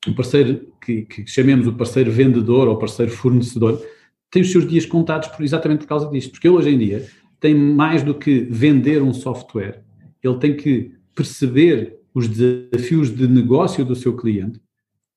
o 0.08 0.14
parceiro 0.14 0.72
que, 0.84 1.02
que, 1.04 1.28
chamemos 1.28 1.68
o 1.68 1.74
parceiro 1.74 2.12
vendedor 2.12 2.68
ou 2.68 2.78
parceiro 2.78 3.12
fornecedor, 3.12 3.84
tem 4.32 4.42
os 4.42 4.52
seus 4.52 4.68
dias 4.68 4.86
contados 4.86 5.28
por, 5.30 5.44
exatamente 5.44 5.80
por 5.80 5.88
causa 5.88 6.10
disto. 6.10 6.32
Porque 6.32 6.48
ele 6.48 6.56
hoje 6.56 6.70
em 6.70 6.78
dia 6.78 7.08
tem 7.40 7.54
mais 7.54 8.04
do 8.04 8.14
que 8.14 8.42
vender 8.42 9.02
um 9.02 9.14
software, 9.14 9.82
ele 10.24 10.38
tem 10.38 10.56
que 10.56 10.94
perceber 11.16 11.98
os 12.14 12.28
desafios 12.28 13.14
de 13.14 13.28
negócio 13.28 13.84
do 13.86 13.96
seu 13.96 14.16
cliente 14.16 14.60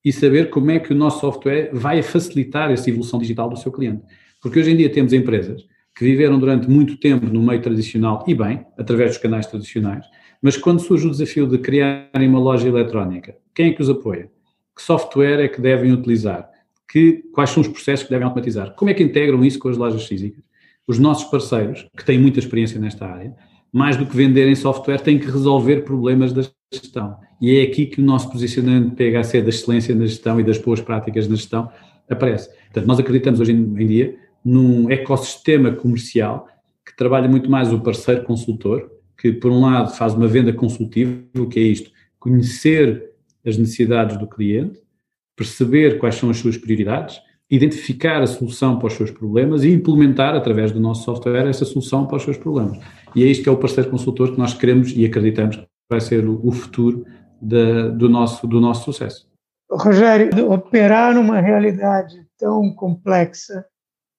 e 0.04 0.12
saber 0.12 0.50
como 0.50 0.70
é 0.70 0.78
que 0.78 0.92
o 0.92 0.96
nosso 0.96 1.20
software 1.20 1.70
vai 1.72 2.02
facilitar 2.02 2.70
essa 2.70 2.88
evolução 2.90 3.18
digital 3.18 3.48
do 3.48 3.56
seu 3.56 3.70
cliente. 3.70 4.02
Porque 4.40 4.58
hoje 4.58 4.72
em 4.72 4.76
dia 4.76 4.90
temos 4.90 5.12
empresas 5.12 5.64
que 5.94 6.04
viveram 6.04 6.38
durante 6.38 6.68
muito 6.68 6.96
tempo 6.96 7.26
no 7.26 7.42
meio 7.42 7.60
tradicional 7.60 8.24
e 8.26 8.34
bem, 8.34 8.64
através 8.78 9.10
dos 9.10 9.18
canais 9.18 9.46
tradicionais, 9.46 10.04
mas 10.40 10.56
quando 10.56 10.80
surge 10.80 11.06
o 11.06 11.10
desafio 11.10 11.46
de 11.46 11.58
criarem 11.58 12.28
uma 12.28 12.40
loja 12.40 12.66
eletrónica, 12.66 13.36
quem 13.54 13.70
é 13.70 13.72
que 13.72 13.82
os 13.82 13.88
apoia? 13.88 14.30
Que 14.74 14.82
software 14.82 15.44
é 15.44 15.48
que 15.48 15.60
devem 15.60 15.92
utilizar? 15.92 16.50
Que, 16.90 17.22
quais 17.32 17.50
são 17.50 17.60
os 17.60 17.68
processos 17.68 18.04
que 18.04 18.10
devem 18.10 18.24
automatizar? 18.24 18.74
Como 18.74 18.90
é 18.90 18.94
que 18.94 19.02
integram 19.02 19.44
isso 19.44 19.58
com 19.58 19.68
as 19.68 19.76
lojas 19.76 20.04
físicas? 20.06 20.42
Os 20.86 20.98
nossos 20.98 21.30
parceiros, 21.30 21.86
que 21.96 22.04
têm 22.04 22.18
muita 22.18 22.40
experiência 22.40 22.80
nesta 22.80 23.06
área, 23.06 23.34
mais 23.72 23.96
do 23.96 24.04
que 24.04 24.16
venderem 24.16 24.54
software, 24.54 24.98
têm 24.98 25.18
que 25.18 25.26
resolver 25.26 25.82
problemas 25.82 26.32
da 26.32 26.42
gestão. 26.72 27.16
E 27.40 27.58
é 27.58 27.62
aqui 27.62 27.86
que 27.86 28.00
o 28.00 28.04
nosso 28.04 28.30
posicionamento 28.30 28.94
PHC 28.94 29.42
da 29.42 29.48
excelência 29.48 29.94
na 29.94 30.06
gestão 30.06 30.40
e 30.40 30.44
das 30.44 30.58
boas 30.58 30.80
práticas 30.80 31.28
na 31.28 31.36
gestão 31.36 31.70
aparece. 32.08 32.48
Portanto, 32.48 32.86
nós 32.86 32.98
acreditamos 32.98 33.40
hoje 33.40 33.52
em 33.52 33.86
dia 33.86 34.16
num 34.44 34.90
ecossistema 34.90 35.72
comercial 35.72 36.48
que 36.84 36.96
trabalha 36.96 37.28
muito 37.28 37.50
mais 37.50 37.72
o 37.72 37.80
parceiro 37.80 38.24
consultor, 38.24 38.90
que 39.16 39.32
por 39.32 39.50
um 39.50 39.60
lado 39.60 39.94
faz 39.94 40.14
uma 40.14 40.26
venda 40.26 40.52
consultiva, 40.52 41.22
o 41.36 41.46
que 41.46 41.60
é 41.60 41.62
isto? 41.62 41.90
Conhecer 42.18 43.12
as 43.46 43.56
necessidades 43.56 44.16
do 44.16 44.26
cliente, 44.26 44.80
perceber 45.36 45.98
quais 45.98 46.16
são 46.16 46.30
as 46.30 46.38
suas 46.38 46.56
prioridades, 46.56 47.20
identificar 47.50 48.22
a 48.22 48.26
solução 48.26 48.78
para 48.78 48.86
os 48.86 48.94
seus 48.94 49.10
problemas 49.10 49.62
e 49.62 49.70
implementar 49.70 50.34
através 50.34 50.72
do 50.72 50.80
nosso 50.80 51.04
software 51.04 51.48
essa 51.48 51.64
solução 51.64 52.06
para 52.06 52.16
os 52.16 52.22
seus 52.22 52.36
problemas. 52.36 52.78
E 53.14 53.22
é 53.22 53.26
isto 53.26 53.42
que 53.42 53.48
é 53.48 53.52
o 53.52 53.56
parceiro 53.56 53.90
consultor 53.90 54.32
que 54.32 54.38
nós 54.38 54.54
queremos 54.54 54.92
e 54.96 55.04
acreditamos 55.04 55.62
vai 55.92 56.00
ser 56.00 56.26
o, 56.26 56.50
futuro 56.50 57.04
de, 57.40 57.90
do, 57.90 58.08
nosso, 58.08 58.46
do 58.46 58.60
nosso 58.60 58.84
sucesso. 58.84 59.30
Rogério, 59.70 60.50
operar 60.50 61.14
numa 61.14 61.40
realidade 61.40 62.26
tão 62.38 62.74
complexa, 62.74 63.64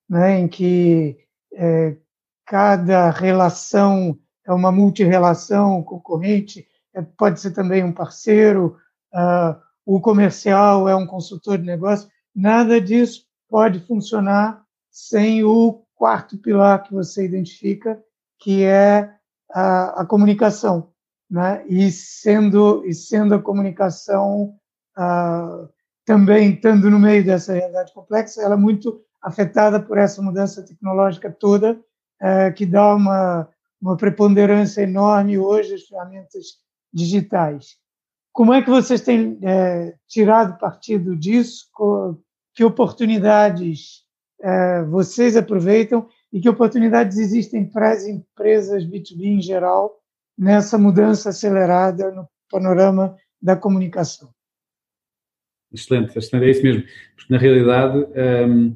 né, 0.10 0.40
em 0.40 0.48
que 0.48 1.18
é, 1.54 1.98
cada 2.46 3.10
relação 3.10 4.18
é 4.46 4.54
uma 4.54 4.72
multirrelação 4.72 5.82
concorrente, 5.84 6.66
é, 6.94 7.02
pode 7.02 7.40
ser 7.40 7.52
também 7.52 7.84
um 7.84 7.92
parceiro, 7.92 8.78
uh, 9.14 9.60
o 9.86 10.00
comercial 10.00 10.88
é 10.88 10.96
um 10.96 11.08
consultor 11.08 11.58
de 11.58 11.66
negócio, 11.66 12.08
nada 12.36 12.80
disso 12.80 13.26
pode 13.50 13.80
funcionar 13.80 14.64
sem 14.92 15.44
o 15.44 15.84
quarto 15.96 16.38
pilar 16.38 16.84
que 16.84 16.94
você 16.94 17.26
identifica, 17.26 18.02
que 18.40 18.64
é 18.64 19.10
a, 19.52 20.02
a 20.02 20.06
comunicação, 20.06 20.93
né? 21.34 21.66
E 21.68 21.92
sendo 21.92 22.86
e 22.86 22.94
sendo 22.94 23.34
a 23.34 23.42
comunicação 23.42 24.56
uh, 24.96 25.68
também 26.06 26.54
estando 26.54 26.92
no 26.92 27.00
meio 27.00 27.26
dessa 27.26 27.54
realidade 27.54 27.92
complexa, 27.92 28.44
ela 28.44 28.54
é 28.54 28.58
muito 28.58 29.02
afetada 29.20 29.80
por 29.80 29.98
essa 29.98 30.22
mudança 30.22 30.64
tecnológica 30.64 31.32
toda, 31.32 31.74
uh, 31.74 32.54
que 32.56 32.68
dá 32.68 32.94
uma 32.94 33.50
uma 33.82 33.98
preponderância 33.98 34.84
enorme 34.84 35.38
hoje 35.38 35.74
as 35.74 35.82
ferramentas 35.82 36.60
digitais. 36.94 37.78
Como 38.32 38.54
é 38.54 38.62
que 38.62 38.70
vocês 38.70 39.02
têm 39.02 39.38
é, 39.44 39.94
tirado 40.08 40.58
partido 40.58 41.18
disso? 41.18 41.66
Que 42.54 42.64
oportunidades 42.64 44.04
é, 44.40 44.84
vocês 44.84 45.36
aproveitam 45.36 46.08
e 46.32 46.40
que 46.40 46.48
oportunidades 46.48 47.18
existem 47.18 47.70
para 47.70 47.92
as 47.92 48.06
empresas 48.08 48.86
B2B 48.86 49.24
em 49.24 49.42
geral 49.42 50.00
nessa 50.44 50.78
mudança 50.78 51.30
acelerada 51.30 52.12
no 52.12 52.28
panorama 52.52 53.16
da 53.42 53.56
comunicação? 53.56 54.30
Excelente, 55.72 56.18
excelente, 56.18 56.48
é 56.48 56.52
isso 56.52 56.62
mesmo. 56.62 56.84
Porque, 57.16 57.34
na 57.34 57.40
realidade, 57.40 58.06
um, 58.48 58.76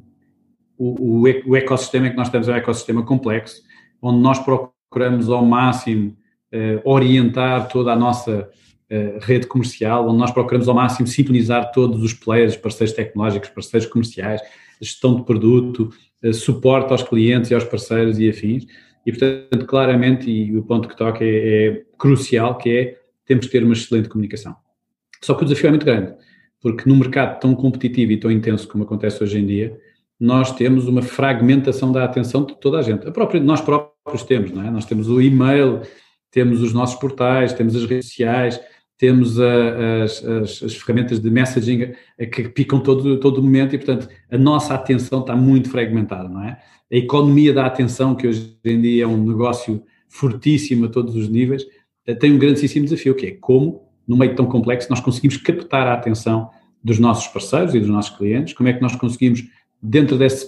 o, 0.78 1.20
o, 1.46 1.56
ecossistema 1.56 2.08
que 2.08 2.16
nós 2.16 2.30
temos 2.30 2.48
é 2.48 2.52
um 2.52 2.56
ecossistema 2.56 3.04
complexo, 3.04 3.62
onde 4.00 4.18
nós 4.20 4.38
procuramos 4.38 5.28
ao 5.28 5.44
máximo 5.44 6.16
uh, 6.54 6.80
orientar 6.90 7.68
toda 7.68 7.92
a 7.92 7.96
nossa 7.96 8.48
uh, 8.90 9.18
rede 9.20 9.46
comercial, 9.46 10.08
onde 10.08 10.18
nós 10.18 10.30
procuramos 10.30 10.68
ao 10.68 10.74
máximo 10.74 11.06
sintonizar 11.06 11.70
todos 11.72 12.02
os 12.02 12.14
players, 12.14 12.56
parceiros 12.56 12.94
tecnológicos, 12.94 13.50
parceiros 13.50 13.88
comerciais, 13.88 14.40
gestão 14.80 15.16
de 15.16 15.24
produto, 15.24 15.92
uh, 16.24 16.32
suporte 16.32 16.92
aos 16.92 17.02
clientes 17.02 17.50
e 17.50 17.54
aos 17.54 17.64
parceiros 17.64 18.18
e 18.18 18.28
afins. 18.28 18.66
E, 19.08 19.10
portanto, 19.10 19.64
claramente, 19.64 20.30
e 20.30 20.54
o 20.54 20.62
ponto 20.62 20.86
que 20.86 20.94
toca 20.94 21.24
é, 21.24 21.66
é 21.66 21.82
crucial, 21.96 22.58
que 22.58 22.70
é 22.70 22.98
temos 23.24 23.46
de 23.46 23.50
ter 23.50 23.64
uma 23.64 23.72
excelente 23.72 24.06
comunicação. 24.06 24.54
Só 25.24 25.32
que 25.34 25.44
o 25.44 25.46
desafio 25.46 25.68
é 25.68 25.70
muito 25.70 25.86
grande, 25.86 26.14
porque 26.60 26.86
num 26.86 26.94
mercado 26.94 27.40
tão 27.40 27.54
competitivo 27.54 28.12
e 28.12 28.20
tão 28.20 28.30
intenso 28.30 28.68
como 28.68 28.84
acontece 28.84 29.24
hoje 29.24 29.38
em 29.38 29.46
dia, 29.46 29.78
nós 30.20 30.54
temos 30.54 30.86
uma 30.86 31.00
fragmentação 31.00 31.90
da 31.90 32.04
atenção 32.04 32.44
de 32.44 32.60
toda 32.60 32.80
a 32.80 32.82
gente. 32.82 33.08
A 33.08 33.10
própria, 33.10 33.40
nós 33.40 33.62
próprios 33.62 34.24
temos, 34.24 34.50
não 34.50 34.62
é? 34.62 34.70
Nós 34.70 34.84
temos 34.84 35.08
o 35.08 35.22
e-mail, 35.22 35.80
temos 36.30 36.60
os 36.60 36.74
nossos 36.74 37.00
portais, 37.00 37.54
temos 37.54 37.74
as 37.74 37.86
redes 37.86 38.08
sociais, 38.08 38.60
temos 38.98 39.40
a, 39.40 40.02
as, 40.02 40.22
as, 40.22 40.62
as, 40.64 40.74
ferramentas 40.74 41.18
de 41.18 41.30
messaging 41.30 41.94
que 42.30 42.46
picam 42.50 42.78
todo, 42.80 43.18
todo 43.20 43.42
momento 43.42 43.74
e, 43.74 43.78
portanto, 43.78 44.06
a 44.30 44.36
nossa 44.36 44.74
atenção 44.74 45.20
está 45.20 45.34
muito 45.34 45.70
fragmentada, 45.70 46.28
não 46.28 46.44
é? 46.44 46.60
A 46.90 46.96
economia 46.96 47.52
da 47.52 47.66
atenção, 47.66 48.14
que 48.14 48.26
hoje 48.26 48.56
em 48.64 48.80
dia 48.80 49.04
é 49.04 49.06
um 49.06 49.22
negócio 49.22 49.82
fortíssimo 50.08 50.86
a 50.86 50.88
todos 50.88 51.14
os 51.14 51.28
níveis, 51.28 51.66
eh, 52.06 52.14
tem 52.14 52.32
um 52.32 52.38
grandíssimo 52.38 52.86
desafio, 52.86 53.14
que 53.14 53.26
é 53.26 53.30
como, 53.32 53.82
no 54.06 54.16
meio 54.16 54.34
tão 54.34 54.46
complexo, 54.46 54.88
nós 54.88 55.00
conseguimos 55.00 55.36
captar 55.36 55.86
a 55.86 55.92
atenção 55.92 56.50
dos 56.82 56.98
nossos 56.98 57.26
parceiros 57.28 57.74
e 57.74 57.80
dos 57.80 57.90
nossos 57.90 58.16
clientes, 58.16 58.54
como 58.54 58.68
é 58.68 58.72
que 58.72 58.80
nós 58.80 58.96
conseguimos 58.96 59.44
dentro 59.82 60.16
desse 60.16 60.46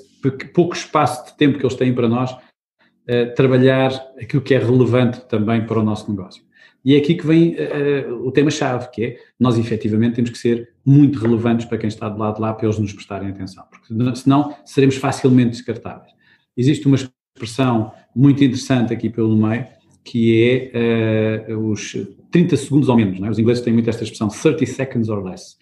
pouco 0.54 0.74
espaço 0.74 1.26
de 1.26 1.36
tempo 1.36 1.58
que 1.58 1.64
eles 1.64 1.76
têm 1.76 1.92
para 1.94 2.08
nós, 2.08 2.32
uh, 2.32 3.34
trabalhar 3.36 3.92
aquilo 4.20 4.42
que 4.42 4.54
é 4.54 4.58
relevante 4.58 5.20
também 5.26 5.64
para 5.66 5.78
o 5.78 5.82
nosso 5.82 6.10
negócio. 6.10 6.42
E 6.82 6.94
é 6.94 6.98
aqui 6.98 7.14
que 7.14 7.26
vem 7.26 7.54
uh, 7.54 8.26
o 8.26 8.32
tema-chave, 8.32 8.90
que 8.90 9.04
é 9.04 9.16
nós 9.38 9.58
efetivamente 9.58 10.14
temos 10.14 10.30
que 10.30 10.38
ser 10.38 10.70
muito 10.84 11.18
relevantes 11.18 11.66
para 11.66 11.76
quem 11.76 11.88
está 11.88 12.08
do 12.08 12.18
lado 12.18 12.36
de 12.36 12.40
lá 12.40 12.54
para 12.54 12.66
eles 12.66 12.78
nos 12.78 12.92
prestarem 12.92 13.28
atenção, 13.28 13.64
porque 13.70 13.92
senão 14.14 14.54
seremos 14.64 14.96
facilmente 14.96 15.50
descartáveis. 15.50 16.12
Existe 16.60 16.86
uma 16.86 16.96
expressão 16.96 17.92
muito 18.14 18.44
interessante 18.44 18.92
aqui 18.92 19.08
pelo 19.08 19.36
meio, 19.36 19.66
que 20.04 20.44
é 20.44 21.48
uh, 21.48 21.70
os 21.70 21.96
30 22.30 22.56
segundos 22.56 22.88
ou 22.88 22.96
menos, 22.96 23.20
é? 23.22 23.30
os 23.30 23.38
ingleses 23.38 23.62
têm 23.62 23.72
muito 23.72 23.88
esta 23.88 24.04
expressão, 24.04 24.28
30 24.28 24.66
seconds 24.66 25.08
or 25.08 25.24
less, 25.24 25.56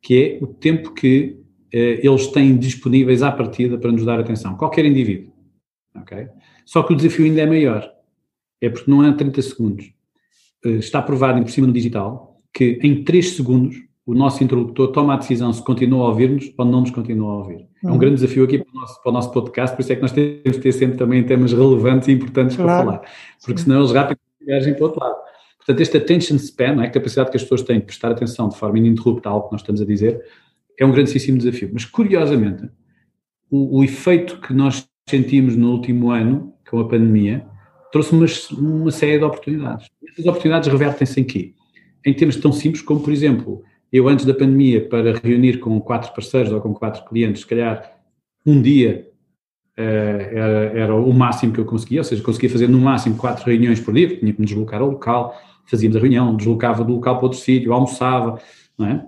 que 0.00 0.22
é 0.22 0.44
o 0.44 0.46
tempo 0.46 0.92
que 0.92 1.42
eh, 1.72 2.00
eles 2.06 2.26
têm 2.28 2.56
disponíveis 2.56 3.22
à 3.22 3.32
partida 3.32 3.78
para 3.78 3.90
nos 3.90 4.04
dar 4.04 4.20
atenção, 4.20 4.56
qualquer 4.56 4.84
indivíduo. 4.84 5.32
Okay? 6.02 6.28
Só 6.66 6.82
que 6.82 6.92
o 6.92 6.96
desafio 6.96 7.24
ainda 7.24 7.40
é 7.40 7.46
maior. 7.46 7.90
É 8.60 8.68
porque 8.68 8.90
não 8.90 9.00
há 9.00 9.12
30 9.12 9.40
segundos. 9.42 9.92
Eh, 10.64 10.70
está 10.78 11.00
provado 11.00 11.40
por 11.42 11.50
cima 11.50 11.66
no 11.66 11.72
digital 11.72 12.40
que 12.52 12.78
em 12.82 13.02
3 13.02 13.30
segundos 13.30 13.76
o 14.04 14.14
nosso 14.14 14.42
interlocutor 14.42 14.88
toma 14.88 15.14
a 15.14 15.16
decisão 15.16 15.52
se 15.52 15.62
continua 15.62 16.06
a 16.06 16.08
ouvir-nos 16.08 16.52
ou 16.58 16.64
não 16.64 16.80
nos 16.80 16.90
continua 16.90 17.32
a 17.32 17.36
ouvir. 17.36 17.66
É 17.82 17.86
um 17.86 17.92
uhum. 17.92 17.98
grande 17.98 18.16
desafio 18.16 18.44
aqui 18.44 18.58
para 18.58 18.70
o, 18.72 18.80
nosso, 18.80 19.02
para 19.02 19.10
o, 19.10 19.12
nosso, 19.12 19.32
podcast, 19.32 19.76
por 19.76 19.82
isso 19.82 19.92
é 19.92 19.96
que 19.96 20.02
nós 20.02 20.12
temos 20.12 20.42
de 20.42 20.58
ter 20.58 20.72
sempre 20.72 20.96
também 20.96 21.22
temas 21.22 21.52
relevantes 21.52 22.08
e 22.08 22.12
importantes 22.12 22.56
claro. 22.56 22.70
para 22.70 22.98
falar, 22.98 23.12
porque 23.44 23.60
senão 23.60 23.78
eles 23.78 23.92
rapidamente 23.92 24.20
viajam 24.44 24.74
para 24.74 24.82
o 24.82 24.86
outro 24.86 25.00
lado. 25.00 25.16
Portanto, 25.58 25.80
este 25.80 25.96
attention 25.96 26.36
span, 26.38 26.82
é? 26.82 26.86
a 26.86 26.90
capacidade 26.90 27.30
que 27.30 27.36
as 27.36 27.42
pessoas 27.42 27.62
têm 27.62 27.78
de 27.78 27.86
prestar 27.86 28.10
atenção 28.10 28.48
de 28.48 28.56
forma 28.56 28.78
ininterrupta 28.78 29.28
a 29.28 29.32
algo 29.32 29.46
que 29.46 29.52
nós 29.52 29.60
estamos 29.60 29.80
a 29.80 29.84
dizer, 29.84 30.20
é 30.78 30.84
um 30.84 30.90
grandíssimo 30.90 31.38
desafio. 31.38 31.70
Mas, 31.72 31.84
curiosamente, 31.84 32.68
o, 33.48 33.78
o, 33.78 33.84
efeito 33.84 34.40
que 34.40 34.52
nós 34.52 34.88
sentimos 35.08 35.54
no 35.54 35.70
último 35.70 36.10
ano, 36.10 36.52
com 36.68 36.80
a 36.80 36.88
pandemia, 36.88 37.46
trouxe 37.92 38.12
uma, 38.12 38.26
uma 38.58 38.90
série 38.90 39.18
de 39.18 39.24
oportunidades. 39.24 39.86
Essas 40.08 40.26
oportunidades 40.26 40.68
revertem-se 40.68 41.20
em 41.20 41.24
quê? 41.24 41.54
Em 42.04 42.12
termos 42.12 42.34
tão 42.36 42.50
simples 42.50 42.82
como, 42.82 42.98
por 42.98 43.12
exemplo, 43.12 43.62
eu 43.92 44.08
antes 44.08 44.24
da 44.24 44.32
pandemia, 44.32 44.88
para 44.88 45.18
reunir 45.18 45.58
com 45.58 45.78
quatro 45.80 46.12
parceiros 46.14 46.50
ou 46.52 46.60
com 46.60 46.72
quatro 46.72 47.04
clientes, 47.04 47.42
se 47.42 47.46
calhar 47.46 47.92
um 48.46 48.60
dia 48.60 49.08
uh, 49.78 49.80
era, 49.80 50.78
era, 50.78 50.94
o 50.94 51.12
máximo 51.12 51.52
que 51.52 51.60
eu 51.60 51.64
conseguia, 51.64 52.00
ou 52.00 52.04
seja, 52.04 52.22
conseguia 52.22 52.48
fazer 52.48 52.68
no 52.68 52.78
máximo 52.78 53.16
quatro 53.16 53.44
reuniões 53.44 53.80
por 53.80 53.92
dia, 53.92 54.08
porque 54.08 54.20
tinha 54.20 54.32
que 54.32 54.40
me 54.40 54.46
deslocar 54.46 54.80
ao 54.80 54.90
local, 54.90 55.38
fazíamos 55.66 55.96
a 55.96 56.00
reunião, 56.00 56.34
deslocava 56.34 56.82
do 56.82 56.94
local 56.94 57.16
para 57.16 57.24
outro 57.24 57.38
sítio, 57.38 57.72
almoçava, 57.72 58.40
não 58.78 58.86
é? 58.86 59.04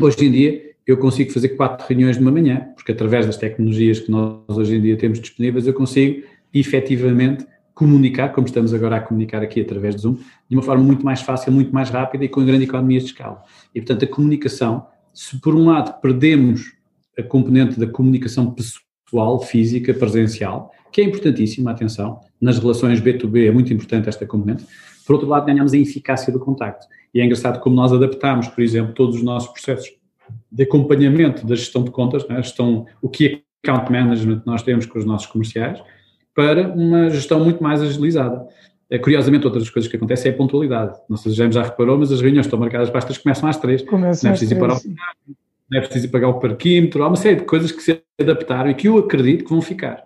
Hoje 0.00 0.26
em 0.26 0.30
dia, 0.32 0.68
eu 0.86 0.96
consigo 0.96 1.30
fazer 1.32 1.50
quatro 1.50 1.86
reuniões 1.86 2.16
de 2.16 2.22
uma 2.22 2.30
manhã, 2.30 2.68
porque 2.74 2.92
através 2.92 3.26
das 3.26 3.36
tecnologias 3.36 4.00
que 4.00 4.10
nós 4.10 4.56
hoje 4.56 4.76
em 4.76 4.80
dia 4.80 4.96
temos 4.96 5.20
disponíveis, 5.20 5.66
eu 5.66 5.74
consigo 5.74 6.26
efetivamente 6.52 7.46
comunicar, 7.78 8.30
como 8.30 8.44
estamos 8.44 8.74
agora 8.74 8.96
a 8.96 9.00
comunicar 9.00 9.40
aqui 9.40 9.60
através 9.60 9.94
do 9.94 10.00
Zoom, 10.00 10.14
de 10.48 10.56
uma 10.56 10.62
forma 10.62 10.82
muito 10.82 11.04
mais 11.04 11.22
fácil, 11.22 11.52
muito 11.52 11.72
mais 11.72 11.90
rápida 11.90 12.24
e 12.24 12.28
com 12.28 12.44
grande 12.44 12.64
economia 12.64 12.98
de 12.98 13.06
escala. 13.06 13.40
E, 13.72 13.80
portanto, 13.80 14.04
a 14.04 14.08
comunicação 14.08 14.84
se 15.14 15.40
por 15.40 15.54
um 15.54 15.66
lado 15.66 16.00
perdemos 16.00 16.72
a 17.16 17.22
componente 17.22 17.78
da 17.78 17.86
comunicação 17.86 18.52
pessoal, 18.52 19.40
física, 19.40 19.94
presencial, 19.94 20.72
que 20.90 21.00
é 21.00 21.04
importantíssima, 21.04 21.70
atenção, 21.70 22.18
nas 22.40 22.58
relações 22.58 23.00
B2B 23.00 23.46
é 23.46 23.52
muito 23.52 23.72
importante 23.72 24.08
esta 24.08 24.26
componente, 24.26 24.66
por 25.06 25.12
outro 25.12 25.28
lado 25.28 25.46
ganhamos 25.46 25.72
a 25.72 25.78
eficácia 25.78 26.32
do 26.32 26.40
contacto. 26.40 26.84
E 27.14 27.20
é 27.20 27.24
engraçado 27.24 27.60
como 27.60 27.76
nós 27.76 27.92
adaptamos, 27.92 28.48
por 28.48 28.60
exemplo, 28.60 28.92
todos 28.92 29.16
os 29.16 29.22
nossos 29.22 29.50
processos 29.50 29.88
de 30.50 30.64
acompanhamento 30.64 31.46
da 31.46 31.54
gestão 31.54 31.84
de 31.84 31.92
contas, 31.92 32.26
né, 32.26 32.42
gestão, 32.42 32.86
o 33.00 33.08
que 33.08 33.26
é 33.26 33.40
account 33.64 33.92
management 33.92 34.42
nós 34.44 34.64
temos 34.64 34.84
com 34.84 34.98
os 34.98 35.04
nossos 35.04 35.28
comerciais, 35.28 35.80
para 36.38 36.68
uma 36.68 37.10
gestão 37.10 37.42
muito 37.42 37.60
mais 37.60 37.82
agilizada. 37.82 38.46
É, 38.88 38.96
curiosamente, 38.96 39.44
outras 39.44 39.64
das 39.64 39.72
coisas 39.72 39.90
que 39.90 39.96
acontecem 39.96 40.30
é 40.30 40.34
a 40.34 40.36
pontualidade. 40.36 40.96
Não 41.10 41.16
sei 41.16 41.32
se 41.32 41.36
já, 41.36 41.50
já 41.50 41.64
reparou, 41.64 41.98
mas 41.98 42.12
as 42.12 42.20
reuniões 42.20 42.46
estão 42.46 42.56
marcadas 42.56 42.90
para 42.90 42.98
as 42.98 43.04
três, 43.04 43.18
começam 43.18 43.48
às 43.48 43.56
três. 43.56 43.82
Começam 43.82 44.28
não 44.28 44.30
é 44.30 44.38
preciso 44.38 44.54
ir 44.54 44.58
para 44.60 44.74
o 44.74 44.80
não 45.68 45.78
é 45.78 45.80
preciso 45.80 46.10
pagar 46.10 46.28
o 46.28 46.38
parquímetro, 46.38 47.02
há 47.02 47.08
uma 47.08 47.16
série 47.16 47.40
de 47.40 47.44
coisas 47.44 47.72
que 47.72 47.82
se 47.82 48.00
adaptaram 48.20 48.70
e 48.70 48.74
que 48.74 48.86
eu 48.86 48.98
acredito 48.98 49.44
que 49.44 49.50
vão 49.50 49.60
ficar. 49.60 50.00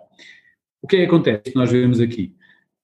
O 0.81 0.87
que 0.87 0.95
é 0.95 0.99
que 0.99 1.05
acontece 1.05 1.43
que 1.51 1.55
nós 1.55 1.71
vemos 1.71 2.01
aqui? 2.01 2.35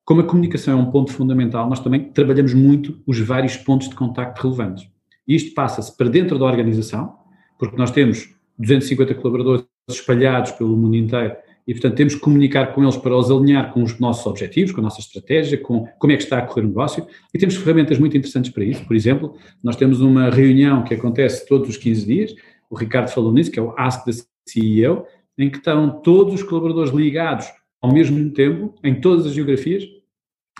Como 0.05 0.21
a 0.21 0.23
comunicação 0.23 0.79
é 0.79 0.81
um 0.81 0.91
ponto 0.91 1.11
fundamental, 1.11 1.67
nós 1.67 1.79
também 1.79 2.03
trabalhamos 2.11 2.53
muito 2.53 3.01
os 3.07 3.19
vários 3.19 3.57
pontos 3.57 3.89
de 3.89 3.95
contacto 3.95 4.43
relevantes. 4.43 4.87
E 5.27 5.35
isto 5.35 5.55
passa-se 5.55 5.97
para 5.97 6.07
dentro 6.07 6.37
da 6.37 6.45
organização, 6.45 7.17
porque 7.57 7.75
nós 7.75 7.89
temos 7.89 8.29
250 8.59 9.15
colaboradores 9.15 9.65
espalhados 9.89 10.51
pelo 10.51 10.77
mundo 10.77 10.95
inteiro 10.95 11.35
e, 11.67 11.73
portanto, 11.73 11.95
temos 11.95 12.15
que 12.15 12.21
comunicar 12.21 12.73
com 12.73 12.81
eles 12.81 12.97
para 12.97 13.15
os 13.15 13.29
alinhar 13.29 13.71
com 13.73 13.83
os 13.83 13.99
nossos 13.99 14.25
objetivos, 14.25 14.71
com 14.71 14.81
a 14.81 14.83
nossa 14.83 14.99
estratégia, 14.99 15.57
com 15.57 15.85
como 15.99 16.13
é 16.13 16.17
que 16.17 16.23
está 16.23 16.39
a 16.39 16.41
correr 16.41 16.61
o 16.61 16.67
negócio. 16.67 17.05
E 17.33 17.37
temos 17.37 17.55
ferramentas 17.55 17.99
muito 17.99 18.17
interessantes 18.17 18.51
para 18.51 18.63
isso. 18.63 18.85
Por 18.85 18.95
exemplo, 18.95 19.35
nós 19.63 19.75
temos 19.75 20.01
uma 20.01 20.29
reunião 20.29 20.83
que 20.83 20.93
acontece 20.93 21.47
todos 21.47 21.69
os 21.69 21.77
15 21.77 22.05
dias, 22.05 22.35
o 22.69 22.75
Ricardo 22.75 23.09
falou 23.09 23.33
nisso, 23.33 23.51
que 23.51 23.59
é 23.59 23.61
o 23.61 23.73
Ask 23.77 24.05
the 24.05 24.11
CEO, 24.47 25.05
em 25.37 25.49
que 25.49 25.57
estão 25.57 26.01
todos 26.01 26.35
os 26.35 26.43
colaboradores 26.43 26.91
ligados 26.91 27.47
ao 27.81 27.93
mesmo 27.93 28.29
tempo, 28.31 28.75
em 28.83 28.99
todas 28.99 29.25
as 29.25 29.33
geografias, 29.33 29.83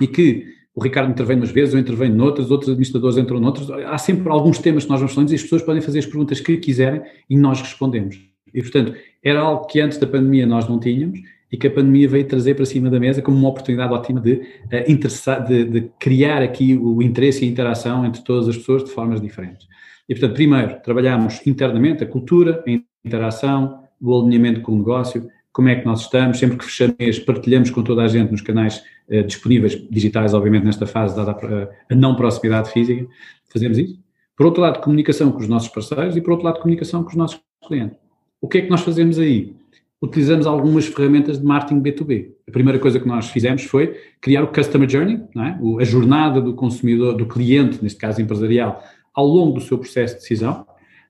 e 0.02 0.08
que 0.08 0.46
o 0.74 0.82
Ricardo 0.82 1.12
intervém 1.12 1.36
umas 1.36 1.52
vezes, 1.52 1.74
eu 1.74 1.80
intervenho 1.80 2.16
noutras, 2.16 2.50
outros 2.50 2.70
administradores 2.70 3.18
entram 3.18 3.40
noutras. 3.40 3.70
Há 3.70 3.98
sempre 3.98 4.30
alguns 4.30 4.60
temas 4.60 4.86
que 4.86 4.90
nós 4.90 5.00
vamos 5.00 5.14
falando 5.14 5.32
e 5.32 5.36
as 5.36 5.42
pessoas 5.42 5.62
podem 5.62 5.82
fazer 5.82 6.00
as 6.00 6.06
perguntas 6.06 6.40
que 6.40 6.56
quiserem 6.58 7.02
e 7.30 7.38
nós 7.38 7.60
respondemos. 7.60 8.29
E, 8.54 8.62
portanto, 8.62 8.94
era 9.24 9.40
algo 9.40 9.66
que 9.66 9.80
antes 9.80 9.98
da 9.98 10.08
pandemia 10.08 10.46
nós 10.46 10.68
não 10.68 10.80
tínhamos 10.80 11.20
e 11.52 11.58
que 11.58 11.68
a 11.68 11.72
pandemia 11.72 12.08
veio 12.08 12.28
trazer 12.28 12.56
para 12.56 12.66
cima 12.66 12.90
da 12.90 13.00
mesa 13.00 13.22
como 13.22 13.38
uma 13.38 13.50
oportunidade 13.50 13.92
ótima 13.92 14.22
de, 14.22 14.34
uh, 14.34 15.48
de, 15.48 15.66
de 15.66 15.92
criar 16.00 16.42
aqui 16.42 16.76
o 16.76 17.02
interesse 17.02 17.44
e 17.44 17.48
a 17.48 17.52
interação 17.52 18.06
entre 18.06 18.24
todas 18.24 18.48
as 18.48 18.58
pessoas 18.58 18.84
de 18.84 18.92
formas 18.92 19.20
diferentes. 19.20 19.68
E, 20.08 20.14
portanto, 20.14 20.36
primeiro, 20.36 20.82
trabalhamos 20.82 21.46
internamente 21.46 22.04
a 22.04 22.08
cultura, 22.08 22.64
a 22.68 23.08
interação, 23.08 23.84
o 24.02 24.20
alinhamento 24.20 24.62
com 24.62 24.74
o 24.74 24.78
negócio, 24.78 25.28
como 25.52 25.70
é 25.70 25.76
que 25.76 25.86
nós 25.86 26.02
estamos, 26.02 26.38
sempre 26.38 26.58
que 26.58 26.66
fechamos 26.66 26.96
mês, 27.00 27.20
partilhamos 27.20 27.70
com 27.72 27.84
toda 27.84 28.04
a 28.04 28.08
gente 28.08 28.32
nos 28.32 28.42
canais 28.42 28.84
uh, 29.10 29.24
disponíveis, 29.24 29.76
digitais, 29.90 30.34
obviamente, 30.34 30.66
nesta 30.66 30.86
fase, 30.86 31.16
dada 31.16 31.32
a, 31.32 31.94
a 31.94 31.96
não 31.96 32.16
proximidade 32.16 32.72
física, 32.72 33.08
fazemos 33.52 33.78
isso. 33.78 34.00
Por 34.38 34.46
outro 34.46 34.62
lado, 34.62 34.80
comunicação 34.80 35.32
com 35.32 35.40
os 35.40 35.48
nossos 35.48 35.70
parceiros 35.70 36.16
e, 36.16 36.22
por 36.22 36.32
outro 36.32 36.46
lado, 36.46 36.60
comunicação 36.60 37.04
com 37.04 37.10
os 37.10 37.16
nossos 37.16 37.42
clientes. 37.68 37.98
O 38.42 38.48
que 38.48 38.60
é 38.60 38.62
que 38.62 38.70
nós 38.70 38.82
fazemos 38.82 39.20
aí? 39.20 39.54
Utilizamos 40.02 40.48
algumas 40.48 40.86
ferramentas 40.86 41.40
de 41.40 41.46
marketing 41.46 41.82
B2B. 41.82 42.30
A 42.48 42.52
primeira 42.52 42.80
coisa 42.80 43.00
que 43.00 43.08
nós 43.08 43.30
fizemos 43.30 43.64
foi 43.64 43.98
criar 44.22 44.44
o 44.44 44.48
Customer 44.48 44.90
Journey, 44.90 45.22
é? 45.36 45.82
a 45.82 45.84
jornada 45.84 46.40
do 46.40 46.54
consumidor, 46.54 47.16
do 47.16 47.26
cliente, 47.26 47.84
neste 47.84 48.00
caso 48.00 48.22
empresarial, 48.22 48.82
ao 49.14 49.26
longo 49.26 49.60
do 49.60 49.62
seu 49.62 49.78
processo 49.78 50.16
de 50.16 50.22
decisão. 50.22 50.66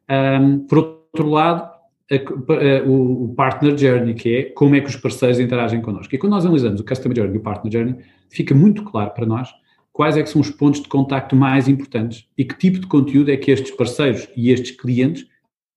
Um, 0.09 0.59
por 0.59 0.77
outro 0.80 1.30
lado, 1.30 1.69
a, 2.11 2.15
a, 2.15 2.89
o 2.89 3.32
Partner 3.36 3.77
Journey, 3.77 4.15
que 4.15 4.36
é 4.36 4.43
como 4.45 4.75
é 4.75 4.82
que 4.82 4.89
os 4.89 4.95
parceiros 4.95 5.39
interagem 5.39 5.82
connosco. 5.82 6.13
E 6.13 6.17
quando 6.17 6.32
nós 6.32 6.43
analisamos 6.43 6.82
o 6.82 6.86
Customer 6.86 7.15
Journey 7.15 7.36
e 7.36 7.38
o 7.38 7.41
Partner 7.41 7.71
Journey, 7.71 7.95
fica 8.30 8.55
muito 8.55 8.84
claro 8.84 9.11
para 9.11 9.27
nós 9.27 9.49
quais 9.93 10.17
é 10.17 10.23
que 10.23 10.30
são 10.30 10.41
os 10.41 10.49
pontos 10.49 10.82
de 10.82 10.88
contacto 10.88 11.36
mais 11.36 11.67
importantes 11.67 12.25
e 12.36 12.43
que 12.43 12.57
tipo 12.57 12.80
de 12.80 12.88
conteúdo 12.88 13.30
é 13.30 13.38
que 13.38 13.51
estes 13.51 13.71
parceiros 13.71 14.27
e 14.36 14.51
estes 14.51 14.71
clientes 14.71 15.27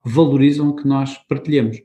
valorizam 0.04 0.74
que 0.74 0.86
nós 0.86 1.16
partilhemos. 1.28 1.78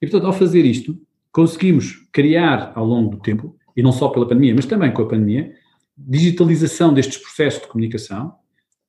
E, 0.00 0.06
portanto, 0.06 0.26
ao 0.26 0.32
fazer 0.32 0.64
isto, 0.64 0.98
conseguimos 1.32 2.06
criar 2.12 2.72
ao 2.74 2.86
longo 2.86 3.10
do 3.10 3.20
tempo, 3.20 3.56
e 3.76 3.82
não 3.82 3.90
só 3.90 4.08
pela 4.08 4.26
pandemia, 4.26 4.54
mas 4.54 4.66
também 4.66 4.92
com 4.92 5.02
a 5.02 5.08
pandemia, 5.08 5.52
digitalização 5.96 6.92
destes 6.94 7.18
processos 7.18 7.62
de 7.62 7.68
comunicação, 7.68 8.32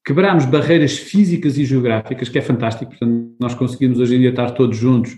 quebramos 0.05 0.45
barreiras 0.45 0.97
físicas 0.97 1.57
e 1.57 1.65
geográficas, 1.65 2.29
que 2.29 2.37
é 2.37 2.41
fantástico, 2.41 2.91
portanto, 2.91 3.35
nós 3.39 3.55
conseguimos 3.55 3.99
hoje 3.99 4.15
em 4.15 4.19
dia 4.19 4.29
estar 4.29 4.51
todos 4.51 4.77
juntos 4.77 5.17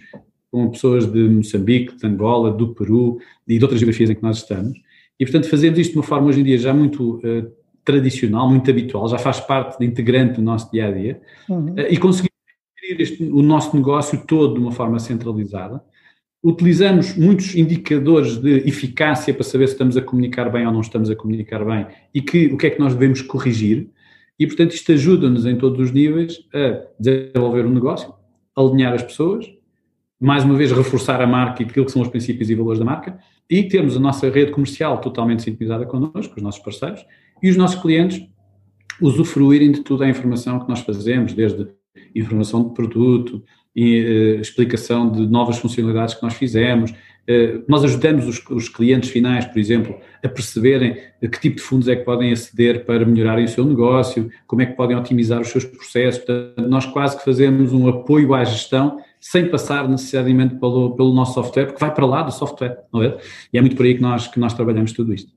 com 0.49 0.70
pessoas 0.70 1.05
de 1.05 1.20
Moçambique, 1.20 1.97
de 1.97 2.07
Angola, 2.07 2.51
do 2.51 2.74
Peru 2.74 3.20
e 3.45 3.57
de 3.57 3.63
outras 3.63 3.82
geografias 3.82 4.09
em 4.09 4.15
que 4.15 4.24
nós 4.24 4.38
estamos, 4.38 4.80
e, 5.20 5.26
portanto, 5.26 5.49
fazemos 5.49 5.78
isto 5.80 5.91
de 5.91 5.97
uma 5.97 6.03
forma 6.03 6.28
hoje 6.28 6.39
em 6.39 6.43
dia 6.43 6.57
já 6.57 6.74
muito 6.74 7.15
uh, 7.18 7.51
tradicional, 7.84 8.49
muito 8.49 8.70
habitual, 8.70 9.07
já 9.09 9.18
faz 9.18 9.39
parte 9.39 9.84
integrante 9.84 10.36
do 10.36 10.41
nosso 10.41 10.72
dia-a-dia, 10.72 11.20
-dia, 11.47 11.55
uhum. 11.55 11.74
uh, 11.74 11.88
e 11.89 11.97
conseguimos 11.97 12.26
este, 13.00 13.24
o 13.24 13.42
nosso 13.42 13.76
negócio 13.76 14.24
todo 14.26 14.56
de 14.56 14.60
uma 14.60 14.72
forma 14.72 15.00
centralizada. 15.00 15.82
Utilizamos 16.44 17.16
muitos 17.16 17.56
indicadores 17.56 18.38
de 18.38 18.68
eficácia 18.68 19.34
para 19.34 19.44
saber 19.44 19.68
se 19.68 19.74
estamos 19.74 19.98
a 19.98 20.02
comunicar 20.02 20.52
bem 20.52 20.66
ou 20.66 20.72
não 20.72 20.82
estamos 20.82 21.10
a 21.10 21.16
comunicar 21.16 21.66
bem 21.66 21.88
e 22.14 22.22
que, 22.22 22.48
o 22.48 22.58
que 22.58 22.68
é 22.68 22.70
que 22.70 22.80
nós 22.80 22.94
devemos 22.94 23.22
corrigir. 23.22 23.90
E, 24.40 24.46
portanto, 24.46 24.74
isto 24.74 24.92
ajuda-nos 24.92 25.46
em 25.46 25.56
todos 25.56 25.80
os 25.80 25.92
níveis 25.92 26.40
a 26.54 26.84
desenvolver 27.00 27.66
um 27.66 27.74
negócio, 27.74 28.14
alinhar 28.56 28.94
as 28.94 29.04
pessoas, 29.04 29.52
mais 30.20 30.44
uma 30.44 30.56
vez 30.56 30.72
reforçar 30.72 31.22
a 31.22 31.28
marca 31.28 31.64
e 31.64 31.66
aquilo 31.66 31.86
que 31.86 31.92
são 31.92 32.02
os 32.02 32.08
princípios 32.08 32.50
e 32.50 32.56
valores 32.56 32.80
da 32.80 32.86
marca 32.86 33.20
e 33.50 33.64
termos 33.64 33.96
a 33.96 34.00
nossa 34.00 34.30
rede 34.30 34.52
comercial 34.52 35.00
totalmente 35.00 35.44
sintonizada 35.44 35.86
connosco, 35.86 36.36
os 36.36 36.42
nossos 36.42 36.62
parceiros, 36.62 37.06
e 37.42 37.50
os 37.50 37.56
nossos 37.56 37.82
clientes 37.82 38.28
usufruírem 39.02 39.72
de 39.72 39.82
toda 39.82 40.06
a 40.06 40.10
informação 40.10 40.60
que 40.60 40.68
nós 40.68 40.80
fazemos, 40.82 41.34
desde 41.34 41.68
informação 42.20 42.68
de 42.68 42.74
produto, 42.74 43.43
e, 43.78 44.38
uh, 44.38 44.41
explicação 44.41 45.11
de 45.11 45.28
novas 45.28 45.59
funcionalidades 45.59 46.15
que 46.15 46.24
nós 46.24 46.34
fizemos. 46.34 46.91
Uh, 46.91 47.63
nós 47.68 47.84
ajudamos 47.84 48.26
os, 48.26 48.43
os, 48.49 48.68
clientes 48.70 49.11
finais, 49.11 49.45
por 49.45 49.59
exemplo, 49.59 49.95
a 50.24 50.28
perceberem 50.28 50.97
que 51.22 51.39
tipo 51.39 51.57
de 51.57 51.61
fundos 51.61 51.88
é 51.88 51.95
que 51.95 52.03
podem 52.03 52.32
aceder 52.32 52.86
para 52.86 53.05
melhorarem 53.05 53.45
o 53.45 53.47
seu 53.47 53.63
negócio, 53.63 54.32
como 54.47 54.63
é 54.63 54.65
que 54.65 54.74
podem 54.74 54.97
otimizar 54.97 55.41
os 55.41 55.49
seus 55.49 55.63
processos. 55.63 56.24
Portanto, 56.24 56.68
nós 56.68 56.86
quase 56.88 57.18
que 57.18 57.24
fazemos 57.24 57.72
um 57.72 57.88
apoio 57.88 58.34
à 58.34 58.43
gestão 58.43 58.97
sem 59.20 59.47
passar 59.49 59.88
necessariamente 59.88 60.55
pelo, 60.55 60.95
pelo 60.95 61.13
nosso 61.13 61.34
software, 61.36 61.65
porque 61.65 61.80
vai 61.80 61.93
para 61.93 62.05
lá 62.05 62.24
do 62.24 62.32
software, 62.32 62.84
não 62.91 63.03
é? 63.03 63.18
E 63.53 63.57
é 63.57 63.61
muito 63.61 63.76
por 63.76 63.86
aí 63.86 63.93
que 63.93 64.01
nós, 64.01 64.28
que 64.28 64.39
nós 64.39 64.53
trabalhamos 64.53 64.91
tudo 64.91 65.13
isto. 65.13 65.32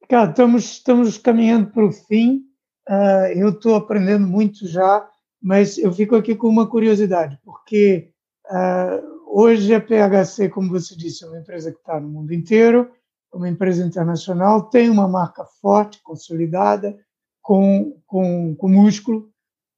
Ricardo, 0.00 0.30
estamos, 0.30 0.64
estamos 0.64 1.18
caminhando 1.18 1.70
para 1.72 1.84
o 1.84 1.92
fim. 1.92 2.42
Uh, 2.88 3.32
eu 3.34 3.48
estou 3.50 3.74
aprendendo 3.74 4.26
muito 4.26 4.66
já 4.66 5.06
mas 5.42 5.76
eu 5.76 5.92
fico 5.92 6.14
aqui 6.14 6.36
com 6.36 6.46
uma 6.46 6.68
curiosidade, 6.68 7.38
porque 7.44 8.10
uh, 8.46 9.12
hoje 9.26 9.74
a 9.74 9.80
PHC, 9.80 10.48
como 10.48 10.70
você 10.70 10.94
disse, 10.94 11.24
é 11.24 11.26
uma 11.26 11.40
empresa 11.40 11.72
que 11.72 11.78
está 11.78 11.98
no 11.98 12.08
mundo 12.08 12.32
inteiro, 12.32 12.90
uma 13.32 13.48
empresa 13.48 13.84
internacional, 13.84 14.68
tem 14.68 14.88
uma 14.88 15.08
marca 15.08 15.44
forte, 15.60 16.00
consolidada, 16.02 16.96
com, 17.40 17.98
com, 18.06 18.54
com 18.54 18.68
músculo, 18.68 19.30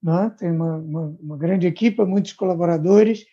né? 0.03 0.31
tem 0.39 0.51
uma, 0.51 0.77
uma, 0.77 1.17
uma 1.21 1.37
grande 1.39 1.67
equipe, 1.67 2.05
muitos 2.05 2.33
colaboradores, 2.33 3.25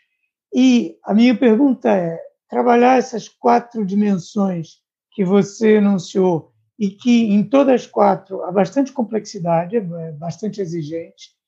e 0.53 0.97
a 1.03 1.13
minha 1.13 1.35
pergunta 1.35 1.89
é, 1.89 2.17
trabalhar 2.47 2.97
essas 2.97 3.27
quatro 3.27 3.85
dimensões 3.85 4.79
que 5.11 5.25
você 5.25 5.77
anunciou 5.77 6.53
e 6.79 6.89
que 6.89 7.33
em 7.33 7.43
todas 7.43 7.81
as 7.81 7.87
quatro 7.87 8.41
há 8.43 8.51
bastante 8.51 8.93
complexidade, 8.93 9.75
é 9.75 10.11
bastante 10.13 10.61
exigente, 10.61 11.40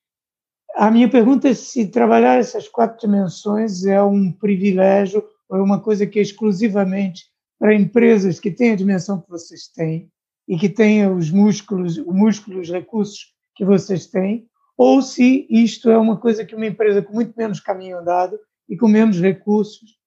a 0.76 0.90
minha 0.90 1.10
pergunta 1.10 1.48
é 1.48 1.54
se 1.54 1.88
trabalhar 1.88 2.40
essas 2.40 2.68
quatro 2.68 3.00
dimensões 3.00 3.86
é 3.86 4.02
um 4.02 4.32
privilégio 4.32 5.24
ou 5.48 5.58
é 5.58 5.62
uma 5.62 5.80
coisa 5.80 6.08
que 6.08 6.20
é 6.20 6.22
exclusivamente 6.22 7.26
para 7.60 7.76
empresas 7.76 8.40
que 8.40 8.52
têm 8.52 8.72
a 8.72 8.76
dimensão 8.76 9.22
que 9.22 9.30
vocês 9.30 9.68
têm 9.68 10.10
e 10.48 10.58
que 10.58 10.68
têm 10.68 11.08
os 11.10 11.30
músculos, 11.32 11.98
o 11.98 12.12
músculo, 12.12 12.60
os 12.60 12.70
recursos 12.70 13.34
que 13.56 13.64
vocês 13.64 14.08
têm, 14.08 14.48
ou 14.78 15.02
se 15.02 15.48
isto 15.50 15.90
é 15.90 15.98
uma 15.98 16.18
coisa 16.18 16.44
que 16.44 16.56
uma 16.56 16.66
empresa 16.66 17.02
com 17.02 17.14
muito 17.14 17.34
menos 17.38 17.60
caminho 17.60 18.00
andado 18.00 18.38
e 18.68 18.76
com 18.76 18.88
menos 18.88 19.22
recursos 19.22 19.98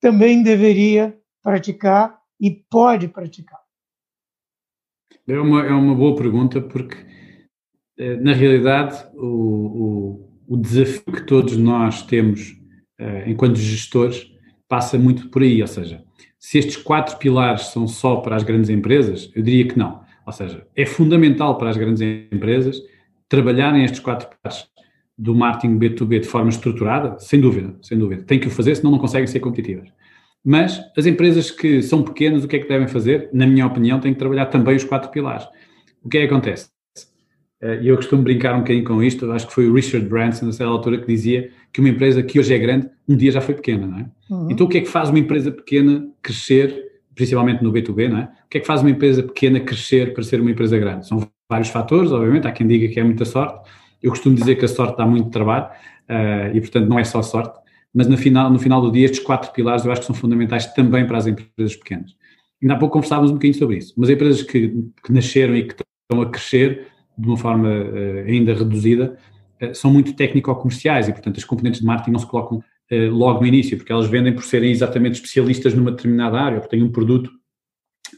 também 0.00 0.42
deveria 0.42 1.16
praticar 1.42 2.18
e 2.40 2.50
pode 2.50 3.08
praticar. 3.08 3.60
É 5.26 5.38
uma, 5.38 5.64
é 5.64 5.72
uma 5.72 5.94
boa 5.94 6.16
pergunta, 6.16 6.60
porque 6.60 6.96
na 8.20 8.32
realidade, 8.32 9.04
o, 9.14 9.26
o, 9.26 10.54
o, 10.54 10.56
desafio 10.56 11.12
que 11.12 11.22
todos 11.22 11.56
nós 11.56 12.02
temos 12.02 12.50
uh, 13.00 13.28
enquanto 13.28 13.56
gestores 13.56 14.30
passa 14.68 14.98
muito 14.98 15.28
por 15.30 15.42
aí. 15.42 15.60
Ou 15.62 15.66
seja, 15.66 16.04
se 16.38 16.58
estes 16.58 16.76
quatro 16.76 17.16
pilares 17.16 17.68
são 17.68 17.88
só 17.88 18.16
para 18.16 18.36
as 18.36 18.42
grandes 18.42 18.68
empresas, 18.68 19.30
eu 19.34 19.42
diria 19.42 19.66
que 19.66 19.78
não. 19.78 20.00
Ou 20.26 20.32
seja, 20.32 20.66
é 20.76 20.84
fundamental 20.84 21.56
para 21.56 21.70
as 21.70 21.76
grandes 21.76 22.02
empresas 22.02 22.80
trabalharem 23.28 23.84
estes 23.84 24.00
quatro 24.00 24.28
pilares 24.28 24.66
do 25.16 25.34
marketing 25.34 25.78
B2B 25.78 26.20
de 26.20 26.28
forma 26.28 26.50
estruturada, 26.50 27.18
sem 27.18 27.40
dúvida, 27.40 27.74
sem 27.80 27.98
dúvida. 27.98 28.22
Tem 28.24 28.38
que 28.38 28.48
o 28.48 28.50
fazer, 28.50 28.74
senão 28.74 28.90
não 28.90 28.98
conseguem 28.98 29.26
ser 29.26 29.40
competitivas. 29.40 29.88
Mas 30.44 30.80
as 30.96 31.06
empresas 31.06 31.50
que 31.50 31.82
são 31.82 32.02
pequenas, 32.02 32.44
o 32.44 32.48
que 32.48 32.56
é 32.56 32.58
que 32.58 32.68
devem 32.68 32.86
fazer? 32.86 33.30
Na 33.32 33.46
minha 33.46 33.66
opinião, 33.66 33.98
têm 33.98 34.12
que 34.12 34.18
trabalhar 34.18 34.46
também 34.46 34.76
os 34.76 34.84
quatro 34.84 35.10
pilares. 35.10 35.46
O 36.02 36.08
que 36.08 36.18
é 36.18 36.20
que 36.20 36.32
acontece? 36.32 36.75
Eh, 37.66 37.80
e 37.82 37.88
eu 37.88 37.96
costumo 37.96 38.22
brincar 38.22 38.54
um 38.54 38.60
bocadinho 38.60 38.84
com 38.84 39.02
isto, 39.02 39.30
acho 39.32 39.46
que 39.48 39.52
foi 39.52 39.68
o 39.68 39.74
Richard 39.74 40.06
Branson, 40.06 40.46
nessa 40.46 40.64
altura, 40.64 40.98
que 40.98 41.06
dizia 41.06 41.50
que 41.72 41.80
uma 41.80 41.88
empresa 41.88 42.22
que 42.22 42.38
hoje 42.38 42.54
é 42.54 42.58
grande, 42.58 42.88
um 43.08 43.16
dia 43.16 43.32
já 43.32 43.40
foi 43.40 43.54
pequena, 43.54 43.86
não 43.86 43.98
é? 43.98 44.06
Uhum. 44.30 44.50
Então 44.50 44.66
o 44.66 44.68
que 44.68 44.78
é 44.78 44.80
que 44.80 44.88
faz 44.88 45.08
uma 45.08 45.18
empresa 45.18 45.50
pequena 45.50 46.08
crescer, 46.22 46.92
principalmente 47.14 47.62
no 47.62 47.72
B2B, 47.72 48.08
não 48.08 48.18
é? 48.18 48.24
O 48.44 48.48
que 48.48 48.58
é 48.58 48.60
que 48.60 48.66
faz 48.66 48.82
uma 48.82 48.90
empresa 48.90 49.22
pequena 49.22 49.58
crescer 49.58 50.14
para 50.14 50.22
ser 50.22 50.40
uma 50.40 50.50
empresa 50.50 50.78
grande? 50.78 51.08
São 51.08 51.26
vários 51.50 51.70
fatores, 51.70 52.12
obviamente, 52.12 52.46
há 52.46 52.52
quem 52.52 52.66
diga 52.66 52.92
que 52.92 53.00
é 53.00 53.04
muita 53.04 53.24
sorte, 53.24 53.68
eu 54.02 54.10
costumo 54.10 54.36
dizer 54.36 54.56
que 54.56 54.64
a 54.64 54.68
sorte 54.68 54.96
dá 54.96 55.06
muito 55.06 55.30
trabalho, 55.30 55.66
uh, 56.08 56.54
e 56.54 56.60
portanto 56.60 56.88
não 56.88 56.98
é 56.98 57.04
só 57.04 57.22
sorte, 57.22 57.58
mas 57.92 58.06
no 58.06 58.16
final, 58.16 58.50
no 58.50 58.58
final 58.58 58.80
do 58.80 58.92
dia 58.92 59.06
estes 59.06 59.20
quatro 59.20 59.50
pilares 59.52 59.84
eu 59.84 59.90
acho 59.90 60.02
que 60.02 60.06
são 60.06 60.14
fundamentais 60.14 60.66
também 60.74 61.06
para 61.06 61.18
as 61.18 61.26
empresas 61.26 61.74
pequenas. 61.74 62.14
Ainda 62.62 62.74
há 62.74 62.78
pouco 62.78 62.92
conversávamos 62.92 63.30
um 63.30 63.34
bocadinho 63.34 63.58
sobre 63.58 63.78
isso, 63.78 63.94
mas 63.96 64.10
empresas 64.10 64.42
que, 64.42 64.68
que 65.02 65.12
nasceram 65.12 65.56
e 65.56 65.64
que 65.64 65.74
estão 65.74 66.22
a 66.22 66.30
crescer 66.30 66.86
de 67.18 67.26
uma 67.26 67.36
forma 67.36 67.68
uh, 67.68 68.18
ainda 68.26 68.54
reduzida, 68.54 69.16
uh, 69.62 69.74
são 69.74 69.92
muito 69.92 70.14
técnico-comerciais 70.14 71.08
e, 71.08 71.12
portanto, 71.12 71.38
as 71.38 71.44
componentes 71.44 71.80
de 71.80 71.86
marketing 71.86 72.12
não 72.12 72.18
se 72.18 72.26
colocam 72.26 72.58
uh, 72.58 73.10
logo 73.10 73.40
no 73.40 73.46
início, 73.46 73.76
porque 73.76 73.92
elas 73.92 74.08
vendem 74.08 74.34
por 74.34 74.44
serem 74.44 74.70
exatamente 74.70 75.14
especialistas 75.14 75.74
numa 75.74 75.90
determinada 75.90 76.38
área, 76.38 76.56
ou 76.56 76.60
porque 76.60 76.76
têm 76.76 76.84
um 76.84 76.92
produto 76.92 77.30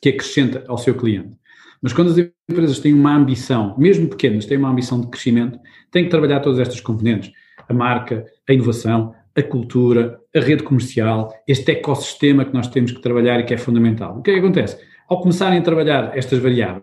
que 0.03 0.09
acrescenta 0.11 0.65
ao 0.69 0.79
seu 0.79 0.95
cliente. 0.95 1.37
Mas 1.81 1.93
quando 1.93 2.11
as 2.11 2.19
empresas 2.51 2.79
têm 2.81 2.93
uma 2.93 3.15
ambição, 3.15 3.77
mesmo 3.79 4.09
pequenas, 4.09 4.47
têm 4.47 4.59
uma 4.59 4.71
ambição 4.71 5.01
de 5.01 5.09
crescimento, 5.09 5.59
têm 5.91 6.05
que 6.05 6.11
trabalhar 6.11 6.41
todas 6.41 6.59
estas 6.59 6.81
componentes. 6.81 7.33
A 7.69 7.73
marca, 7.73 8.27
a 8.49 8.53
inovação, 8.53 9.15
a 9.35 9.43
cultura, 9.43 10.19
a 10.35 10.41
rede 10.41 10.65
comercial, 10.65 11.33
este 11.47 11.71
ecossistema 11.73 12.45
que 12.45 12.53
nós 12.53 12.67
temos 12.69 12.91
que 12.91 13.01
trabalhar 13.01 13.39
e 13.39 13.45
que 13.45 13.55
é 13.55 13.57
fundamental. 13.57 14.19
O 14.19 14.23
que 14.23 14.31
é 14.31 14.35
que 14.35 14.41
acontece? 14.41 14.79
Ao 15.09 15.21
começarem 15.21 15.59
a 15.59 15.63
trabalhar 15.63 16.17
estas 16.17 16.41
variáveis, 16.41 16.83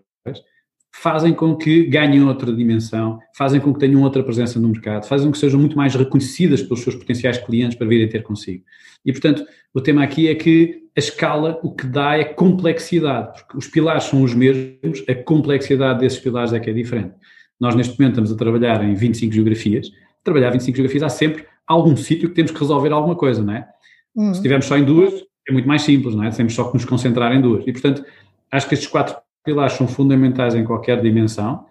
fazem 1.02 1.34
com 1.34 1.54
que 1.54 1.84
ganhem 1.84 2.22
outra 2.22 2.52
dimensão, 2.52 3.18
fazem 3.36 3.60
com 3.60 3.72
que 3.72 3.78
tenham 3.78 4.02
outra 4.02 4.22
presença 4.22 4.58
no 4.58 4.68
mercado, 4.68 5.06
fazem 5.06 5.26
com 5.26 5.32
que 5.32 5.38
sejam 5.38 5.60
muito 5.60 5.76
mais 5.76 5.94
reconhecidas 5.94 6.62
pelos 6.62 6.82
seus 6.82 6.94
potenciais 6.94 7.38
clientes 7.38 7.76
para 7.76 7.86
virem 7.86 8.08
ter 8.08 8.22
consigo. 8.22 8.64
E, 9.04 9.12
portanto, 9.12 9.44
o 9.74 9.80
tema 9.80 10.02
aqui 10.02 10.28
é 10.28 10.34
que 10.34 10.86
a 10.96 11.00
escala 11.00 11.60
o 11.62 11.74
que 11.74 11.86
dá 11.86 12.16
é 12.16 12.24
complexidade, 12.24 13.38
porque 13.38 13.58
os 13.58 13.66
pilares 13.68 14.04
são 14.04 14.22
os 14.22 14.34
mesmos, 14.34 15.04
a 15.08 15.14
complexidade 15.14 16.00
desses 16.00 16.18
pilares 16.18 16.52
é 16.52 16.58
que 16.58 16.70
é 16.70 16.72
diferente. 16.72 17.14
Nós, 17.60 17.74
neste 17.74 17.98
momento, 17.98 18.14
estamos 18.14 18.32
a 18.32 18.36
trabalhar 18.36 18.82
em 18.82 18.94
25 18.94 19.34
geografias. 19.34 19.90
Trabalhar 20.24 20.50
25 20.50 20.76
geografias, 20.76 21.02
há 21.02 21.08
sempre 21.08 21.44
algum 21.66 21.96
sítio 21.96 22.28
que 22.28 22.34
temos 22.34 22.50
que 22.50 22.58
resolver 22.58 22.92
alguma 22.92 23.14
coisa, 23.14 23.42
não 23.42 23.54
é? 23.54 23.68
Uhum. 24.14 24.32
Se 24.32 24.38
estivermos 24.38 24.66
só 24.66 24.76
em 24.76 24.84
duas, 24.84 25.12
é 25.48 25.52
muito 25.52 25.68
mais 25.68 25.82
simples, 25.82 26.14
não 26.14 26.24
é? 26.24 26.30
Temos 26.30 26.54
só 26.54 26.64
que 26.64 26.74
nos 26.74 26.84
concentrar 26.84 27.32
em 27.32 27.40
duas. 27.40 27.64
E, 27.66 27.72
portanto, 27.72 28.04
acho 28.50 28.68
que 28.68 28.74
estes 28.74 28.88
quatro 28.88 29.16
pilares 29.46 29.74
são 29.74 29.86
fundamentais 29.86 30.54
em 30.54 30.64
qualquer 30.64 31.00
dimensão. 31.00 31.64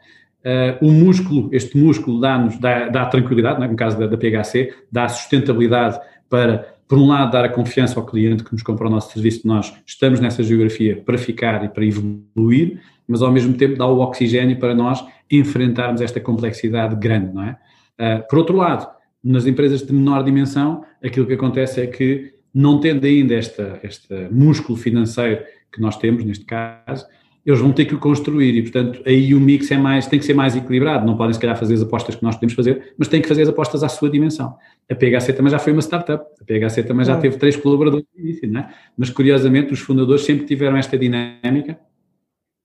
Uh, 0.46 0.86
o 0.88 0.92
músculo, 0.92 1.50
este 1.52 1.78
músculo 1.78 2.20
dá-nos, 2.20 2.58
dá, 2.58 2.88
dá 2.88 3.06
tranquilidade, 3.08 3.64
é? 3.64 3.68
no 3.68 3.76
caso 3.76 4.00
da, 4.00 4.08
da, 4.08 4.18
PHC, 4.18 4.74
dá 4.92 5.08
sustentabilidade 5.10 6.00
para, 6.30 6.76
por 6.88 6.98
um 6.98 7.08
lado, 7.08 7.32
dar 7.32 7.46
a 7.46 7.50
confiança 7.50 8.00
ao 8.00 8.06
cliente 8.06 8.44
que 8.44 8.54
nos 8.54 8.64
compra 8.64 8.88
o 8.88 8.90
nosso 8.90 9.12
serviço, 9.12 9.42
que 9.42 9.48
nós 9.48 9.74
estamos 9.86 10.20
nessa 10.20 10.44
geografia 10.44 11.02
para 11.04 11.18
ficar 11.18 11.66
e 11.66 11.70
para 11.70 11.84
evoluir, 11.86 12.80
mas 13.08 13.22
ao 13.22 13.32
mesmo 13.32 13.56
tempo 13.56 13.76
dá 13.78 13.88
o 13.88 14.00
oxigênio 14.00 14.58
para 14.58 14.74
nós 14.74 15.04
enfrentarmos 15.30 16.00
esta 16.00 16.20
complexidade 16.20 16.96
grande, 16.96 17.34
não 17.34 17.44
é? 17.44 17.58
Uh, 18.00 18.28
por 18.30 18.40
outro 18.40 18.56
lado, 18.56 18.88
nas 19.24 19.48
empresas 19.48 19.82
de 19.82 19.92
menor 19.92 20.24
dimensão, 20.24 20.86
aquilo 21.04 21.26
que 21.26 21.34
acontece 21.34 21.82
é 21.82 21.88
que, 21.88 22.36
não 22.54 22.80
tendo 22.80 23.06
ainda 23.06 23.34
esta, 23.34 23.80
este 23.82 24.14
músculo 24.32 24.78
financeiro 24.78 25.44
que 25.72 25.82
nós 25.82 25.98
temos, 25.98 26.24
neste 26.24 26.46
caso, 26.46 27.06
eles 27.46 27.60
vão 27.60 27.72
ter 27.72 27.86
que 27.86 27.94
o 27.94 28.00
construir 28.00 28.56
e, 28.58 28.62
portanto, 28.64 29.04
aí 29.06 29.36
o 29.36 29.40
mix 29.40 29.70
é 29.70 29.78
mais, 29.78 30.08
tem 30.08 30.18
que 30.18 30.26
ser 30.26 30.34
mais 30.34 30.56
equilibrado. 30.56 31.06
Não 31.06 31.16
podem, 31.16 31.32
se 31.32 31.40
calhar, 31.40 31.56
fazer 31.56 31.76
as 31.76 31.82
apostas 31.84 32.16
que 32.16 32.24
nós 32.24 32.36
podemos 32.36 32.56
fazer, 32.56 32.94
mas 32.98 33.08
têm 33.08 33.22
que 33.22 33.28
fazer 33.28 33.44
as 33.44 33.50
apostas 33.50 33.84
à 33.84 33.90
sua 33.90 34.10
dimensão. 34.10 34.56
A 34.90 34.96
PHC 34.96 35.32
também 35.34 35.52
já 35.52 35.60
foi 35.60 35.72
uma 35.72 35.82
startup, 35.82 36.26
a 36.42 36.44
PHC 36.44 36.84
também 36.84 37.06
já 37.06 37.18
teve 37.18 37.38
três 37.38 37.56
colaboradores 37.56 38.06
no 38.16 38.24
início, 38.24 38.50
não 38.50 38.62
é? 38.62 38.74
Mas, 38.98 39.12
curiosamente, 39.12 39.72
os 39.72 39.80
fundadores 39.80 40.24
sempre 40.24 40.46
tiveram 40.48 40.76
esta 40.76 40.98
dinâmica 40.98 41.78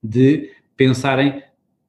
de 0.02 0.50
pensarem 0.74 1.42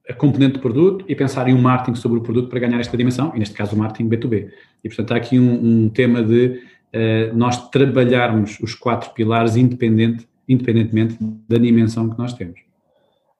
a 0.09 0.13
componente 0.13 0.55
do 0.55 0.59
produto 0.59 1.05
e 1.07 1.15
pensarem 1.15 1.53
um 1.53 1.61
marketing 1.61 1.97
sobre 1.97 2.17
o 2.17 2.21
produto 2.21 2.49
para 2.49 2.59
ganhar 2.59 2.79
esta 2.81 2.97
dimensão, 2.97 3.31
e 3.33 3.39
neste 3.39 3.55
caso 3.55 3.73
o 3.73 3.79
marketing 3.79 4.09
B2B. 4.09 4.49
E, 4.83 4.89
portanto, 4.89 5.13
há 5.13 5.15
aqui 5.15 5.39
um, 5.39 5.85
um 5.85 5.89
tema 5.89 6.21
de 6.21 6.59
uh, 6.93 7.37
nós 7.37 7.69
trabalharmos 7.69 8.59
os 8.59 8.75
quatro 8.75 9.11
pilares 9.11 9.55
independente, 9.55 10.27
independentemente 10.45 11.17
da 11.47 11.57
dimensão 11.57 12.09
que 12.09 12.17
nós 12.17 12.33
temos. 12.33 12.70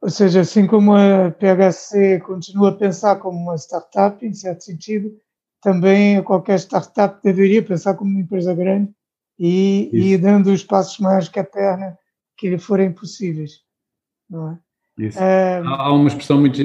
Ou 0.01 0.09
seja, 0.09 0.41
assim 0.41 0.65
como 0.65 0.93
a 0.95 1.31
PHC 1.31 2.19
continua 2.21 2.69
a 2.69 2.75
pensar 2.75 3.17
como 3.17 3.37
uma 3.37 3.55
startup, 3.55 4.25
em 4.25 4.33
certo 4.33 4.63
sentido, 4.63 5.11
também 5.61 6.21
qualquer 6.23 6.57
startup 6.57 7.21
deveria 7.23 7.61
pensar 7.61 7.93
como 7.93 8.09
uma 8.09 8.19
empresa 8.19 8.53
grande 8.53 8.91
e, 9.37 9.89
e 9.93 10.17
dando 10.17 10.51
os 10.51 10.63
passos 10.63 10.97
mais 10.97 11.29
que 11.29 11.39
a 11.39 11.43
perna 11.43 11.97
que 12.35 12.49
lhe 12.49 12.57
forem 12.57 12.91
possíveis. 12.91 13.59
Não 14.27 14.51
é? 14.51 14.59
Isso. 14.97 15.19
Há 15.19 15.93
uma 15.93 16.07
expressão 16.07 16.39
muito 16.39 16.59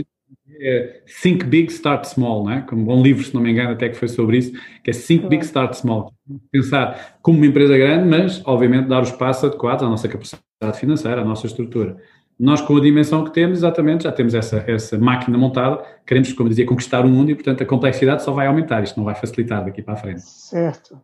é, 0.58 1.02
Think 1.22 1.44
Big, 1.44 1.70
Start 1.70 2.06
Small, 2.06 2.46
né? 2.46 2.64
como 2.68 2.82
um 2.82 2.84
bom 2.84 3.02
livro, 3.02 3.22
se 3.22 3.34
não 3.34 3.42
me 3.42 3.50
engano, 3.50 3.72
até 3.72 3.88
que 3.88 3.96
foi 3.96 4.08
sobre 4.08 4.38
isso, 4.38 4.52
que 4.82 4.90
é 4.90 4.94
Think 4.94 5.28
Big, 5.28 5.44
Start 5.44 5.74
Small. 5.74 6.12
Pensar 6.50 7.18
como 7.20 7.38
uma 7.38 7.46
empresa 7.46 7.76
grande, 7.76 8.08
mas, 8.08 8.42
obviamente, 8.46 8.88
dar 8.88 9.02
os 9.02 9.12
passos 9.12 9.44
adequados 9.44 9.84
à 9.84 9.88
nossa 9.88 10.08
capacidade 10.08 10.78
financeira, 10.78 11.20
à 11.20 11.24
nossa 11.24 11.46
estrutura. 11.46 12.02
Nós, 12.38 12.60
com 12.60 12.76
a 12.76 12.80
dimensão 12.80 13.24
que 13.24 13.32
temos, 13.32 13.58
exatamente, 13.58 14.04
já 14.04 14.12
temos 14.12 14.34
essa, 14.34 14.62
essa 14.66 14.98
máquina 14.98 15.38
montada, 15.38 15.82
queremos, 16.06 16.32
como 16.34 16.50
dizia, 16.50 16.66
conquistar 16.66 17.04
o 17.04 17.08
mundo 17.08 17.30
e, 17.30 17.34
portanto, 17.34 17.62
a 17.62 17.66
complexidade 17.66 18.22
só 18.22 18.32
vai 18.32 18.46
aumentar, 18.46 18.82
isto 18.82 18.98
não 18.98 19.04
vai 19.04 19.14
facilitar 19.14 19.64
daqui 19.64 19.82
para 19.82 19.94
a 19.94 19.96
frente. 19.96 20.20
Certo. 20.20 21.00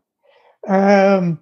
Um, 0.68 1.38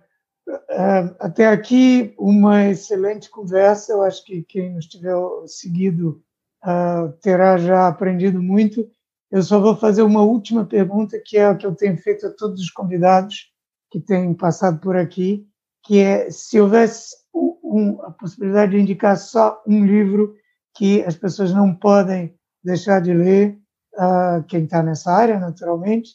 um, 0.49 1.15
até 1.19 1.49
aqui, 1.49 2.15
uma 2.17 2.69
excelente 2.69 3.29
conversa, 3.29 3.93
eu 3.93 4.03
acho 4.03 4.25
que 4.25 4.43
quem 4.43 4.75
nos 4.75 4.87
tiver 4.87 5.17
seguido 5.47 6.23
uh, 6.65 7.13
terá 7.21 7.59
já 7.59 7.89
aprendido 7.89 8.41
muito. 8.41 8.89
Eu 9.29 9.43
só 9.43 9.61
vou 9.61 9.77
fazer 9.77 10.03
uma 10.03 10.23
última 10.23 10.65
pergunta, 10.65 11.21
que 11.25 11.37
é 11.37 11.47
a 11.47 11.55
que 11.55 11.67
eu 11.67 11.75
tenho 11.75 11.97
feito 11.97 12.27
a 12.27 12.31
todos 12.31 12.61
os 12.61 12.71
convidados 12.71 13.51
que 13.91 14.01
têm 14.01 14.35
passado 14.35 14.81
por 14.81 14.97
aqui, 14.97 15.47
que 15.85 15.99
é 15.99 16.31
se 16.31 16.61
houvesse 16.61 17.17
um, 17.35 18.01
a 18.03 18.11
possibilidade 18.11 18.73
de 18.73 18.79
indicar 18.79 19.17
só 19.17 19.63
um 19.67 19.85
livro 19.87 20.35
que 20.77 21.03
as 21.03 21.17
pessoas 21.17 21.53
não 21.53 21.75
podem 21.75 22.35
deixar 22.63 23.01
de 23.01 23.13
ler, 23.13 23.59
uh, 23.95 24.43
quem 24.47 24.65
está 24.65 24.83
nessa 24.83 25.13
área, 25.13 25.39
naturalmente, 25.39 26.11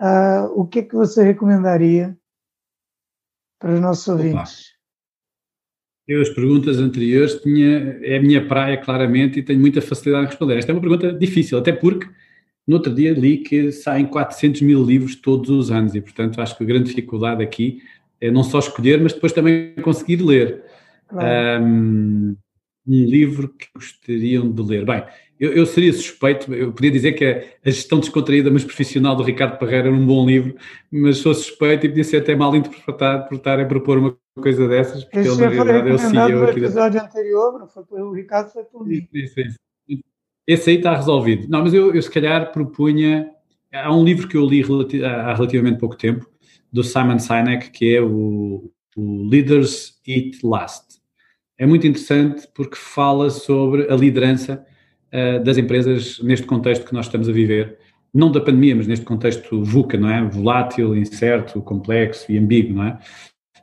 uh, 0.00 0.46
o 0.54 0.66
que, 0.66 0.82
que 0.82 0.94
você 0.94 1.22
recomendaria 1.22 2.16
para 3.58 3.74
os 3.74 3.80
nossos 3.80 4.06
ouvintes? 4.08 4.74
Eu, 6.06 6.20
as 6.20 6.28
perguntas 6.28 6.78
anteriores, 6.78 7.40
tinha, 7.40 7.98
é 8.02 8.18
a 8.18 8.22
minha 8.22 8.46
praia, 8.46 8.76
claramente, 8.76 9.38
e 9.38 9.42
tenho 9.42 9.58
muita 9.58 9.80
facilidade 9.80 10.26
em 10.26 10.28
responder. 10.28 10.58
Esta 10.58 10.70
é 10.70 10.74
uma 10.74 10.80
pergunta 10.80 11.12
difícil, 11.12 11.56
até 11.56 11.72
porque 11.72 12.06
no 12.66 12.76
outro 12.76 12.94
dia 12.94 13.12
li 13.12 13.38
que 13.38 13.72
saem 13.72 14.06
400 14.06 14.60
mil 14.60 14.84
livros 14.84 15.16
todos 15.16 15.48
os 15.48 15.70
anos, 15.70 15.94
e, 15.94 16.00
portanto, 16.02 16.40
acho 16.40 16.56
que 16.56 16.62
a 16.62 16.66
grande 16.66 16.90
dificuldade 16.90 17.42
aqui 17.42 17.80
é 18.26 18.30
não 18.30 18.42
só 18.42 18.58
escolher, 18.58 19.00
mas 19.00 19.12
depois 19.12 19.32
também 19.32 19.74
conseguir 19.82 20.22
ler. 20.22 20.62
Claro. 21.08 21.62
Um, 21.62 22.36
um 22.86 23.04
livro 23.04 23.48
que 23.48 23.66
gostariam 23.74 24.50
de 24.50 24.62
ler. 24.62 24.84
Bem, 24.84 25.04
eu, 25.38 25.52
eu, 25.52 25.66
seria 25.66 25.92
suspeito, 25.92 26.52
eu 26.54 26.72
podia 26.72 26.90
dizer 26.90 27.12
que 27.12 27.24
a, 27.24 27.70
Gestão 27.70 27.98
Descontraída, 27.98 28.50
mas 28.50 28.64
Profissional 28.64 29.16
do 29.16 29.22
Ricardo 29.22 29.58
Parreira 29.58 29.88
era 29.88 29.96
um 29.96 30.06
bom 30.06 30.26
livro, 30.26 30.54
mas 30.90 31.18
sou 31.18 31.34
suspeito 31.34 31.86
e 31.86 31.88
podia 31.88 32.04
ser 32.04 32.18
até 32.18 32.36
mal 32.36 32.54
interpretado 32.54 33.28
por 33.28 33.36
estar 33.36 33.58
a 33.58 33.64
propor 33.64 33.98
uma 33.98 34.16
coisa 34.40 34.68
dessas, 34.68 35.04
porque 35.04 35.18
Esse 35.20 35.30
ele, 35.30 35.40
na 35.40 35.48
realidade, 35.48 35.90
é 35.90 35.94
o 35.94 35.98
CEO 35.98 36.28
no 36.28 36.48
episódio 36.48 37.00
da... 37.00 37.06
anterior, 37.06 37.58
não 37.58 37.68
foi 37.68 38.00
o 38.00 38.12
Ricardo, 38.12 38.52
foi 38.52 38.64
por 38.64 38.86
mim. 38.86 39.08
Isso, 39.12 39.40
isso, 39.40 39.58
isso. 39.88 40.04
Esse 40.46 40.70
aí 40.70 40.76
está 40.76 40.94
resolvido. 40.94 41.48
Não, 41.48 41.62
mas 41.62 41.72
eu, 41.72 41.94
eu 41.94 42.02
se 42.02 42.10
calhar 42.10 42.52
propunha. 42.52 43.30
Há 43.72 43.94
um 43.94 44.04
livro 44.04 44.28
que 44.28 44.36
eu 44.36 44.46
li 44.46 44.62
há 45.02 45.34
relativamente 45.34 45.80
pouco 45.80 45.96
tempo, 45.96 46.28
do 46.74 46.84
Simon 46.84 47.18
Sinek, 47.18 47.70
que 47.70 47.94
é 47.94 48.02
o, 48.02 48.70
o 48.94 49.28
Leaders 49.28 49.98
Eat 50.06 50.40
Last 50.44 50.94
é 51.58 51.66
muito 51.66 51.86
interessante 51.86 52.48
porque 52.54 52.76
fala 52.76 53.30
sobre 53.30 53.90
a 53.90 53.96
liderança 53.96 54.64
uh, 55.12 55.42
das 55.42 55.56
empresas 55.56 56.20
neste 56.20 56.46
contexto 56.46 56.84
que 56.84 56.92
nós 56.92 57.06
estamos 57.06 57.28
a 57.28 57.32
viver, 57.32 57.78
não 58.12 58.30
da 58.30 58.40
pandemia, 58.40 58.76
mas 58.76 58.86
neste 58.86 59.04
contexto 59.04 59.62
VUCA, 59.62 59.98
não 59.98 60.08
é? 60.08 60.22
Volátil, 60.24 60.96
incerto, 60.96 61.60
complexo 61.62 62.30
e 62.30 62.38
ambíguo, 62.38 62.74
não 62.74 62.84
é? 62.84 62.98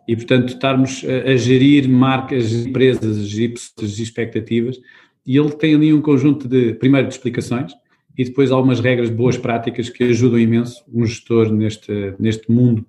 E, 0.08 0.16
portanto, 0.16 0.50
estarmos 0.50 1.06
a, 1.06 1.32
a 1.32 1.36
gerir 1.38 1.88
marcas, 1.88 2.52
empresas, 2.52 3.34
pessoas, 3.34 4.00
expectativas, 4.00 4.80
e 5.26 5.38
ele 5.38 5.52
tem 5.52 5.76
ali 5.76 5.94
um 5.94 6.02
conjunto 6.02 6.48
de, 6.48 6.74
primeiro, 6.74 7.08
de 7.08 7.14
explicações, 7.14 7.74
e 8.18 8.26
depois 8.26 8.52
algumas 8.52 8.80
regras 8.82 9.10
boas 9.10 9.38
práticas 9.38 9.90
que 9.90 10.04
ajudam 10.04 10.40
imenso 10.40 10.84
um 10.94 11.06
gestor 11.06 11.52
neste, 11.52 12.14
neste 12.20 12.52
mundo 12.52 12.86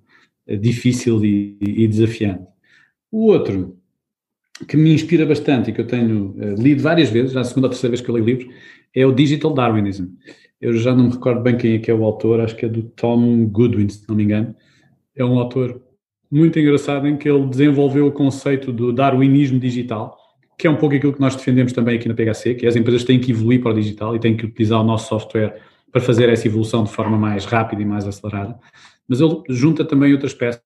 difícil 0.47 1.23
e, 1.23 1.57
e 1.61 1.87
desafiante. 1.87 2.45
O 3.11 3.27
outro 3.27 3.77
que 4.67 4.77
me 4.77 4.93
inspira 4.93 5.25
bastante 5.25 5.69
e 5.69 5.73
que 5.73 5.81
eu 5.81 5.87
tenho 5.87 6.35
uh, 6.37 6.61
lido 6.61 6.81
várias 6.81 7.09
vezes, 7.09 7.33
já 7.33 7.41
a 7.41 7.43
segunda 7.43 7.67
ou 7.67 7.71
terceira 7.71 7.91
vez 7.91 8.01
que 8.01 8.09
eu 8.09 8.15
leio 8.15 8.25
livros, 8.25 8.53
é 8.95 9.05
o 9.05 9.11
Digital 9.11 9.53
Darwinism. 9.53 10.05
Eu 10.61 10.73
já 10.77 10.95
não 10.95 11.05
me 11.05 11.11
recordo 11.11 11.41
bem 11.41 11.57
quem 11.57 11.73
é 11.73 11.79
que 11.79 11.91
é 11.91 11.93
o 11.93 12.03
autor, 12.03 12.39
acho 12.39 12.55
que 12.55 12.65
é 12.65 12.69
do 12.69 12.83
Tom 12.83 13.45
Goodwin, 13.47 13.89
se 13.89 14.07
não 14.07 14.15
me 14.15 14.23
engano. 14.23 14.55
É 15.15 15.25
um 15.25 15.37
autor 15.37 15.81
muito 16.31 16.57
engraçado 16.57 17.07
em 17.07 17.17
que 17.17 17.29
ele 17.29 17.45
desenvolveu 17.47 18.07
o 18.07 18.11
conceito 18.11 18.71
do 18.71 18.93
darwinismo 18.93 19.59
digital, 19.59 20.17
que 20.57 20.65
é 20.65 20.69
um 20.69 20.75
pouco 20.75 20.95
aquilo 20.95 21.13
que 21.13 21.21
nós 21.21 21.35
defendemos 21.35 21.73
também 21.73 21.97
aqui 21.97 22.07
na 22.07 22.13
PHC, 22.13 22.55
que 22.55 22.65
as 22.65 22.75
empresas 22.75 23.03
têm 23.03 23.19
que 23.19 23.31
evoluir 23.31 23.61
para 23.61 23.71
o 23.71 23.75
digital 23.75 24.15
e 24.15 24.19
têm 24.19 24.37
que 24.37 24.45
utilizar 24.45 24.79
o 24.79 24.83
nosso 24.83 25.09
software 25.09 25.59
para 25.91 26.01
fazer 26.01 26.29
essa 26.29 26.47
evolução 26.47 26.83
de 26.83 26.91
forma 26.91 27.17
mais 27.17 27.45
rápida 27.45 27.81
e 27.81 27.85
mais 27.85 28.07
acelerada. 28.07 28.57
Mas 29.13 29.21
ele 29.21 29.43
junta 29.49 29.85
também 29.85 30.11
outras 30.11 30.33
peças, 30.33 30.63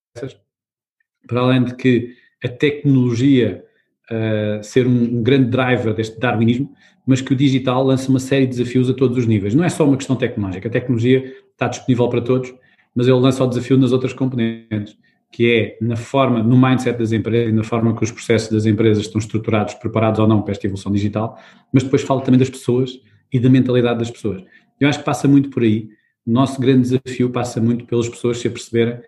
para 1.27 1.41
além 1.41 1.65
de 1.65 1.75
que 1.75 2.13
a 2.41 2.47
tecnologia 2.47 3.61
uh, 4.09 4.63
ser 4.63 4.87
um, 4.87 5.17
um, 5.17 5.21
grande 5.21 5.49
driver 5.49 5.93
deste 5.93 6.17
darwinismo, 6.17 6.71
mas 7.05 7.19
que 7.19 7.33
o 7.33 7.35
digital 7.35 7.83
lança 7.83 8.09
uma 8.09 8.21
série 8.21 8.45
de 8.45 8.55
desafios 8.55 8.89
a 8.89 8.93
todos 8.93 9.17
os 9.17 9.25
níveis. 9.25 9.53
Não 9.53 9.65
é 9.65 9.69
só 9.69 9.85
uma 9.85 9.97
questão 9.97 10.15
tecnológica, 10.15 10.69
a 10.69 10.71
tecnologia 10.71 11.35
está 11.51 11.67
disponível 11.67 12.07
para 12.07 12.21
todos, 12.21 12.53
mas 12.95 13.05
ele 13.05 13.19
lança 13.19 13.43
o 13.43 13.47
desafio 13.47 13.77
nas 13.77 13.91
outras 13.91 14.13
componentes, 14.13 14.97
que 15.29 15.53
é 15.53 15.77
na 15.85 15.97
forma, 15.97 16.41
no 16.41 16.57
mindset 16.57 16.97
das 16.97 17.11
empresas 17.11 17.49
e 17.49 17.51
na 17.51 17.65
forma 17.65 17.93
que 17.97 18.03
os 18.05 18.11
processos 18.11 18.49
das 18.49 18.65
empresas 18.65 19.03
estão 19.03 19.19
estruturados, 19.19 19.73
preparados 19.73 20.21
ou 20.21 20.27
não 20.27 20.41
para 20.41 20.53
esta 20.53 20.67
evolução 20.67 20.89
digital, 20.89 21.37
mas 21.73 21.83
depois 21.83 22.01
fala 22.01 22.21
também 22.21 22.39
das 22.39 22.49
pessoas 22.49 22.97
e 23.33 23.41
da 23.41 23.49
mentalidade 23.49 23.99
das 23.99 24.09
pessoas. 24.09 24.41
Eu 24.79 24.87
acho 24.87 24.99
que 24.99 25.05
passa 25.05 25.27
muito 25.27 25.49
por 25.49 25.63
aí. 25.63 25.89
O 26.27 26.31
nosso 26.31 26.59
grande 26.59 26.81
desafio 26.81 27.29
passa 27.29 27.61
muito 27.61 27.85
pelas 27.85 28.09
pessoas 28.09 28.39
se 28.39 28.49
aperceberem 28.49 28.99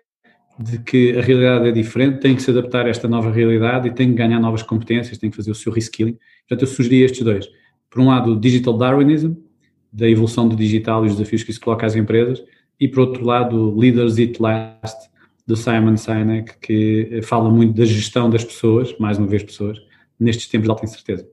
de 0.58 0.78
que 0.78 1.18
a 1.18 1.20
realidade 1.20 1.68
é 1.68 1.72
diferente, 1.72 2.18
tem 2.18 2.34
que 2.34 2.40
se 2.40 2.50
adaptar 2.50 2.86
a 2.86 2.88
esta 2.88 3.06
nova 3.06 3.30
realidade 3.30 3.88
e 3.88 3.92
tem 3.92 4.08
que 4.08 4.14
ganhar 4.14 4.40
novas 4.40 4.62
competências, 4.62 5.18
tem 5.18 5.30
que 5.30 5.36
fazer 5.36 5.50
o 5.50 5.54
seu 5.54 5.70
reskilling. 5.70 6.18
Portanto, 6.48 6.62
eu 6.62 6.66
sugeri 6.66 7.02
estes 7.02 7.22
dois. 7.22 7.46
Por 7.90 8.00
um 8.00 8.08
lado, 8.08 8.32
o 8.32 8.40
Digital 8.40 8.72
Darwinism, 8.78 9.34
da 9.92 10.08
evolução 10.08 10.48
do 10.48 10.56
digital 10.56 11.04
e 11.04 11.08
os 11.08 11.16
desafios 11.16 11.42
que 11.42 11.50
isso 11.50 11.60
coloca 11.60 11.84
às 11.84 11.94
empresas, 11.94 12.42
e 12.78 12.88
por 12.88 13.00
outro 13.00 13.22
lado, 13.22 13.78
Leaders 13.78 14.16
Eat 14.16 14.40
Last, 14.40 15.10
do 15.46 15.56
Simon 15.56 15.98
Sinek, 15.98 16.58
que 16.58 17.20
fala 17.22 17.50
muito 17.50 17.74
da 17.74 17.84
gestão 17.84 18.30
das 18.30 18.44
pessoas, 18.44 18.96
mais 18.98 19.18
uma 19.18 19.26
vez 19.26 19.42
pessoas, 19.42 19.78
nestes 20.18 20.48
tempos 20.48 20.64
de 20.64 20.70
alta 20.70 20.86
incerteza. 20.86 21.28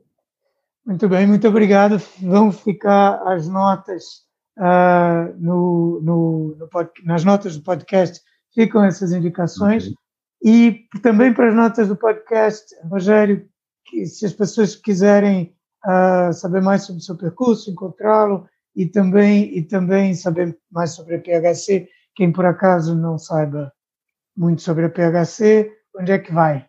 Muito 0.85 1.07
bem, 1.07 1.25
muito 1.25 1.47
obrigado. 1.47 2.01
Vão 2.21 2.51
ficar 2.51 3.21
as 3.25 3.47
notas 3.47 4.26
uh, 4.57 5.33
no, 5.37 6.01
no, 6.01 6.55
no 6.57 6.69
nas 7.03 7.23
notas 7.23 7.55
do 7.57 7.63
podcast 7.63 8.21
ficam 8.53 8.83
essas 8.83 9.11
indicações. 9.11 9.83
Okay. 9.83 9.95
E 10.43 10.99
também 11.01 11.33
para 11.33 11.49
as 11.49 11.55
notas 11.55 11.87
do 11.87 11.95
podcast, 11.95 12.65
Rogério, 12.89 13.47
que 13.85 14.05
se 14.05 14.25
as 14.25 14.33
pessoas 14.33 14.75
quiserem 14.75 15.55
uh, 15.85 16.33
saber 16.33 16.61
mais 16.61 16.83
sobre 16.83 17.01
o 17.01 17.03
seu 17.03 17.17
percurso, 17.17 17.71
encontrá-lo 17.71 18.47
e 18.75 18.85
também, 18.85 19.57
e 19.57 19.63
também 19.63 20.13
saber 20.13 20.57
mais 20.71 20.91
sobre 20.91 21.15
a 21.15 21.19
PHC, 21.19 21.89
quem 22.15 22.31
por 22.31 22.45
acaso 22.45 22.95
não 22.95 23.17
saiba 23.17 23.71
muito 24.35 24.61
sobre 24.61 24.85
a 24.85 24.89
PHC, 24.89 25.71
onde 25.95 26.11
é 26.11 26.19
que 26.19 26.31
vai? 26.31 26.67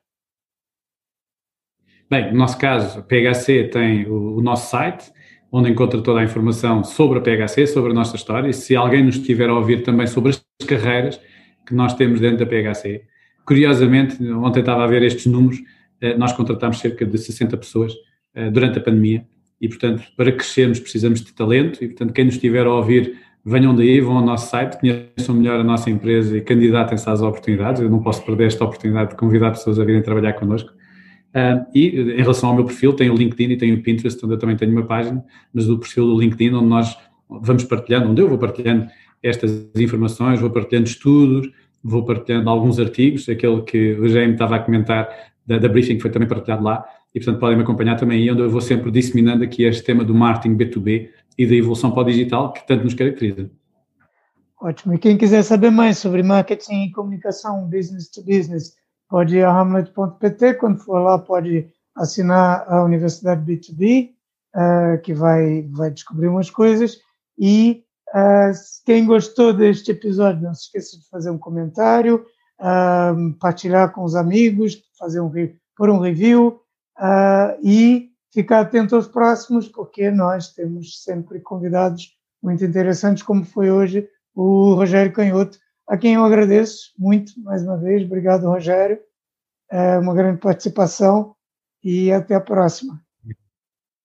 Bem, 2.11 2.33
no 2.33 2.39
nosso 2.39 2.57
caso, 2.57 3.01
a 3.01 3.03
PHC 3.03 3.69
tem 3.69 4.07
o, 4.07 4.37
o, 4.37 4.43
nosso 4.43 4.71
site, 4.71 5.13
onde 5.51 5.71
encontra 5.71 6.01
toda 6.01 6.21
a 6.21 6.25
informação 6.25 6.85
sobre 6.85 7.19
a 7.19 7.23
PHC, 7.23 7.67
sobre 7.67 7.93
a 7.93 7.95
nossa 7.95 8.17
história, 8.17 8.49
e 8.49 8.53
se 8.53 8.77
alguém 8.77 9.03
nos 9.03 9.17
estiver 9.17 9.49
a 9.49 9.55
ouvir 9.55 9.83
também 9.83 10.07
sobre 10.07 10.31
as 10.31 10.45
carreiras, 10.67 11.21
que 11.67 11.75
nós 11.75 11.95
temos 11.95 12.21
dentro 12.21 12.39
da 12.39 12.47
PHC. 12.47 13.03
Curiosamente, 13.47 14.23
ontem 14.33 14.61
estava 14.61 14.85
a 14.85 14.87
ver 14.87 15.03
estes 15.03 15.27
números, 15.27 15.59
eh, 16.01 16.17
nós 16.17 16.33
contratámos 16.33 16.79
cerca 16.79 17.05
de 17.05 17.19
60 17.19 17.57
pessoas 17.57 17.95
eh, 18.35 18.51
durante 18.51 18.79
a 18.79 18.83
pandemia 18.83 19.27
e, 19.61 19.69
portanto, 19.69 20.03
para 20.17 20.33
crescermos 20.33 20.79
precisamos 20.81 21.21
de 21.23 21.33
talento 21.33 21.83
e, 21.83 21.89
portanto, 21.89 22.13
quem 22.13 22.25
nos 22.25 22.35
estiver 22.35 22.67
a 22.67 22.73
ouvir, 22.73 23.17
venham 23.45 23.75
daí, 23.75 24.01
vão 24.01 24.19
ao 24.19 24.25
nosso 24.25 24.51
site, 24.51 24.79
conheçam 24.79 25.35
melhor 25.35 25.61
a 25.61 25.65
nossa 25.65 25.91
empresa 25.91 26.37
e 26.37 26.41
candidatem-se 26.41 27.09
às 27.09 27.21
oportunidades. 27.21 27.83
Eu 27.83 27.91
não 27.91 28.01
posso 28.01 28.25
perder 28.25 28.47
esta 28.47 28.65
oportunidade 28.65 29.11
de 29.11 29.17
convidar 29.17 29.51
pessoas 29.51 29.79
a 29.79 29.85
virem 29.85 30.03
trabalhar 30.03 30.35
connosco. 30.35 30.73
Uh, 31.29 31.67
e 31.75 31.89
em 31.89 32.23
relação 32.23 32.51
ao 32.51 32.55
meu 32.55 32.65
perfil, 32.65 32.95
tenho 32.95 33.13
o 33.13 33.17
LinkedIn 33.17 33.53
e 33.53 33.57
tenho 33.57 33.77
o 33.77 33.83
Pinterest, 33.83 34.25
onde 34.25 34.35
eu 34.35 34.39
também 34.39 34.57
tenho 34.57 34.73
uma 34.73 34.87
página, 34.87 35.25
mas 35.53 35.69
o 35.69 35.79
perfil 35.79 36.07
do 36.07 36.21
LinkedIn, 36.21 36.55
onde 36.55 36.67
nós 36.67 36.99
vamos 37.29 37.65
partilhando, 37.65 38.11
onde 38.11 38.23
eu 38.23 38.29
vou 38.29 38.39
partilhando 38.39 38.89
estas 39.23 39.69
informações, 39.77 40.41
vou 40.41 40.51
partilhando 40.51 40.89
estudos, 40.89 41.51
vou 41.83 42.05
partilhando 42.05 42.49
alguns 42.49 42.79
artigos, 42.79 43.29
aquele 43.29 43.63
que 43.63 43.93
o 43.95 44.09
Jaime 44.09 44.33
estava 44.33 44.57
a 44.57 44.59
comentar 44.59 45.09
da, 45.47 45.59
da 45.59 45.69
briefing 45.69 45.99
foi 45.99 46.11
também 46.11 46.29
partilhado 46.29 46.63
lá, 46.63 46.85
e 47.15 47.19
portanto 47.21 47.41
podem 47.41 47.57
me 47.57 47.63
acompanhar 47.63 47.97
também 47.97 48.23
aí, 48.23 48.31
onde 48.31 48.43
eu 48.43 48.51
vou 48.51 48.61
sempre 48.61 48.91
disseminando 48.91 49.45
aqui 49.45 49.65
este 49.65 49.83
tema 49.83 50.05
do 50.05 50.15
marketing 50.15 50.57
B2B 50.57 51.09
e 51.37 51.47
da 51.47 51.55
evolução 51.55 51.91
para 51.91 52.03
o 52.03 52.05
digital 52.05 52.53
que 52.53 52.67
tanto 52.67 52.85
nos 52.85 52.95
caracteriza. 52.95 53.51
Ótimo. 54.61 54.95
E 54.95 54.99
quem 54.99 55.17
quiser 55.17 55.43
saber 55.43 55.71
mais 55.71 55.99
sobre 55.99 56.23
marketing 56.23 56.85
e 56.85 56.93
comunicação 56.93 57.69
business 57.69 58.11
to 58.11 58.23
business, 58.25 58.75
pode 59.09 59.37
ir 59.37 59.45
a 59.45 59.53
hamlet.pt, 59.53 60.55
quando 60.55 60.79
for 60.79 60.99
lá 61.01 61.19
pode 61.19 61.69
assinar 61.97 62.65
a 62.69 62.85
Universidade 62.85 63.45
B2B, 63.45 64.11
uh, 64.11 64.15
eh, 64.61 64.99
que 64.99 65.13
vai, 65.13 65.63
vai 65.71 65.91
descobrir 65.91 66.29
umas 66.29 66.51
coisas, 66.51 66.99
e 67.39 67.85
Uh, 68.09 68.53
quem 68.87 69.05
gostou 69.05 69.53
deste 69.53 69.91
episódio, 69.91 70.43
não 70.43 70.55
se 70.55 70.63
esqueça 70.63 70.99
de 70.99 71.07
fazer 71.09 71.31
um 71.31 71.39
comentário, 71.39 72.25
uh, 72.59 73.35
partilhar 73.35 73.93
com 73.93 74.03
os 74.03 74.15
amigos, 74.15 74.83
fazer 74.99 75.21
um, 75.21 75.31
por 75.77 75.91
um 75.91 75.99
review 75.99 76.61
e 77.63 78.11
ficar 78.33 78.61
atento 78.61 78.97
aos 78.97 79.07
próximos, 79.07 79.69
porque 79.69 80.11
nós 80.11 80.53
temos 80.53 81.03
sempre 81.03 81.39
convidados 81.39 82.17
muito 82.43 82.65
interessantes, 82.65 83.23
como 83.23 83.45
foi 83.45 83.71
hoje 83.71 84.09
o 84.35 84.75
Rogério 84.75 85.13
Canhoto, 85.13 85.59
a 85.89 85.97
quem 85.97 86.15
eu 86.15 86.25
agradeço 86.25 86.93
muito, 86.99 87.33
mais 87.41 87.63
uma 87.63 87.79
vez. 87.79 88.05
Obrigado, 88.05 88.45
Rogério. 88.45 88.99
É 89.71 89.99
uma 89.99 90.15
grande 90.15 90.39
participação 90.39 91.35
e 91.83 92.13
até 92.13 92.35
a 92.35 92.41
próxima. 92.41 93.01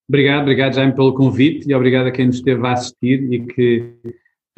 Obrigado, 0.07 0.41
obrigado 0.41 0.73
Jaime 0.73 0.95
pelo 0.95 1.13
convite 1.13 1.69
e 1.69 1.73
obrigado 1.73 2.07
a 2.07 2.11
quem 2.11 2.27
nos 2.27 2.37
esteve 2.37 2.65
a 2.65 2.73
assistir 2.73 3.31
e 3.31 3.45
que 3.45 3.95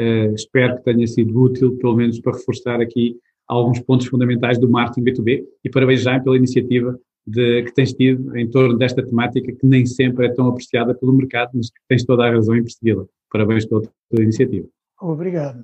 uh, 0.01 0.33
espero 0.33 0.77
que 0.77 0.83
tenha 0.83 1.05
sido 1.07 1.39
útil, 1.39 1.77
pelo 1.77 1.95
menos 1.95 2.19
para 2.19 2.33
reforçar 2.33 2.81
aqui 2.81 3.17
alguns 3.47 3.79
pontos 3.79 4.07
fundamentais 4.07 4.57
do 4.57 4.69
marketing 4.69 5.03
B2B 5.03 5.43
e 5.63 5.69
parabéns 5.69 6.01
Jaime 6.01 6.23
pela 6.23 6.37
iniciativa 6.37 6.99
de, 7.25 7.63
que 7.63 7.73
tens 7.73 7.93
tido 7.93 8.35
em 8.35 8.49
torno 8.49 8.77
desta 8.77 9.03
temática 9.03 9.51
que 9.51 9.65
nem 9.65 9.85
sempre 9.85 10.27
é 10.27 10.33
tão 10.33 10.47
apreciada 10.47 10.93
pelo 10.93 11.13
mercado, 11.13 11.51
mas 11.53 11.69
que 11.69 11.79
tens 11.87 12.03
toda 12.03 12.25
a 12.25 12.31
razão 12.31 12.55
em 12.55 12.63
persegui-la. 12.63 13.05
Parabéns 13.31 13.65
pela 13.65 13.81
tua 13.81 14.23
iniciativa. 14.23 14.67
Obrigado. 14.99 15.63